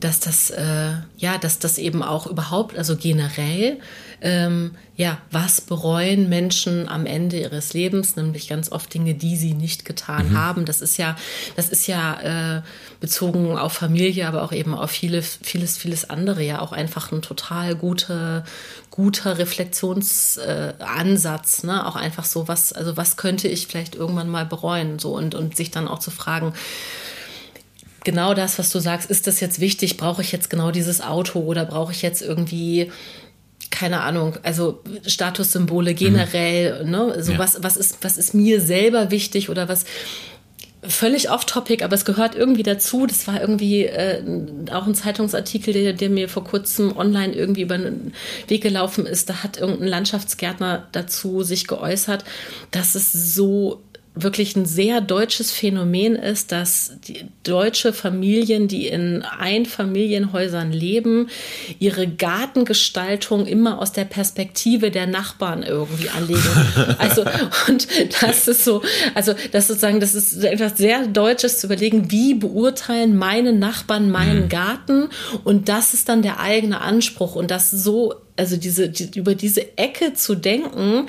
[0.00, 3.78] dass das äh, ja, dass das eben auch überhaupt, also generell
[4.22, 9.54] ähm, ja, was bereuen Menschen am Ende ihres Lebens, nämlich ganz oft Dinge, die sie
[9.54, 10.38] nicht getan mhm.
[10.38, 10.66] haben.
[10.66, 11.16] Das ist ja,
[11.56, 12.62] das ist ja äh,
[13.00, 17.22] bezogen auf Familie, aber auch eben auf viele, vieles, vieles andere ja auch einfach ein
[17.22, 18.44] total guter,
[18.90, 21.86] guter Reflexionsansatz, äh, ne?
[21.86, 25.56] Auch einfach so, was, also was könnte ich vielleicht irgendwann mal bereuen, so und, und
[25.56, 26.52] sich dann auch zu fragen,
[28.04, 29.96] genau das, was du sagst, ist das jetzt wichtig?
[29.96, 32.92] Brauche ich jetzt genau dieses Auto oder brauche ich jetzt irgendwie
[33.70, 36.90] keine Ahnung, also Statussymbole generell, mhm.
[36.90, 37.22] ne?
[37.22, 37.38] So ja.
[37.38, 39.84] was, was ist, was ist mir selber wichtig oder was
[40.82, 43.06] völlig off-topic, aber es gehört irgendwie dazu.
[43.06, 44.22] Das war irgendwie äh,
[44.72, 48.14] auch ein Zeitungsartikel, der, der mir vor kurzem online irgendwie über den
[48.48, 49.28] Weg gelaufen ist.
[49.28, 52.24] Da hat irgendein Landschaftsgärtner dazu sich geäußert,
[52.70, 53.82] dass es so
[54.14, 61.28] wirklich ein sehr deutsches Phänomen ist, dass die deutsche Familien, die in Einfamilienhäusern leben,
[61.78, 66.40] ihre Gartengestaltung immer aus der Perspektive der Nachbarn irgendwie anlegen.
[66.98, 67.24] Also,
[67.68, 67.88] und
[68.20, 68.82] das ist so,
[69.14, 74.44] also, das sozusagen, das ist etwas sehr Deutsches zu überlegen, wie beurteilen meine Nachbarn meinen
[74.44, 74.48] mhm.
[74.48, 75.08] Garten?
[75.44, 79.78] Und das ist dann der eigene Anspruch und das so, also diese, die, über diese
[79.78, 81.06] Ecke zu denken,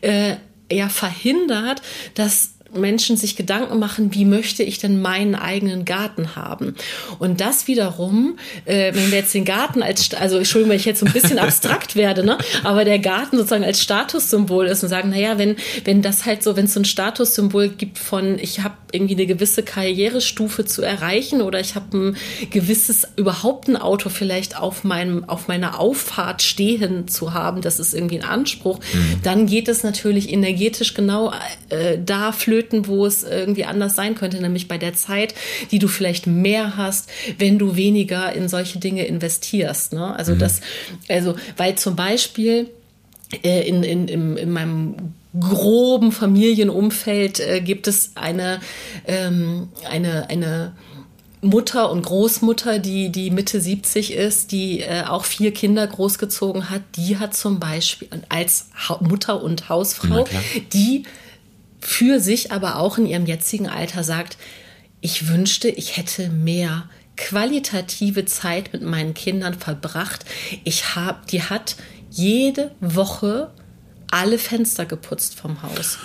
[0.00, 0.36] äh,
[0.70, 1.82] ja verhindert,
[2.14, 6.74] dass Menschen sich Gedanken machen, wie möchte ich denn meinen eigenen Garten haben?
[7.18, 11.00] Und das wiederum, äh, wenn wir jetzt den Garten als, also Entschuldigung, wenn ich jetzt
[11.00, 15.10] so ein bisschen abstrakt werde, ne, aber der Garten sozusagen als Statussymbol ist und sagen,
[15.10, 18.74] naja, wenn, wenn das halt so, wenn es so ein Statussymbol gibt von, ich habe
[18.92, 22.16] irgendwie eine gewisse Karrierestufe zu erreichen oder ich habe ein
[22.50, 27.94] gewisses, überhaupt ein Auto vielleicht auf meinem, auf meiner Auffahrt stehen zu haben, das ist
[27.94, 29.20] irgendwie ein Anspruch, mhm.
[29.22, 31.32] dann geht es natürlich energetisch genau
[31.70, 35.34] äh, da flöten, flöten, wo es irgendwie anders sein könnte, nämlich bei der Zeit,
[35.70, 39.92] die du vielleicht mehr hast, wenn du weniger in solche Dinge investierst.
[39.92, 40.14] Ne?
[40.16, 40.38] Also mhm.
[40.38, 40.60] das,
[41.08, 42.70] also, weil zum Beispiel
[43.42, 44.94] äh, in, in, in, in meinem
[45.38, 48.60] groben Familienumfeld äh, gibt es eine,
[49.06, 50.72] ähm, eine, eine
[51.40, 56.82] Mutter und Großmutter, die, die Mitte 70 ist, die äh, auch vier Kinder großgezogen hat,
[56.96, 60.24] die hat zum Beispiel als ha Mutter und Hausfrau,
[60.72, 61.04] die
[61.84, 64.38] für sich aber auch in ihrem jetzigen Alter sagt,
[65.02, 66.88] ich wünschte, ich hätte mehr
[67.18, 70.24] qualitative Zeit mit meinen Kindern verbracht.
[70.64, 71.76] Ich habe, die hat
[72.10, 73.50] jede Woche
[74.10, 75.98] alle Fenster geputzt vom Haus.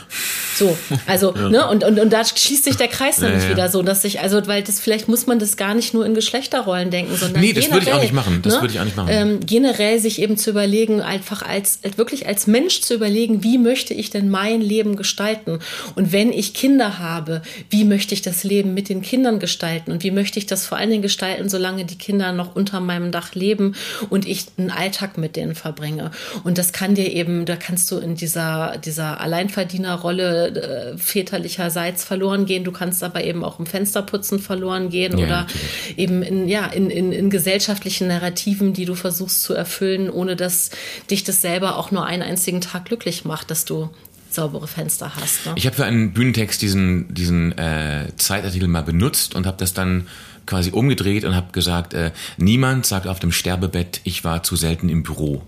[0.56, 0.78] So,
[1.08, 1.50] also, ja.
[1.50, 3.56] ne, und, und, und da schließt sich der Kreis nämlich ja, ja.
[3.56, 6.14] wieder so, dass sich, also, weil das, vielleicht muss man das gar nicht nur in
[6.14, 7.42] Geschlechterrollen denken, sondern.
[7.42, 8.42] Nee, das generell, würde ich auch nicht machen.
[8.44, 9.10] Das ne, würde ich auch nicht machen.
[9.12, 13.94] Ähm, generell sich eben zu überlegen, einfach als, wirklich als Mensch zu überlegen, wie möchte
[13.94, 15.60] ich denn mein Leben gestalten?
[15.96, 19.92] Und wenn ich Kinder habe, wie möchte ich das Leben mit den Kindern gestalten?
[19.92, 23.12] Und wie möchte ich das vor allen Dingen gestalten, solange die Kinder noch unter meinem
[23.12, 23.76] Dach leben
[24.10, 26.12] und ich einen Alltag mit denen verbringe?
[26.44, 32.46] Und das kann dir eben, da kannst du in dieser, dieser Alleinverdienerrolle äh, väterlicherseits verloren
[32.46, 32.64] gehen.
[32.64, 35.98] Du kannst aber eben auch im Fensterputzen verloren gehen ja, oder natürlich.
[35.98, 40.72] eben in, ja, in, in, in gesellschaftlichen Narrativen, die du versuchst zu erfüllen, ohne dass
[41.10, 43.90] dich das selber auch nur einen einzigen Tag glücklich macht, dass du
[44.30, 45.46] saubere Fenster hast.
[45.46, 45.54] Ne?
[45.56, 50.08] Ich habe für einen Bühnentext diesen, diesen äh, Zeitartikel mal benutzt und habe das dann
[50.50, 54.90] quasi umgedreht und habe gesagt, äh, niemand sagt auf dem Sterbebett, ich war zu selten
[54.90, 55.44] im Büro.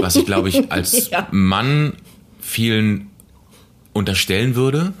[0.00, 1.28] Was ich, glaube ich, als ja.
[1.30, 1.92] Mann
[2.40, 3.10] vielen
[3.92, 4.94] unterstellen würde.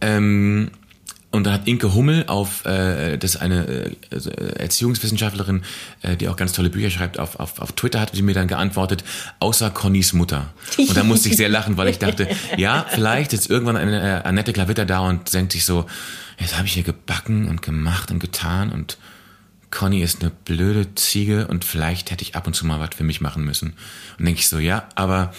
[0.00, 0.70] Ähm,
[1.30, 5.62] und dann hat Inke Hummel auf, äh, das ist eine äh, also, äh, Erziehungswissenschaftlerin,
[6.00, 8.48] äh, die auch ganz tolle Bücher schreibt, auf, auf, auf Twitter hat sie mir dann
[8.48, 9.04] geantwortet,
[9.38, 10.54] außer Connys Mutter.
[10.78, 14.26] Und da musste ich sehr lachen, weil ich dachte, ja, vielleicht ist irgendwann eine äh,
[14.26, 15.84] Annette Klavitter da und denkt sich so,
[16.38, 18.96] jetzt habe ich hier gebacken und gemacht und getan und
[19.70, 23.04] Conny ist eine blöde Ziege und vielleicht hätte ich ab und zu mal was für
[23.04, 23.74] mich machen müssen.
[24.18, 25.34] Und denke ich so, ja, aber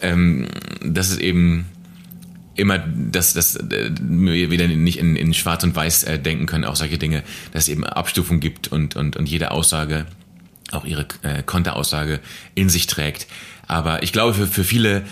[0.00, 0.48] ähm,
[0.82, 1.66] das ist eben
[2.56, 6.64] immer, dass das äh, wir wieder nicht in, in Schwarz und Weiß äh, denken können,
[6.64, 7.22] auch solche Dinge,
[7.52, 10.06] dass es eben Abstufung gibt und, und, und jede Aussage
[10.72, 12.20] auch ihre äh, Konteraussage
[12.54, 13.26] in sich trägt.
[13.66, 15.04] Aber ich glaube, für, für viele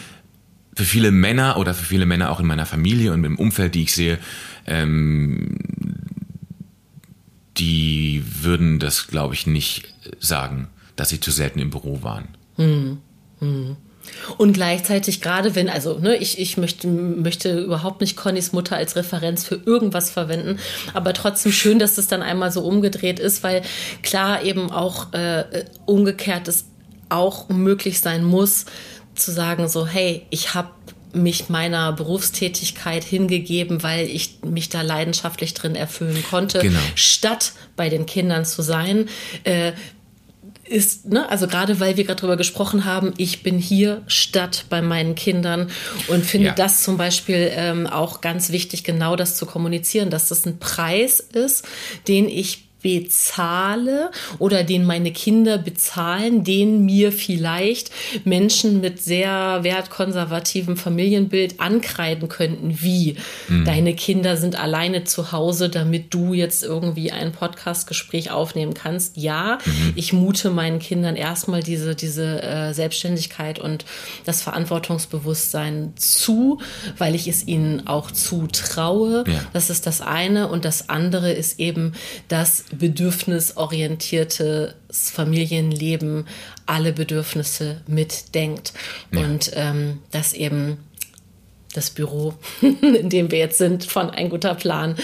[0.76, 3.84] für viele Männer oder für viele Männer auch in meiner Familie und im Umfeld, die
[3.84, 4.18] ich sehe,
[4.66, 5.56] ähm,
[7.56, 12.28] die würden das, glaube ich, nicht sagen, dass sie zu selten im Büro waren.
[12.56, 12.98] Hm.
[13.38, 13.76] Hm.
[14.36, 18.96] Und gleichzeitig gerade wenn, also ne, ich, ich möchte, möchte überhaupt nicht Connys Mutter als
[18.96, 20.58] Referenz für irgendwas verwenden,
[20.92, 23.62] aber trotzdem schön, dass das dann einmal so umgedreht ist, weil
[24.02, 26.66] klar eben auch äh, umgekehrt es
[27.08, 28.64] auch möglich sein muss,
[29.14, 30.70] zu sagen so, hey, ich habe
[31.14, 36.80] mich meiner Berufstätigkeit hingegeben, weil ich mich da leidenschaftlich drin erfüllen konnte, genau.
[36.96, 39.08] statt bei den Kindern zu sein.
[39.44, 39.72] Äh,
[40.68, 44.82] ist, ne, also gerade weil wir gerade drüber gesprochen haben, ich bin hier statt bei
[44.82, 45.70] meinen Kindern
[46.08, 46.54] und finde ja.
[46.54, 51.20] das zum Beispiel ähm, auch ganz wichtig, genau das zu kommunizieren, dass das ein Preis
[51.20, 51.66] ist,
[52.08, 57.90] den ich bezahle oder den meine Kinder bezahlen, den mir vielleicht
[58.24, 63.16] Menschen mit sehr wertkonservativem Familienbild ankreiden könnten, wie
[63.48, 63.64] mhm.
[63.64, 69.16] deine Kinder sind alleine zu Hause, damit du jetzt irgendwie ein Podcastgespräch aufnehmen kannst.
[69.16, 69.92] Ja, mhm.
[69.94, 73.86] ich mute meinen Kindern erstmal diese, diese äh, Selbstständigkeit und
[74.26, 76.60] das Verantwortungsbewusstsein zu,
[76.98, 79.24] weil ich es ihnen auch zutraue.
[79.26, 79.40] Ja.
[79.54, 80.48] Das ist das eine.
[80.48, 81.94] Und das andere ist eben,
[82.28, 84.74] dass bedürfnisorientiertes
[85.10, 86.26] Familienleben
[86.66, 88.72] alle Bedürfnisse mitdenkt.
[89.12, 89.20] Ja.
[89.20, 90.78] Und ähm, dass eben
[91.74, 94.96] das Büro, in dem wir jetzt sind, von ein guter Plan,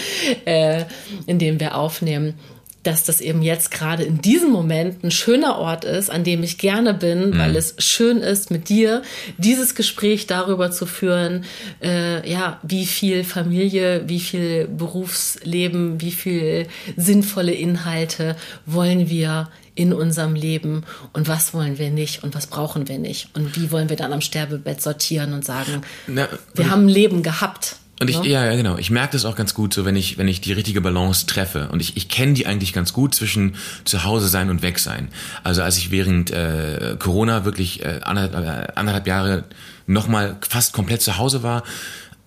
[0.45, 0.85] äh,
[1.27, 2.35] in dem wir aufnehmen,
[2.83, 6.57] dass das eben jetzt gerade in diesem Moment ein schöner Ort ist, an dem ich
[6.57, 7.37] gerne bin, mhm.
[7.37, 9.03] weil es schön ist, mit dir
[9.37, 11.45] dieses Gespräch darüber zu führen,
[11.81, 16.67] äh, ja, wie viel Familie, wie viel Berufsleben, wie viel
[16.97, 18.35] sinnvolle Inhalte
[18.65, 20.83] wollen wir in unserem Leben
[21.13, 24.11] und was wollen wir nicht und was brauchen wir nicht und wie wollen wir dann
[24.11, 27.77] am Sterbebett sortieren und sagen, Na, wir haben ein Leben gehabt.
[28.01, 28.79] Und ich, ja, ja, genau.
[28.79, 31.69] Ich merke das auch ganz gut, so wenn ich, wenn ich die richtige Balance treffe.
[31.71, 33.53] Und ich, ich kenne die eigentlich ganz gut zwischen
[33.85, 35.09] zu Hause sein und weg sein.
[35.43, 39.43] Also als ich während äh, Corona wirklich äh, anderthalb, äh, anderthalb Jahre
[39.85, 41.61] nochmal fast komplett zu Hause war,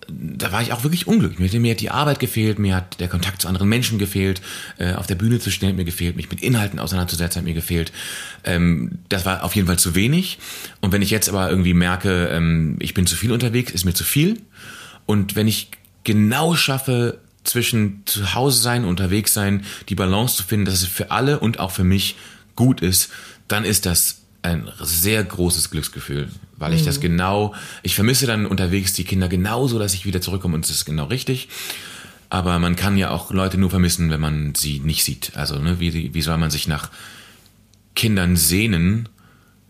[0.07, 1.51] da war ich auch wirklich unglücklich.
[1.51, 4.41] Mir, hat die Arbeit gefehlt, mir hat der Kontakt zu anderen Menschen gefehlt,
[4.77, 7.53] äh, auf der Bühne zu stehen hat mir gefehlt, mich mit Inhalten auseinanderzusetzen hat mir
[7.53, 7.91] gefehlt.
[8.45, 10.37] Ähm, das war auf jeden Fall zu wenig.
[10.79, 13.93] Und wenn ich jetzt aber irgendwie merke, ähm, ich bin zu viel unterwegs, ist mir
[13.93, 14.37] zu viel
[15.05, 15.69] und wenn ich
[16.03, 21.11] genau schaffe, zwischen zu Hause sein, unterwegs sein, die Balance zu finden, dass es für
[21.11, 22.15] alle und auch für mich
[22.55, 23.11] gut ist,
[23.47, 26.85] dann ist das ein sehr großes Glücksgefühl, weil ich mhm.
[26.85, 30.71] das genau, ich vermisse dann unterwegs die Kinder genauso, dass ich wieder zurückkomme und es
[30.71, 31.49] ist genau richtig.
[32.29, 35.35] Aber man kann ja auch Leute nur vermissen, wenn man sie nicht sieht.
[35.35, 36.89] Also, ne, wie, wie soll man sich nach
[37.95, 39.09] Kindern sehnen,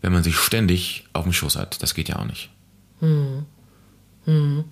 [0.00, 1.82] wenn man sie ständig auf dem Schoß hat?
[1.82, 2.50] Das geht ja auch nicht.
[3.00, 3.44] Mhm.
[4.24, 4.64] Mhm.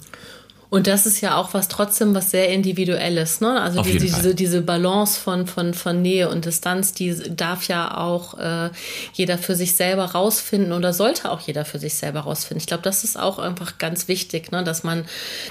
[0.71, 3.61] Und das ist ja auch was trotzdem was sehr individuelles, ne?
[3.61, 8.39] Also die, diese, diese Balance von, von, von Nähe und Distanz, die darf ja auch
[8.39, 8.71] äh,
[9.13, 12.61] jeder für sich selber rausfinden oder sollte auch jeder für sich selber rausfinden.
[12.61, 14.65] Ich glaube, das ist auch einfach ganz wichtig, ne?
[14.65, 15.05] dass man,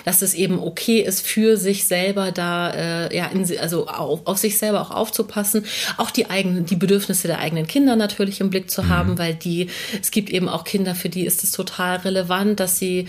[0.03, 4.38] dass es eben okay ist, für sich selber da, äh, ja, in, also auf, auf
[4.38, 5.65] sich selber auch aufzupassen,
[5.98, 8.90] auch die eigenen, die Bedürfnisse der eigenen Kinder natürlich im Blick zu mhm.
[8.90, 9.69] haben, weil die,
[10.02, 13.07] es gibt eben auch Kinder, für die ist es total relevant, dass sie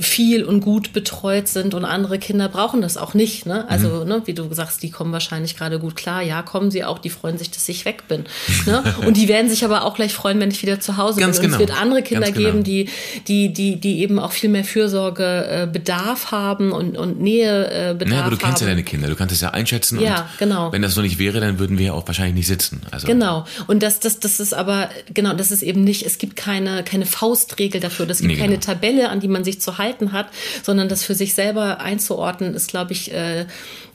[0.00, 3.46] viel und gut betreut sind und andere Kinder brauchen das auch nicht.
[3.46, 3.68] Ne?
[3.68, 4.08] Also, mhm.
[4.08, 6.22] ne, wie du sagst, die kommen wahrscheinlich gerade gut klar.
[6.22, 8.24] Ja, kommen sie auch, die freuen sich, dass ich weg bin.
[8.66, 8.82] Ne?
[9.04, 11.46] Und die werden sich aber auch gleich freuen, wenn ich wieder zu Hause Ganz bin.
[11.46, 11.62] Und genau.
[11.62, 12.50] es wird andere Kinder genau.
[12.50, 12.88] geben, die,
[13.28, 18.14] die, die, die eben auch viel mehr Fürsorgebedarf äh, haben und, und Nähebedarf äh, Bedarf
[18.14, 18.68] ja, aber du kennst haben.
[18.68, 20.00] ja deine Kinder, du kannst es ja einschätzen.
[20.00, 20.72] Ja, genau.
[20.72, 22.80] Wenn das so nicht wäre, dann würden wir ja auch wahrscheinlich nicht sitzen.
[22.90, 23.06] Also.
[23.06, 23.44] Genau.
[23.66, 27.04] Und das, das, das ist aber, genau, das ist eben nicht, es gibt keine, keine
[27.04, 28.64] Faustregel dafür, es gibt nee, keine genau.
[28.64, 30.28] Tabelle, an die man sich zu halten hat,
[30.62, 33.46] sondern das für sich selber einzuordnen, ist, glaube ich, äh,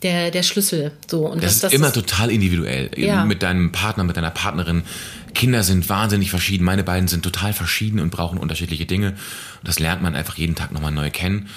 [0.04, 0.92] der, der Schlüssel.
[1.10, 2.92] So, und das, das ist das immer ist, total individuell.
[2.96, 3.26] Ja.
[3.26, 4.84] Mit deinem Partner, mit deiner Partnerin.
[5.34, 6.64] Kinder sind wahnsinnig verschieden.
[6.64, 9.10] Meine beiden sind total verschieden und brauchen unterschiedliche Dinge.
[9.10, 11.50] Und das lernt man einfach jeden Tag nochmal neu kennen.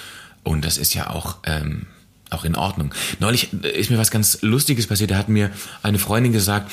[0.43, 1.87] Und das ist ja auch, ähm,
[2.29, 2.93] auch in Ordnung.
[3.19, 5.11] Neulich ist mir was ganz Lustiges passiert.
[5.11, 5.51] Da hat mir
[5.81, 6.71] eine Freundin gesagt,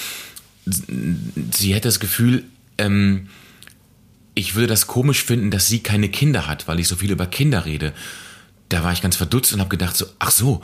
[0.67, 2.45] sie hätte das Gefühl,
[2.79, 3.29] ähm,
[4.41, 7.27] ich würde das komisch finden, dass sie keine Kinder hat, weil ich so viel über
[7.27, 7.93] Kinder rede.
[8.71, 10.63] Da war ich ganz verdutzt und habe gedacht so, ach so,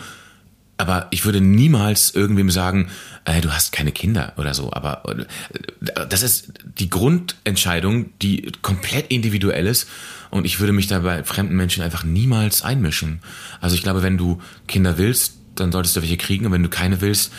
[0.79, 2.89] aber ich würde niemals irgendwem sagen,
[3.25, 4.73] äh, du hast keine Kinder oder so.
[4.73, 9.89] Aber äh, das ist die Grundentscheidung, die komplett individuell ist.
[10.31, 13.21] Und ich würde mich da bei fremden Menschen einfach niemals einmischen.
[13.61, 16.47] Also ich glaube, wenn du Kinder willst, dann solltest du welche kriegen.
[16.47, 17.33] Und wenn du keine willst,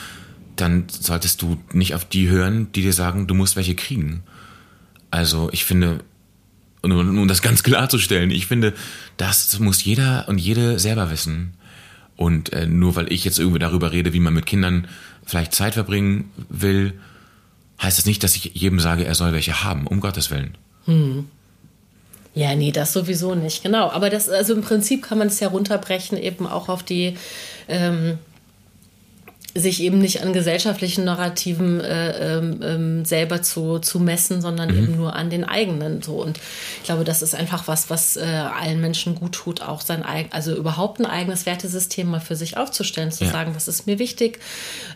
[0.55, 4.23] dann solltest du nicht auf die hören, die dir sagen, du musst welche kriegen.
[5.11, 5.99] Also ich finde,
[6.91, 8.73] und um das ganz klarzustellen, ich finde,
[9.17, 11.53] das muss jeder und jede selber wissen.
[12.15, 14.87] Und äh, nur weil ich jetzt irgendwie darüber rede, wie man mit Kindern
[15.25, 16.93] vielleicht Zeit verbringen will,
[17.81, 20.55] heißt das nicht, dass ich jedem sage, er soll welche haben, um Gottes Willen.
[20.85, 21.27] Hm.
[22.33, 23.89] Ja, nee, das sowieso nicht, genau.
[23.89, 27.17] Aber das, also im Prinzip kann man es ja runterbrechen, eben auch auf die
[27.67, 28.19] ähm,
[29.55, 34.77] sich eben nicht an gesellschaftlichen Narrativen äh, ähm, ähm, selber zu, zu messen, sondern mhm.
[34.77, 36.01] eben nur an den eigenen.
[36.01, 36.21] So.
[36.21, 36.37] Und
[36.77, 40.31] ich glaube, das ist einfach was, was äh, allen Menschen gut tut, auch sein eigen,
[40.31, 43.31] also überhaupt ein eigenes Wertesystem mal für sich aufzustellen, zu ja.
[43.31, 44.39] sagen, was ist mir wichtig,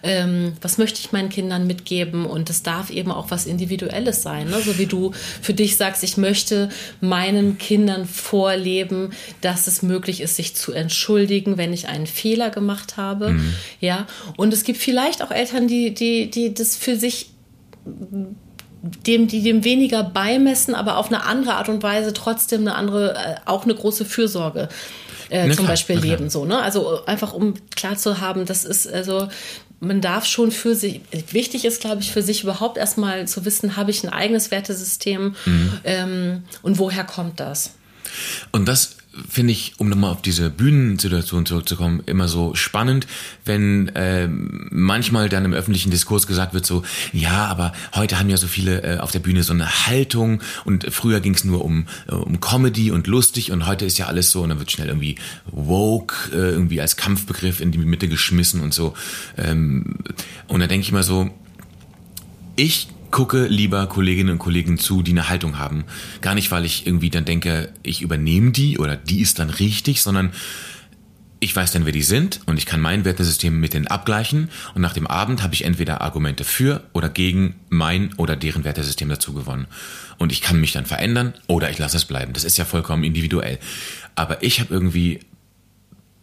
[0.04, 4.50] ähm, was möchte ich meinen Kindern mitgeben und es darf eben auch was Individuelles sein.
[4.50, 4.62] Ne?
[4.62, 5.12] So wie du
[5.42, 6.70] für dich sagst, ich möchte
[7.00, 9.12] meinen Kindern vorleben,
[9.42, 13.30] dass es möglich ist, sich zu entschuldigen, wenn ich einen Fehler gemacht habe.
[13.30, 13.54] Mhm.
[13.80, 14.06] Ja,
[14.38, 17.30] und und es gibt vielleicht auch Eltern, die, die, die das für sich
[17.86, 23.14] dem, die dem weniger beimessen, aber auf eine andere Art und Weise trotzdem eine andere,
[23.14, 24.68] äh, auch eine große Fürsorge
[25.30, 26.32] äh, zum klar, Beispiel leben.
[26.32, 26.60] So, ne?
[26.60, 29.28] Also einfach um klar zu haben, das ist also
[29.80, 33.78] man darf schon für sich, wichtig ist, glaube ich, für sich überhaupt erstmal zu wissen,
[33.78, 35.80] habe ich ein eigenes Wertesystem mhm.
[35.84, 37.74] ähm, und woher kommt das?
[38.52, 38.96] Und das
[39.30, 43.08] finde ich, um nochmal auf diese Bühnensituation zurückzukommen, immer so spannend,
[43.44, 48.38] wenn äh, manchmal dann im öffentlichen Diskurs gesagt wird so, ja, aber heute haben ja
[48.38, 51.88] so viele äh, auf der Bühne so eine Haltung und früher ging es nur um,
[52.08, 54.88] äh, um Comedy und lustig und heute ist ja alles so und dann wird schnell
[54.88, 55.16] irgendwie
[55.46, 58.94] woke äh, irgendwie als Kampfbegriff in die Mitte geschmissen und so.
[59.38, 59.98] Ähm,
[60.48, 61.30] und da denke ich mal so,
[62.56, 65.84] ich gucke lieber Kolleginnen und Kollegen zu, die eine Haltung haben.
[66.22, 70.02] Gar nicht, weil ich irgendwie dann denke, ich übernehme die oder die ist dann richtig,
[70.02, 70.32] sondern
[71.44, 74.82] ich weiß dann, wer die sind und ich kann mein Wertesystem mit denen abgleichen und
[74.82, 79.34] nach dem Abend habe ich entweder Argumente für oder gegen mein oder deren Wertesystem dazu
[79.34, 79.66] gewonnen.
[80.20, 82.34] Und ich kann mich dann verändern oder ich lasse es bleiben.
[82.34, 83.58] Das ist ja vollkommen individuell.
[84.14, 85.20] Aber ich habe irgendwie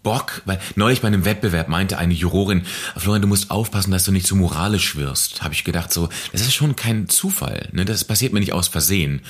[0.03, 2.63] Bock, weil neulich bei einem Wettbewerb meinte eine Jurorin,
[2.97, 5.43] Florian, du musst aufpassen, dass du nicht zu so moralisch wirst.
[5.43, 7.85] Habe ich gedacht, so, das ist schon kein Zufall, ne?
[7.85, 9.21] Das passiert mir nicht aus Versehen.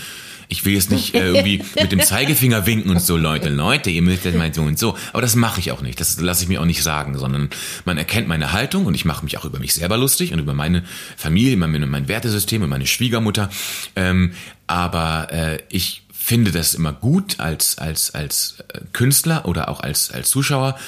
[0.50, 4.02] Ich will jetzt nicht äh, irgendwie mit dem Zeigefinger winken und so, Leute, Leute, ihr
[4.02, 4.96] müsst jetzt mal so und so.
[5.12, 6.00] Aber das mache ich auch nicht.
[6.00, 7.50] Das lasse ich mir auch nicht sagen, sondern
[7.84, 10.54] man erkennt meine Haltung und ich mache mich auch über mich selber lustig und über
[10.54, 10.84] meine
[11.16, 13.50] Familie, mein, mein Wertesystem und meine Schwiegermutter.
[13.94, 14.32] Ähm,
[14.66, 20.10] aber äh, ich finde das immer gut als, als, als äh, Künstler oder auch als,
[20.10, 20.78] als Zuschauer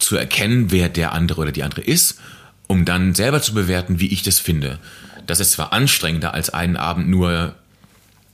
[0.00, 2.18] zu erkennen, wer der andere oder die andere ist,
[2.66, 4.80] um dann selber zu bewerten, wie ich das finde.
[5.24, 7.54] Das ist zwar anstrengender, als einen Abend nur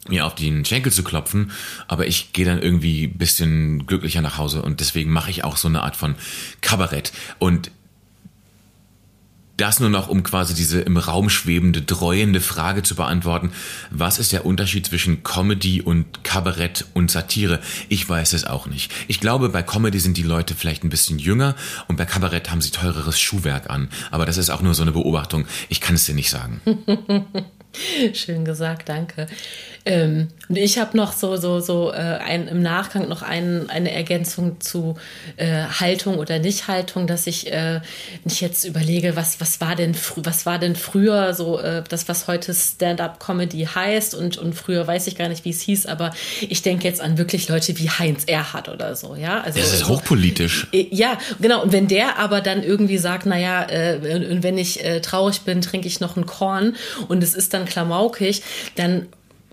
[0.08, 1.50] mir auf den Schenkel zu klopfen,
[1.86, 5.58] aber ich gehe dann irgendwie ein bisschen glücklicher nach Hause und deswegen mache ich auch
[5.58, 6.14] so eine Art von
[6.62, 7.12] Kabarett.
[7.40, 7.70] Und
[9.56, 13.52] das nur noch, um quasi diese im Raum schwebende, dreuende Frage zu beantworten.
[13.90, 17.60] Was ist der Unterschied zwischen Comedy und Kabarett und Satire?
[17.88, 18.92] Ich weiß es auch nicht.
[19.08, 21.54] Ich glaube, bei Comedy sind die Leute vielleicht ein bisschen jünger
[21.88, 23.88] und bei Kabarett haben sie teureres Schuhwerk an.
[24.10, 25.46] Aber das ist auch nur so eine Beobachtung.
[25.68, 26.60] Ich kann es dir nicht sagen.
[28.12, 29.26] Schön gesagt, danke.
[29.84, 33.92] Ähm, und ich habe noch so, so, so äh, ein, im Nachgang noch ein, eine
[33.92, 34.96] Ergänzung zu
[35.36, 37.80] äh, Haltung oder Nichthaltung, dass ich äh,
[38.24, 42.28] nicht jetzt überlege, was, was, war denn was war denn früher so äh, das, was
[42.28, 46.62] heute Stand-up-Comedy heißt und, und früher weiß ich gar nicht, wie es hieß, aber ich
[46.62, 49.40] denke jetzt an wirklich Leute wie Heinz Erhardt oder so, ja.
[49.40, 50.68] Also, das ist hochpolitisch.
[50.72, 51.62] Äh, ja, genau.
[51.62, 55.88] Und wenn der aber dann irgendwie sagt, naja, äh, wenn ich äh, traurig bin, trinke
[55.88, 56.76] ich noch ein Korn
[57.08, 58.42] und es ist dann klamaukig,
[58.76, 59.08] dann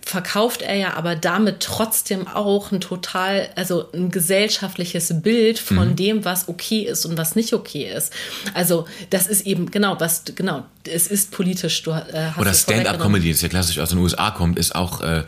[0.10, 5.96] verkauft er ja aber damit trotzdem auch ein total, also ein gesellschaftliches Bild von mhm.
[5.96, 8.12] dem, was okay ist und was nicht okay ist.
[8.56, 10.66] Also das ist eben genau was genau.
[10.84, 11.84] Es ist politisch.
[11.84, 15.24] Du, äh, Oder Stand-up-Comedy, das ja klassisch aus den USA kommt, ist auch äh,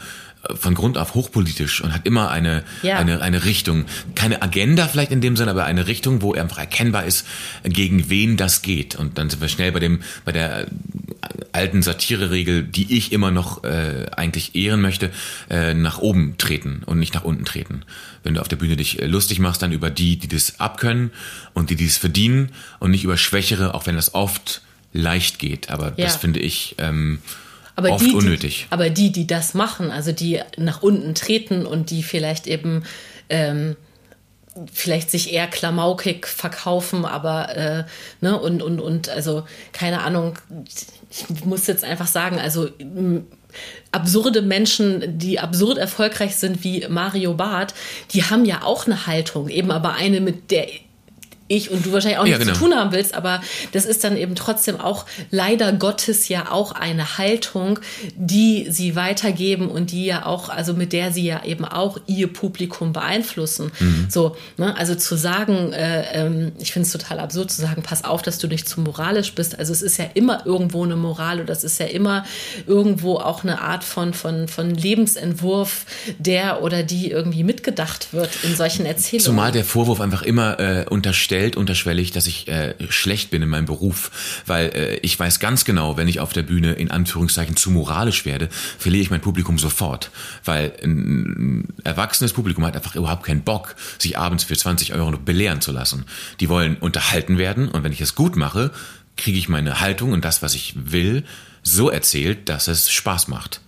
[0.55, 2.97] von Grund auf hochpolitisch und hat immer eine, ja.
[2.97, 3.85] eine, eine Richtung.
[4.15, 7.27] Keine Agenda vielleicht in dem Sinne, aber eine Richtung, wo einfach erkennbar ist,
[7.63, 8.95] gegen wen das geht.
[8.95, 10.67] Und dann sind wir schnell bei dem, bei der
[11.51, 15.11] alten Satire-Regel, die ich immer noch äh, eigentlich ehren möchte,
[15.49, 17.83] äh, nach oben treten und nicht nach unten treten.
[18.23, 21.11] Wenn du auf der Bühne dich äh, lustig machst, dann über die, die das abkönnen
[21.53, 22.49] und die, die es verdienen
[22.79, 24.61] und nicht über Schwächere, auch wenn das oft
[24.93, 25.69] leicht geht.
[25.69, 26.05] Aber ja.
[26.05, 27.19] das finde ich ähm,
[27.75, 28.67] aber oft die, unnötig.
[28.67, 32.83] Die, aber die, die das machen, also die nach unten treten und die vielleicht eben
[33.29, 33.75] ähm,
[34.71, 37.83] vielleicht sich eher klamaukig verkaufen, aber äh,
[38.19, 40.37] ne und und und also keine Ahnung.
[41.09, 42.69] Ich muss jetzt einfach sagen, also
[43.91, 47.73] absurde Menschen, die absurd erfolgreich sind wie Mario Barth,
[48.13, 50.67] die haben ja auch eine Haltung, eben aber eine, mit der
[51.51, 52.57] ich und du wahrscheinlich auch ja, nichts genau.
[52.57, 53.41] zu tun haben willst, aber
[53.71, 57.79] das ist dann eben trotzdem auch leider Gottes ja auch eine Haltung,
[58.15, 62.31] die sie weitergeben und die ja auch, also mit der sie ja eben auch ihr
[62.31, 63.71] Publikum beeinflussen.
[63.79, 64.07] Mhm.
[64.09, 64.75] So, ne?
[64.77, 68.37] also zu sagen, äh, ähm, ich finde es total absurd zu sagen, pass auf, dass
[68.37, 69.59] du nicht zu moralisch bist.
[69.59, 72.25] Also es ist ja immer irgendwo eine Moral oder das ist ja immer
[72.67, 75.85] irgendwo auch eine Art von, von, von Lebensentwurf,
[76.17, 79.25] der oder die irgendwie mitgedacht wird in solchen Erzählungen.
[79.25, 83.49] Zumal der Vorwurf einfach immer äh, unterstellt, unterstellt unterschwellig, dass ich äh, schlecht bin in
[83.49, 84.11] meinem Beruf,
[84.45, 88.25] weil äh, ich weiß ganz genau, wenn ich auf der Bühne in Anführungszeichen zu moralisch
[88.25, 90.11] werde, verliere ich mein Publikum sofort,
[90.45, 95.61] weil ein, erwachsenes Publikum hat einfach überhaupt keinen Bock, sich abends für 20 Euro belehren
[95.61, 96.05] zu lassen.
[96.39, 98.71] Die wollen unterhalten werden und wenn ich es gut mache,
[99.17, 101.23] kriege ich meine Haltung und das, was ich will,
[101.63, 103.61] so erzählt, dass es Spaß macht.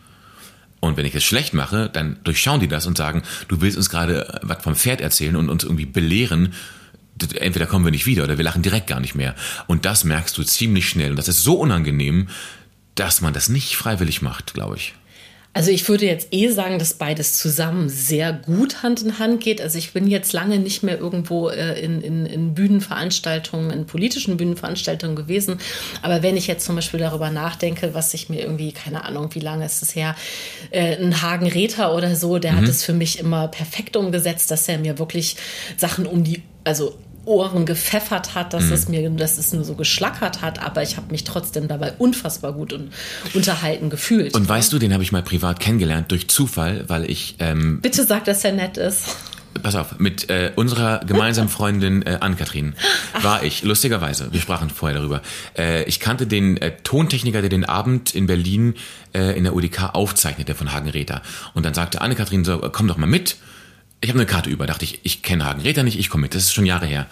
[0.79, 3.89] Und wenn ich es schlecht mache, dann durchschauen die das und sagen, du willst uns
[3.89, 6.53] gerade was vom Pferd erzählen und uns irgendwie belehren,
[7.39, 9.35] entweder kommen wir nicht wieder oder wir lachen direkt gar nicht mehr.
[9.67, 11.11] Und das merkst du ziemlich schnell.
[11.11, 12.29] Und das ist so unangenehm,
[12.95, 14.93] dass man das nicht freiwillig macht, glaube ich.
[15.55, 19.61] Also ich würde jetzt eh sagen, dass beides zusammen sehr gut Hand in Hand geht.
[19.61, 24.35] Also ich bin jetzt lange nicht mehr irgendwo äh, in, in, in Bühnenveranstaltungen, in politischen
[24.35, 25.59] Bühnenveranstaltungen gewesen.
[26.01, 29.41] Aber wenn ich jetzt zum Beispiel darüber nachdenke, was ich mir irgendwie, keine Ahnung, wie
[29.41, 30.15] lange ist es her,
[30.71, 32.57] äh, ein Hagen Räther oder so, der mhm.
[32.57, 35.35] hat es für mich immer perfekt umgesetzt, dass er mir wirklich
[35.77, 38.73] Sachen um die, also Ohren gepfeffert hat, dass mhm.
[38.73, 42.51] es mir, dass es nur so geschlackert hat, aber ich habe mich trotzdem dabei unfassbar
[42.53, 42.91] gut und
[43.33, 44.35] unterhalten gefühlt.
[44.35, 48.05] Und weißt du, den habe ich mal privat kennengelernt durch Zufall, weil ich ähm, bitte
[48.05, 49.15] sag, dass er nett ist.
[49.61, 52.73] Pass auf, mit äh, unserer gemeinsamen Freundin äh, Ann-Kathrin
[53.21, 55.21] war ich, lustigerweise, wir sprachen vorher darüber,
[55.55, 58.73] äh, ich kannte den äh, Tontechniker, der den Abend in Berlin
[59.13, 61.21] äh, in der UDK aufzeichnete von Hagen Räther.
[61.53, 63.37] Und dann sagte Anne-Kathrin so, komm doch mal mit
[64.03, 66.35] ich habe eine Karte über, dachte ich, ich kenne Hagen Räther nicht, ich komme mit,
[66.35, 67.07] das ist schon Jahre her.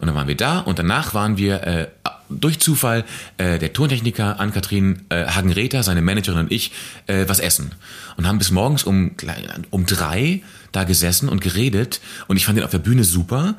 [0.00, 1.86] Und dann waren wir da und danach waren wir äh,
[2.28, 3.04] durch Zufall
[3.38, 6.72] äh, der Tontechniker Ann-Kathrin äh, Hagen Räther, seine Managerin und ich
[7.06, 7.70] äh, was essen
[8.16, 9.12] und haben bis morgens um
[9.70, 10.42] um drei
[10.72, 13.54] da gesessen und geredet und ich fand ihn auf der Bühne super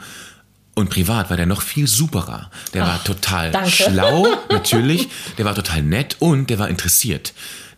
[0.75, 2.49] und privat war der noch viel superer.
[2.73, 3.69] Der Ach, war total danke.
[3.69, 5.07] schlau, natürlich.
[5.37, 7.33] Der war total nett und der war interessiert.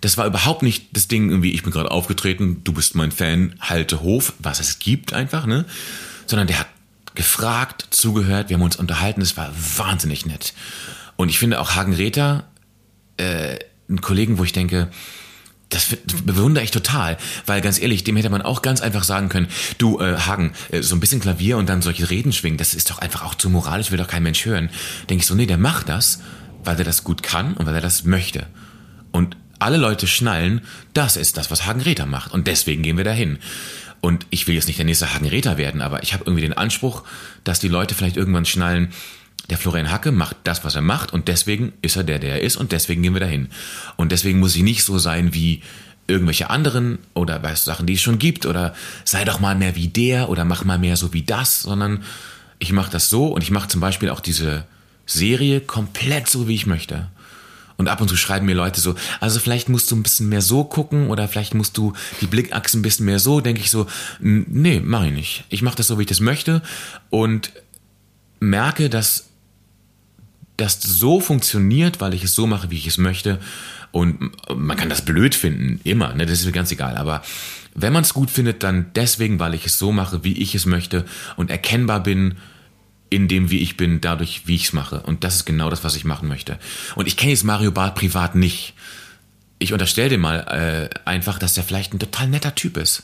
[0.05, 3.55] Das war überhaupt nicht das Ding irgendwie, ich bin gerade aufgetreten, du bist mein Fan,
[3.59, 5.65] halte Hof, was es gibt einfach, ne?
[6.27, 6.67] Sondern der hat
[7.15, 10.53] gefragt, zugehört, wir haben uns unterhalten, das war wahnsinnig nett.
[11.15, 12.47] Und ich finde auch Hagen Räther,
[13.17, 13.57] äh,
[13.89, 14.91] einen Kollegen, wo ich denke,
[15.69, 17.17] das bewundere ich total,
[17.47, 19.47] weil ganz ehrlich, dem hätte man auch ganz einfach sagen können,
[19.79, 22.91] du äh, Hagen, äh, so ein bisschen Klavier und dann solche Reden schwingen, das ist
[22.91, 24.69] doch einfach auch zu moralisch, will doch kein Mensch hören.
[25.09, 26.21] Denke ich so, nee, der macht das,
[26.63, 28.45] weil er das gut kann und weil er das möchte.
[29.11, 30.61] Und alle Leute schnallen,
[30.93, 32.31] das ist das, was Hagen Räther macht.
[32.33, 33.39] Und deswegen gehen wir dahin.
[34.01, 36.53] Und ich will jetzt nicht der nächste Hagen Räther werden, aber ich habe irgendwie den
[36.53, 37.03] Anspruch,
[37.43, 38.93] dass die Leute vielleicht irgendwann schnallen,
[39.49, 42.41] der Florian Hacke macht das, was er macht und deswegen ist er der, der er
[42.41, 43.49] ist und deswegen gehen wir dahin.
[43.95, 45.61] Und deswegen muss ich nicht so sein wie
[46.07, 49.87] irgendwelche anderen oder bei Sachen, die es schon gibt oder sei doch mal mehr wie
[49.87, 52.03] der oder mach mal mehr so wie das, sondern
[52.59, 54.65] ich mache das so und ich mache zum Beispiel auch diese
[55.05, 57.07] Serie komplett so, wie ich möchte.
[57.77, 60.41] Und ab und zu schreiben mir Leute so, also vielleicht musst du ein bisschen mehr
[60.41, 63.41] so gucken oder vielleicht musst du die Blickachsen ein bisschen mehr so.
[63.41, 63.87] Denke ich so,
[64.19, 65.43] nee, mache ich nicht.
[65.49, 66.61] Ich mache das so, wie ich das möchte
[67.09, 67.51] und
[68.39, 69.27] merke, dass
[70.57, 73.39] das so funktioniert, weil ich es so mache, wie ich es möchte.
[73.91, 76.25] Und man kann das blöd finden, immer, ne?
[76.25, 76.97] das ist mir ganz egal.
[76.97, 77.23] Aber
[77.73, 80.65] wenn man es gut findet, dann deswegen, weil ich es so mache, wie ich es
[80.65, 82.35] möchte und erkennbar bin
[83.09, 85.01] in dem, wie ich bin, dadurch, wie ich es mache.
[85.01, 86.57] Und das ist genau das, was ich machen möchte.
[86.95, 88.73] Und ich kenne jetzt Mario Barth privat nicht.
[89.59, 93.03] Ich unterstelle dir mal äh, einfach, dass der vielleicht ein total netter Typ ist.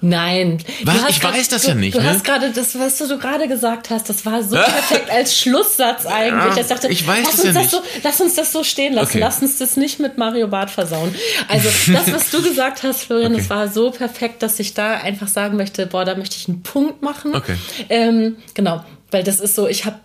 [0.00, 0.58] Nein.
[0.84, 1.08] Was?
[1.08, 1.96] Ich grad, weiß das du, ja nicht.
[1.96, 2.08] Du ne?
[2.08, 6.54] hast gerade, das, was du gerade gesagt hast, das war so perfekt als Schlusssatz eigentlich.
[6.54, 8.62] Ja, ich dachte, ich weiß lass, das uns ja das so, lass uns das so
[8.62, 9.10] stehen lassen.
[9.10, 9.18] Okay.
[9.18, 11.14] Lass uns das nicht mit Mario Barth versauen.
[11.48, 13.40] Also das, was du gesagt hast, Florian, Okay.
[13.40, 16.62] das war so perfekt, dass ich da einfach sagen möchte, boah, da möchte ich einen
[16.62, 17.34] Punkt machen.
[17.34, 17.56] Okay.
[17.88, 18.84] Ähm, genau.
[19.10, 19.96] Weil das ist so, ich habe,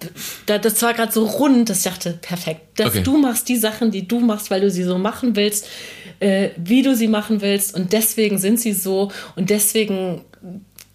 [0.45, 2.79] da, das war gerade so rund, dass ich dachte, perfekt.
[2.79, 3.03] Dass Okay.
[3.03, 5.67] du machst die Sachen, die du machst, weil du sie so machen willst,
[6.21, 7.75] äh, wie du sie machen willst.
[7.75, 9.11] Und deswegen sind sie so.
[9.35, 10.21] Und deswegen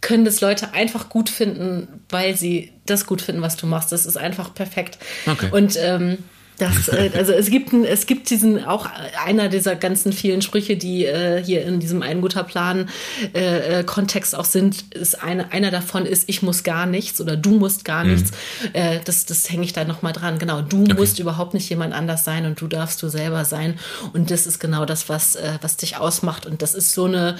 [0.01, 3.93] können das Leute einfach gut finden, weil sie das gut finden, was du machst.
[3.93, 4.98] Das ist einfach perfekt.
[5.26, 5.48] Okay.
[5.51, 6.18] Und ähm,
[6.59, 8.86] das, äh, also es gibt, ein- es gibt diesen auch
[9.24, 12.89] einer dieser ganzen vielen Sprüche, die äh, hier in diesem ein guter Plan
[13.35, 14.94] äh, äh, Kontext auch sind.
[14.94, 18.32] Ist eine, einer davon ist ich muss gar nichts oder du musst gar nichts.
[18.72, 20.39] Äh, das, das hänge ich da noch mal dran.
[20.39, 23.78] Genau, du musst überhaupt nicht jemand anders sein und du darfst du selber sein.
[24.12, 26.44] Und das ist genau das, was äh, was dich ausmacht.
[26.47, 27.36] Und das ist so eine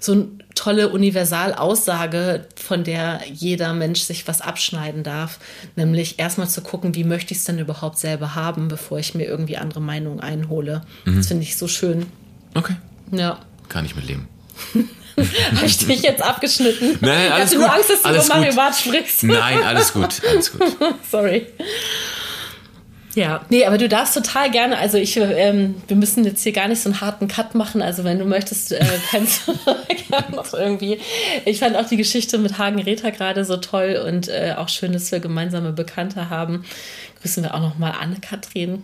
[0.00, 5.38] so eine tolle Universalaussage, von der jeder Mensch sich was abschneiden darf.
[5.76, 9.24] Nämlich erstmal zu gucken, wie möchte ich es denn überhaupt selber haben, bevor ich mir
[9.24, 10.82] irgendwie andere Meinungen einhole.
[11.04, 12.06] Das finde ich so schön.
[12.54, 12.76] Okay,
[13.10, 13.38] Ja.
[13.68, 14.28] kann ich mitleben.
[15.16, 16.96] Habe ich dich jetzt abgeschnitten?
[17.00, 17.76] Nein, ich alles hatte nur gut.
[17.76, 18.56] Angst, dass du Alles über Mario gut.
[18.56, 19.22] Barth sprichst.
[19.24, 20.62] Nein, alles gut, alles gut.
[21.10, 21.46] Sorry.
[23.14, 26.68] Ja, nee, aber du darfst total gerne, also ich, ähm, wir müssen jetzt hier gar
[26.68, 29.54] nicht so einen harten Cut machen, also wenn du möchtest, äh, kannst du
[30.08, 30.98] gerne noch irgendwie.
[31.44, 34.92] Ich fand auch die Geschichte mit Hagen Rether gerade so toll und äh, auch schön,
[34.92, 36.64] dass wir gemeinsame Bekannte haben.
[37.20, 38.82] Grüßen wir auch nochmal Anne-Kathrin.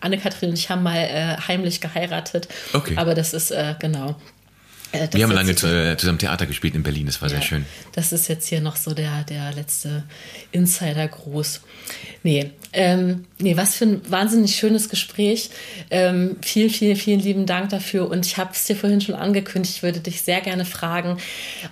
[0.00, 2.48] Anne-Kathrin und ich haben mal äh, heimlich geheiratet.
[2.72, 2.94] Okay.
[2.96, 4.16] Aber das ist, äh, genau.
[4.94, 7.44] Äh, das Wir haben lange äh, zusammen Theater gespielt in Berlin, das war sehr ja,
[7.44, 7.66] schön.
[7.92, 10.04] Das ist jetzt hier noch so der, der letzte
[10.52, 11.60] Insider-Gruß.
[12.22, 15.50] Nee, ähm, nee, was für ein wahnsinnig schönes Gespräch.
[15.90, 18.10] Ähm, vielen, vielen, vielen lieben Dank dafür.
[18.10, 21.18] Und ich habe es dir vorhin schon angekündigt, ich würde dich sehr gerne fragen,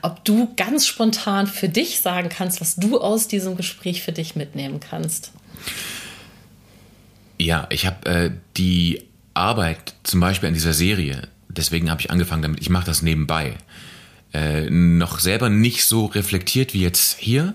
[0.01, 4.37] ob du ganz spontan für dich sagen kannst, was du aus diesem Gespräch für dich
[4.37, 5.33] mitnehmen kannst.
[7.39, 9.03] Ja, ich habe äh, die
[9.35, 13.55] Arbeit zum Beispiel an dieser Serie, deswegen habe ich angefangen damit, ich mache das nebenbei,
[14.33, 17.55] äh, noch selber nicht so reflektiert wie jetzt hier.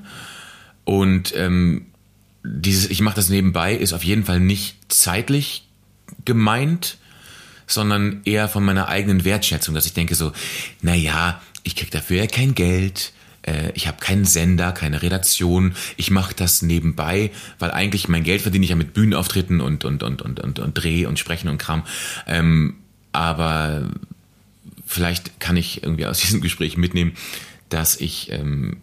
[0.84, 1.88] Und ähm,
[2.44, 5.68] dieses, ich mache das nebenbei, ist auf jeden Fall nicht zeitlich
[6.26, 6.98] gemeint,
[7.66, 10.32] sondern eher von meiner eigenen Wertschätzung, dass ich denke so,
[10.82, 13.12] na ja, ich krieg dafür ja kein Geld,
[13.42, 18.42] äh, ich habe keinen Sender, keine Redaktion, ich mache das nebenbei, weil eigentlich mein Geld
[18.42, 21.58] verdiene ich ja mit Bühnenauftritten und und und und und, und Dreh und Sprechen und
[21.58, 21.84] Kram.
[22.26, 22.76] Ähm,
[23.12, 23.90] aber
[24.86, 27.14] vielleicht kann ich irgendwie aus diesem Gespräch mitnehmen,
[27.70, 28.78] dass ich ähm,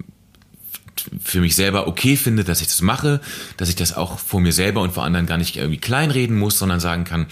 [1.23, 3.21] für mich selber okay finde, dass ich das mache,
[3.57, 6.59] dass ich das auch vor mir selber und vor anderen gar nicht irgendwie kleinreden muss,
[6.59, 7.27] sondern sagen kann,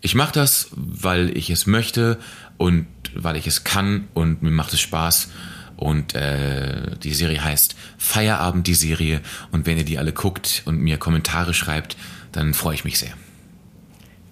[0.00, 2.18] ich mache das, weil ich es möchte
[2.56, 5.28] und weil ich es kann und mir macht es Spaß.
[5.76, 9.22] Und äh, die Serie heißt Feierabend, die Serie.
[9.50, 11.96] Und wenn ihr die alle guckt und mir Kommentare schreibt,
[12.32, 13.14] dann freue ich mich sehr.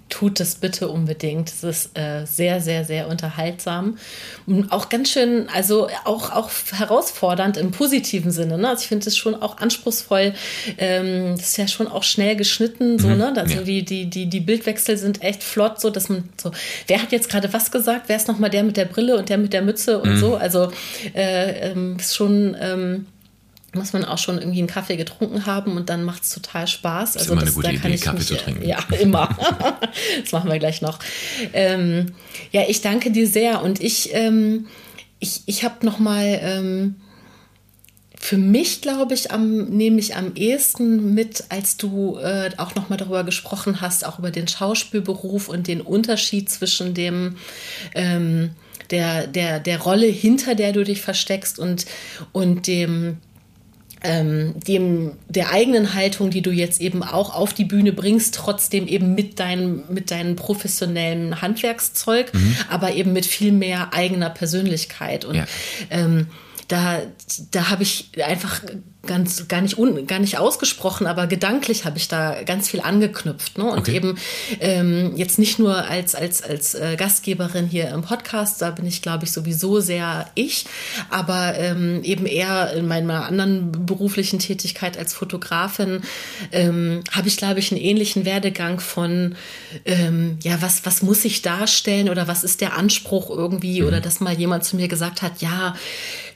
[0.08, 1.50] Tut es bitte unbedingt.
[1.50, 3.98] Es ist äh, sehr, sehr, sehr unterhaltsam.
[4.46, 8.56] Und auch ganz schön, also auch, auch herausfordernd im positiven Sinne.
[8.56, 8.68] Ne?
[8.70, 10.34] Also ich finde es schon auch anspruchsvoll.
[10.78, 13.34] Ähm, das ist ja schon auch schnell geschnitten, so, ne?
[13.36, 13.62] Also ja.
[13.62, 16.52] die, die, die, die Bildwechsel sind echt flott, so dass man so,
[16.86, 18.04] wer hat jetzt gerade was gesagt?
[18.06, 20.36] Wer ist nochmal der mit der Brille und der mit der Mütze und so?
[20.36, 20.72] Also
[21.14, 22.56] äh, ähm, ist schon.
[22.60, 23.06] Ähm,
[23.74, 27.16] muss man auch schon irgendwie einen Kaffee getrunken haben und dann macht es total Spaß.
[27.16, 28.66] Also immer eine das, gute da kann Idee, Kaffee mich, zu trinken.
[28.66, 29.36] Ja, immer.
[30.22, 30.98] das machen wir gleich noch.
[31.52, 32.12] Ähm,
[32.50, 34.66] ja, ich danke dir sehr und ich, ähm,
[35.18, 36.96] ich, ich habe noch mal ähm,
[38.20, 42.88] für mich, glaube ich, am, nehme ich am ehesten mit, als du äh, auch noch
[42.88, 47.36] mal darüber gesprochen hast, auch über den Schauspielberuf und den Unterschied zwischen dem
[47.94, 48.50] ähm,
[48.90, 51.86] der, der, der Rolle, hinter der du dich versteckst und,
[52.32, 53.18] und dem
[54.02, 58.86] ähm, dem der eigenen Haltung, die du jetzt eben auch auf die Bühne bringst, trotzdem
[58.86, 62.56] eben mit deinem mit deinem professionellen Handwerkszeug, mhm.
[62.68, 65.46] aber eben mit viel mehr eigener Persönlichkeit und ja.
[65.90, 66.28] ähm,
[66.68, 67.00] da
[67.50, 68.62] da habe ich einfach
[69.06, 73.56] ganz gar nicht un, gar nicht ausgesprochen, aber gedanklich habe ich da ganz viel angeknüpft,
[73.56, 73.64] ne?
[73.64, 73.96] Und okay.
[73.96, 74.18] eben
[74.60, 79.00] ähm, jetzt nicht nur als als als äh, Gastgeberin hier im Podcast, da bin ich
[79.00, 80.66] glaube ich sowieso sehr ich,
[81.10, 86.02] aber ähm, eben eher in meiner anderen beruflichen Tätigkeit als Fotografin
[86.52, 89.36] ähm, habe ich glaube ich einen ähnlichen Werdegang von
[89.84, 93.88] ähm, ja was was muss ich darstellen oder was ist der Anspruch irgendwie mhm.
[93.88, 95.76] oder dass mal jemand zu mir gesagt hat, ja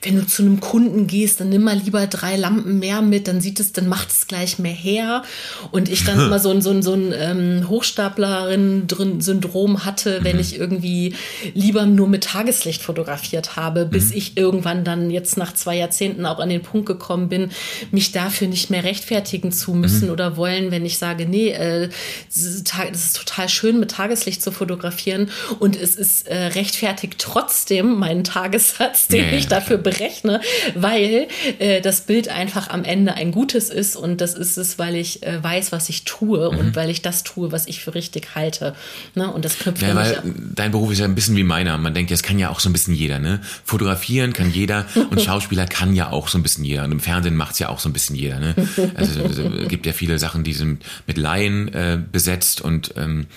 [0.01, 3.27] wenn du zu einem Kunden gehst, dann nimm mal lieber drei Lampen Lampen mehr mit,
[3.27, 5.23] dann sieht es, dann macht es gleich mehr her.
[5.71, 10.41] Und ich dann immer so ein, so ein, so ein ähm, Hochstaplerin-Syndrom hatte, wenn mhm.
[10.41, 11.15] ich irgendwie
[11.53, 14.17] lieber nur mit Tageslicht fotografiert habe, bis mhm.
[14.17, 17.51] ich irgendwann dann jetzt nach zwei Jahrzehnten auch an den Punkt gekommen bin,
[17.91, 20.11] mich dafür nicht mehr rechtfertigen zu müssen mhm.
[20.11, 21.89] oder wollen, wenn ich sage, nee, äh,
[22.29, 28.23] es ist total schön mit Tageslicht zu fotografieren und es ist äh, rechtfertigt trotzdem meinen
[28.23, 30.41] Tagessatz, den ja, ich dafür berechne,
[30.75, 31.27] weil
[31.59, 34.97] äh, das Bild einfach einfach am Ende ein gutes ist und das ist es, weil
[34.97, 36.57] ich äh, weiß, was ich tue mhm.
[36.57, 38.75] und weil ich das tue, was ich für richtig halte.
[39.15, 39.31] Ne?
[39.31, 40.21] Und das knüpft ja, weil
[40.53, 41.77] Dein Beruf ist ja ein bisschen wie meiner.
[41.77, 43.19] Man denkt, das kann ja auch so ein bisschen jeder.
[43.19, 43.39] Ne?
[43.63, 46.83] Fotografieren kann jeder und Schauspieler kann ja auch so ein bisschen jeder.
[46.83, 48.39] Und im Fernsehen macht es ja auch so ein bisschen jeder.
[48.39, 48.55] Ne?
[48.95, 53.27] Also es gibt ja viele Sachen, die sind mit Laien äh, besetzt und ähm,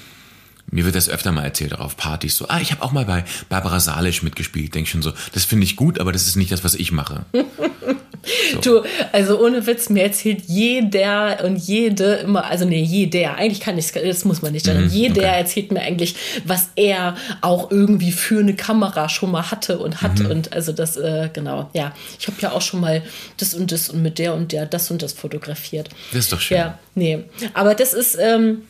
[0.70, 3.04] mir wird das öfter mal erzählt, auch auf Partys, so, ah, ich habe auch mal
[3.04, 4.74] bei Barbara Salisch mitgespielt.
[4.74, 7.24] Denk schon so, das finde ich gut, aber das ist nicht das, was ich mache.
[8.52, 8.60] So.
[8.60, 8.82] Du,
[9.12, 13.92] also ohne Witz, mir erzählt jeder und jede immer, also nee, jeder, eigentlich kann ich
[13.92, 15.38] das muss man nicht sagen, mhm, jeder okay.
[15.38, 20.18] erzählt mir eigentlich, was er auch irgendwie für eine Kamera schon mal hatte und hat
[20.18, 20.26] mhm.
[20.26, 21.92] und also das, äh, genau, ja.
[22.18, 23.02] Ich habe ja auch schon mal
[23.36, 25.88] das und das und mit der und der das und das fotografiert.
[26.10, 26.58] Das ist doch schön.
[26.58, 27.24] Ja, nee,
[27.54, 28.62] aber das ist, ähm,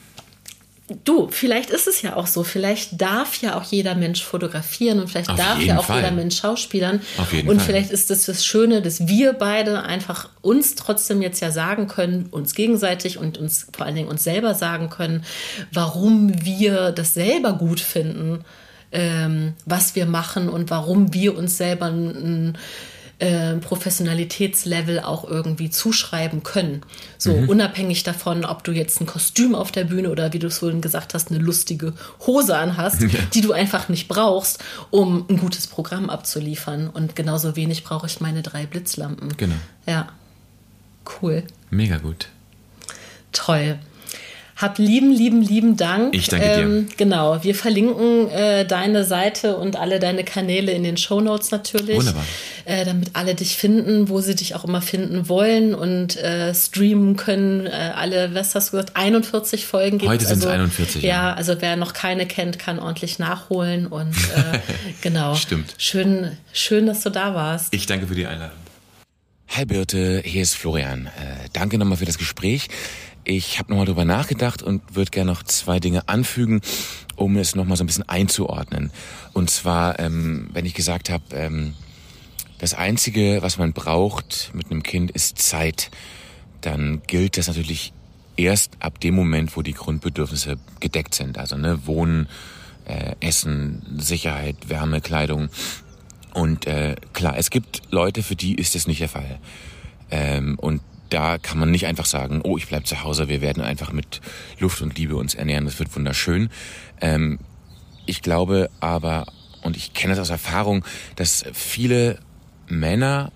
[1.02, 2.44] Du, vielleicht ist es ja auch so.
[2.44, 5.96] Vielleicht darf ja auch jeder Mensch fotografieren und vielleicht Auf darf ja auch Fall.
[5.96, 7.00] jeder Mensch schauspielern.
[7.18, 7.66] Auf jeden und Fall.
[7.66, 12.26] vielleicht ist das das Schöne, dass wir beide einfach uns trotzdem jetzt ja sagen können,
[12.30, 15.24] uns gegenseitig und uns vor allen Dingen uns selber sagen können,
[15.72, 18.44] warum wir das selber gut finden,
[18.92, 22.56] ähm, was wir machen und warum wir uns selber ein,
[23.18, 26.82] äh, Professionalitätslevel auch irgendwie zuschreiben können.
[27.16, 27.48] So mhm.
[27.48, 30.80] unabhängig davon, ob du jetzt ein Kostüm auf der Bühne oder wie du es vorhin
[30.82, 31.94] gesagt hast, eine lustige
[32.26, 33.08] Hose anhast, ja.
[33.32, 36.88] die du einfach nicht brauchst, um ein gutes Programm abzuliefern.
[36.88, 39.36] Und genauso wenig brauche ich meine drei Blitzlampen.
[39.36, 39.56] Genau.
[39.86, 40.08] Ja.
[41.22, 41.44] Cool.
[41.70, 42.28] Mega gut.
[43.32, 43.78] Toll.
[44.56, 46.14] Hab lieben, lieben, lieben Dank.
[46.14, 46.62] Ich danke dir.
[46.62, 51.50] Ähm, genau, wir verlinken äh, deine Seite und alle deine Kanäle in den Show Notes
[51.50, 51.98] natürlich.
[51.98, 52.24] Wunderbar.
[52.64, 57.16] Äh, damit alle dich finden, wo sie dich auch immer finden wollen und äh, streamen
[57.16, 57.66] können.
[57.66, 61.02] Äh, alle, was hast du gesagt, 41 Folgen gibt Heute sind es also, 41.
[61.02, 64.58] Ja, ja, also wer noch keine kennt, kann ordentlich nachholen und äh,
[65.02, 65.34] genau.
[65.34, 65.74] Stimmt.
[65.76, 67.74] Schön, schön, dass du da warst.
[67.74, 68.56] Ich danke für die Einladung.
[69.48, 71.06] Hi Birte, hier ist Florian.
[71.06, 72.68] Äh, danke nochmal für das Gespräch.
[73.28, 76.60] Ich habe nochmal drüber nachgedacht und würde gerne noch zwei Dinge anfügen,
[77.16, 78.92] um es nochmal so ein bisschen einzuordnen.
[79.32, 81.74] Und zwar, ähm, wenn ich gesagt habe, ähm,
[82.58, 85.90] das Einzige, was man braucht mit einem Kind, ist Zeit,
[86.60, 87.92] dann gilt das natürlich
[88.36, 91.36] erst ab dem Moment, wo die Grundbedürfnisse gedeckt sind.
[91.36, 92.28] Also ne, Wohnen,
[92.84, 95.48] äh, Essen, Sicherheit, Wärme, Kleidung.
[96.32, 99.40] Und äh, klar, es gibt Leute, für die ist das nicht der Fall.
[100.12, 100.80] Ähm, und
[101.10, 104.20] da kann man nicht einfach sagen, oh, ich bleib zu Hause, wir werden einfach mit
[104.58, 106.50] Luft und Liebe uns ernähren, das wird wunderschön.
[107.00, 107.38] Ähm,
[108.06, 109.26] ich glaube aber,
[109.62, 110.84] und ich kenne das aus Erfahrung,
[111.16, 112.18] dass viele
[112.68, 113.32] Männer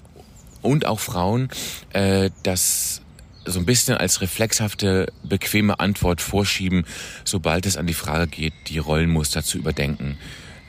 [0.62, 1.48] und auch Frauen
[1.92, 3.02] äh, das
[3.44, 6.84] so ein bisschen als reflexhafte, bequeme Antwort vorschieben,
[7.24, 10.18] sobald es an die Frage geht, die Rollenmuster zu überdenken.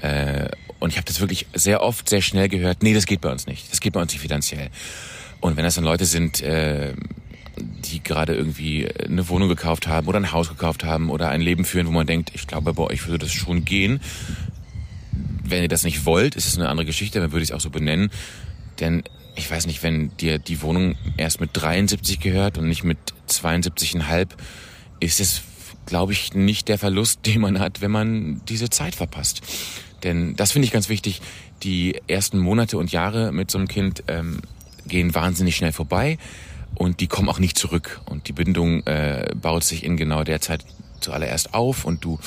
[0.01, 0.49] Äh,
[0.79, 3.45] und ich habe das wirklich sehr oft, sehr schnell gehört, nee, das geht bei uns
[3.45, 3.71] nicht.
[3.71, 4.71] Das geht bei uns nicht finanziell.
[5.41, 6.93] Und wenn das dann Leute sind, äh,
[7.57, 11.65] die gerade irgendwie eine Wohnung gekauft haben oder ein Haus gekauft haben oder ein Leben
[11.65, 13.99] führen, wo man denkt, ich glaube, bei euch würde das schon gehen.
[15.43, 17.59] Wenn ihr das nicht wollt, ist es eine andere Geschichte, dann würde ich es auch
[17.59, 18.09] so benennen.
[18.79, 19.03] Denn
[19.35, 24.27] ich weiß nicht, wenn dir die Wohnung erst mit 73 gehört und nicht mit 72,5,
[24.99, 25.41] ist es,
[25.85, 29.41] glaube ich, nicht der Verlust, den man hat, wenn man diese Zeit verpasst.
[30.03, 31.21] Denn das finde ich ganz wichtig.
[31.63, 34.41] Die ersten Monate und Jahre mit so einem Kind ähm,
[34.87, 36.17] gehen wahnsinnig schnell vorbei
[36.75, 38.01] und die kommen auch nicht zurück.
[38.05, 40.65] Und die Bindung äh, baut sich in genau der Zeit
[40.99, 42.19] zuallererst auf und du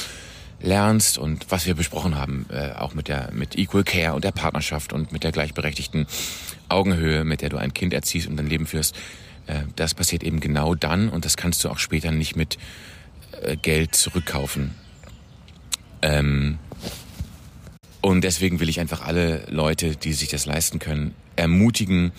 [0.60, 4.32] lernst und was wir besprochen haben, äh, auch mit der mit Equal Care und der
[4.32, 6.06] Partnerschaft und mit der gleichberechtigten
[6.68, 8.96] Augenhöhe, mit der du ein Kind erziehst und dein Leben führst,
[9.46, 12.58] äh, das passiert eben genau dann und das kannst du auch später nicht mit
[13.42, 14.74] äh, Geld zurückkaufen.
[16.02, 16.58] Ähm,
[18.00, 22.12] und deswegen will ich einfach alle Leute, die sich das leisten können, ermutigen,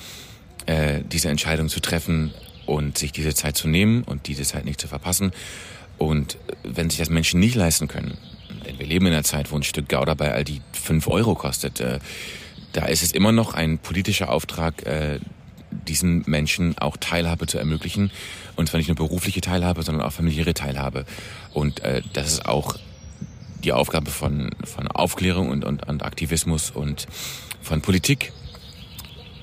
[0.66, 2.34] äh, diese Entscheidung zu treffen
[2.66, 5.32] und sich diese Zeit zu nehmen und diese Zeit nicht zu verpassen.
[5.98, 8.18] Und wenn sich das Menschen nicht leisten können,
[8.66, 11.80] denn wir leben in einer Zeit, wo ein Stück Gouda bei Aldi fünf Euro kostet,
[11.80, 12.00] äh,
[12.74, 15.20] da ist es immer noch ein politischer Auftrag, äh,
[15.88, 18.12] diesen Menschen auch Teilhabe zu ermöglichen.
[18.56, 21.06] Und zwar nicht nur berufliche Teilhabe, sondern auch familiäre Teilhabe.
[21.54, 22.78] Und äh, das ist auch
[23.64, 27.08] die Aufgabe von, von Aufklärung und, und, und Aktivismus und
[27.62, 28.32] von Politik,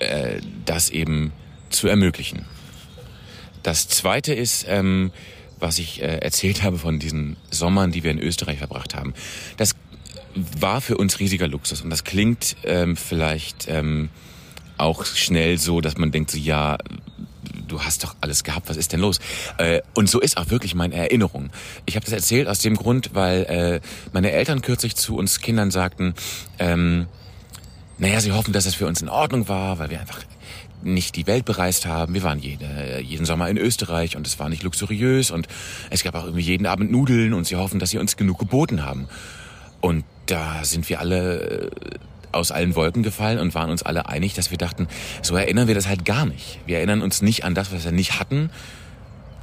[0.02, 1.32] äh, das eben
[1.70, 2.44] zu ermöglichen.
[3.62, 5.12] Das Zweite ist, ähm,
[5.58, 9.14] was ich äh, erzählt habe von diesen Sommern, die wir in Österreich verbracht haben.
[9.56, 9.76] Das
[10.34, 14.08] war für uns riesiger Luxus und das klingt ähm, vielleicht ähm,
[14.78, 16.78] auch schnell so, dass man denkt, so ja,
[17.68, 19.20] du hast doch alles gehabt, was ist denn los?
[19.58, 21.50] Äh, und so ist auch wirklich meine Erinnerung.
[21.86, 23.80] Ich habe das erzählt aus dem Grund, weil äh,
[24.12, 26.14] meine Eltern kürzlich zu uns Kindern sagten,
[26.58, 27.06] ähm,
[27.98, 30.20] naja, sie hoffen, dass es für uns in Ordnung war, weil wir einfach
[30.82, 32.14] nicht die Welt bereist haben.
[32.14, 35.46] Wir waren jede, jeden Sommer in Österreich und es war nicht luxuriös und
[35.90, 38.84] es gab auch irgendwie jeden Abend Nudeln und sie hoffen, dass sie uns genug geboten
[38.84, 39.08] haben.
[39.80, 41.70] Und da sind wir alle
[42.32, 44.88] aus allen Wolken gefallen und waren uns alle einig, dass wir dachten,
[45.20, 46.58] so erinnern wir das halt gar nicht.
[46.66, 48.50] Wir erinnern uns nicht an das, was wir nicht hatten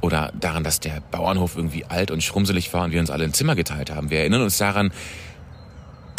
[0.00, 3.32] oder daran, dass der Bauernhof irgendwie alt und schrumpselig war und wir uns alle ein
[3.32, 4.10] Zimmer geteilt haben.
[4.10, 4.92] Wir erinnern uns daran,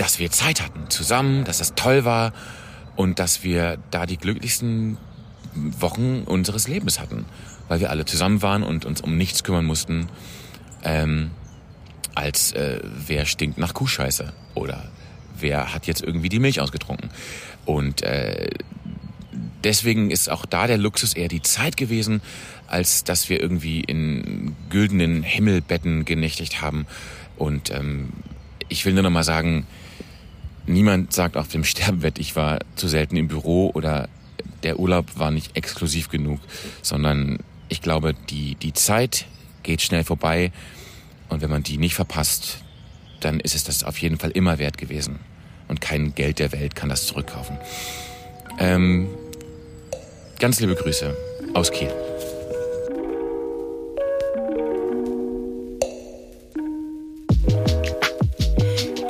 [0.02, 2.34] dass wir Zeit hatten zusammen, dass das toll war
[2.96, 4.98] und dass wir da die glücklichsten
[5.54, 7.26] Wochen unseres Lebens hatten,
[7.68, 10.10] weil wir alle zusammen waren und uns um nichts kümmern mussten,
[10.84, 11.30] ähm,
[12.16, 14.90] als äh, wer stinkt nach Kuhscheiße oder
[15.38, 17.12] wer hat jetzt irgendwie die Milch ausgetrunken.
[17.66, 18.50] Und äh,
[19.64, 22.24] deswegen ist auch da der Luxus eher die Zeit gewesen,
[22.66, 26.88] als dass wir irgendwie in güldenen Himmelbetten genächtigt haben.
[27.38, 28.10] Und ähm,
[28.68, 29.68] ich will nur noch mal sagen,
[30.66, 34.10] niemand sagt auf dem Sterbebett, ich war zu selten im Büro oder
[34.64, 36.40] der Urlaub war nicht exklusiv genug,
[36.82, 37.40] sondern
[37.70, 39.26] ich glaube, die, die Zeit
[39.64, 40.52] geht schnell vorbei
[41.30, 42.64] und wenn man die nicht verpasst,
[43.20, 45.20] dann ist es das auf jeden Fall immer wert gewesen
[45.68, 47.58] und kein Geld der Welt kann das zurückkaufen.
[48.60, 49.08] Ähm,
[50.40, 51.16] ganz liebe Grüße
[51.54, 51.90] aus Kiel.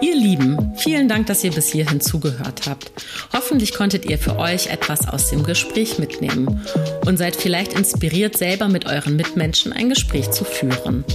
[0.02, 2.92] Ihr Lieben, vielen Dank, dass ihr bis hierhin zugehört habt.
[3.34, 6.62] Hoffentlich konntet ihr für euch etwas aus dem Gespräch mitnehmen
[7.06, 11.06] und seid vielleicht inspiriert, selber mit euren Mitmenschen ein Gespräch zu führen.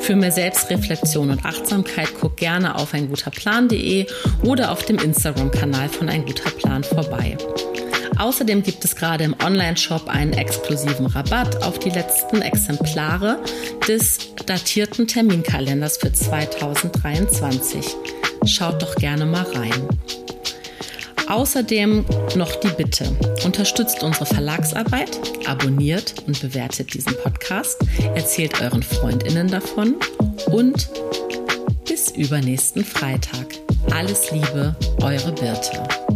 [0.00, 4.06] Für mehr Selbstreflexion und Achtsamkeit guckt gerne auf einguterplan.de
[4.42, 7.36] oder auf dem Instagram-Kanal von Ein guter Plan vorbei.
[8.20, 13.42] Außerdem gibt es gerade im Online-Shop einen exklusiven Rabatt auf die letzten Exemplare
[13.88, 17.96] des datierten Terminkalenders für 2023.
[18.44, 19.88] Schaut doch gerne mal rein.
[21.28, 23.06] Außerdem noch die Bitte,
[23.46, 27.80] unterstützt unsere Verlagsarbeit, abonniert und bewertet diesen Podcast,
[28.14, 29.96] erzählt euren Freundinnen davon
[30.50, 30.90] und
[31.88, 33.46] bis übernächsten Freitag.
[33.90, 36.09] Alles Liebe, eure Birte.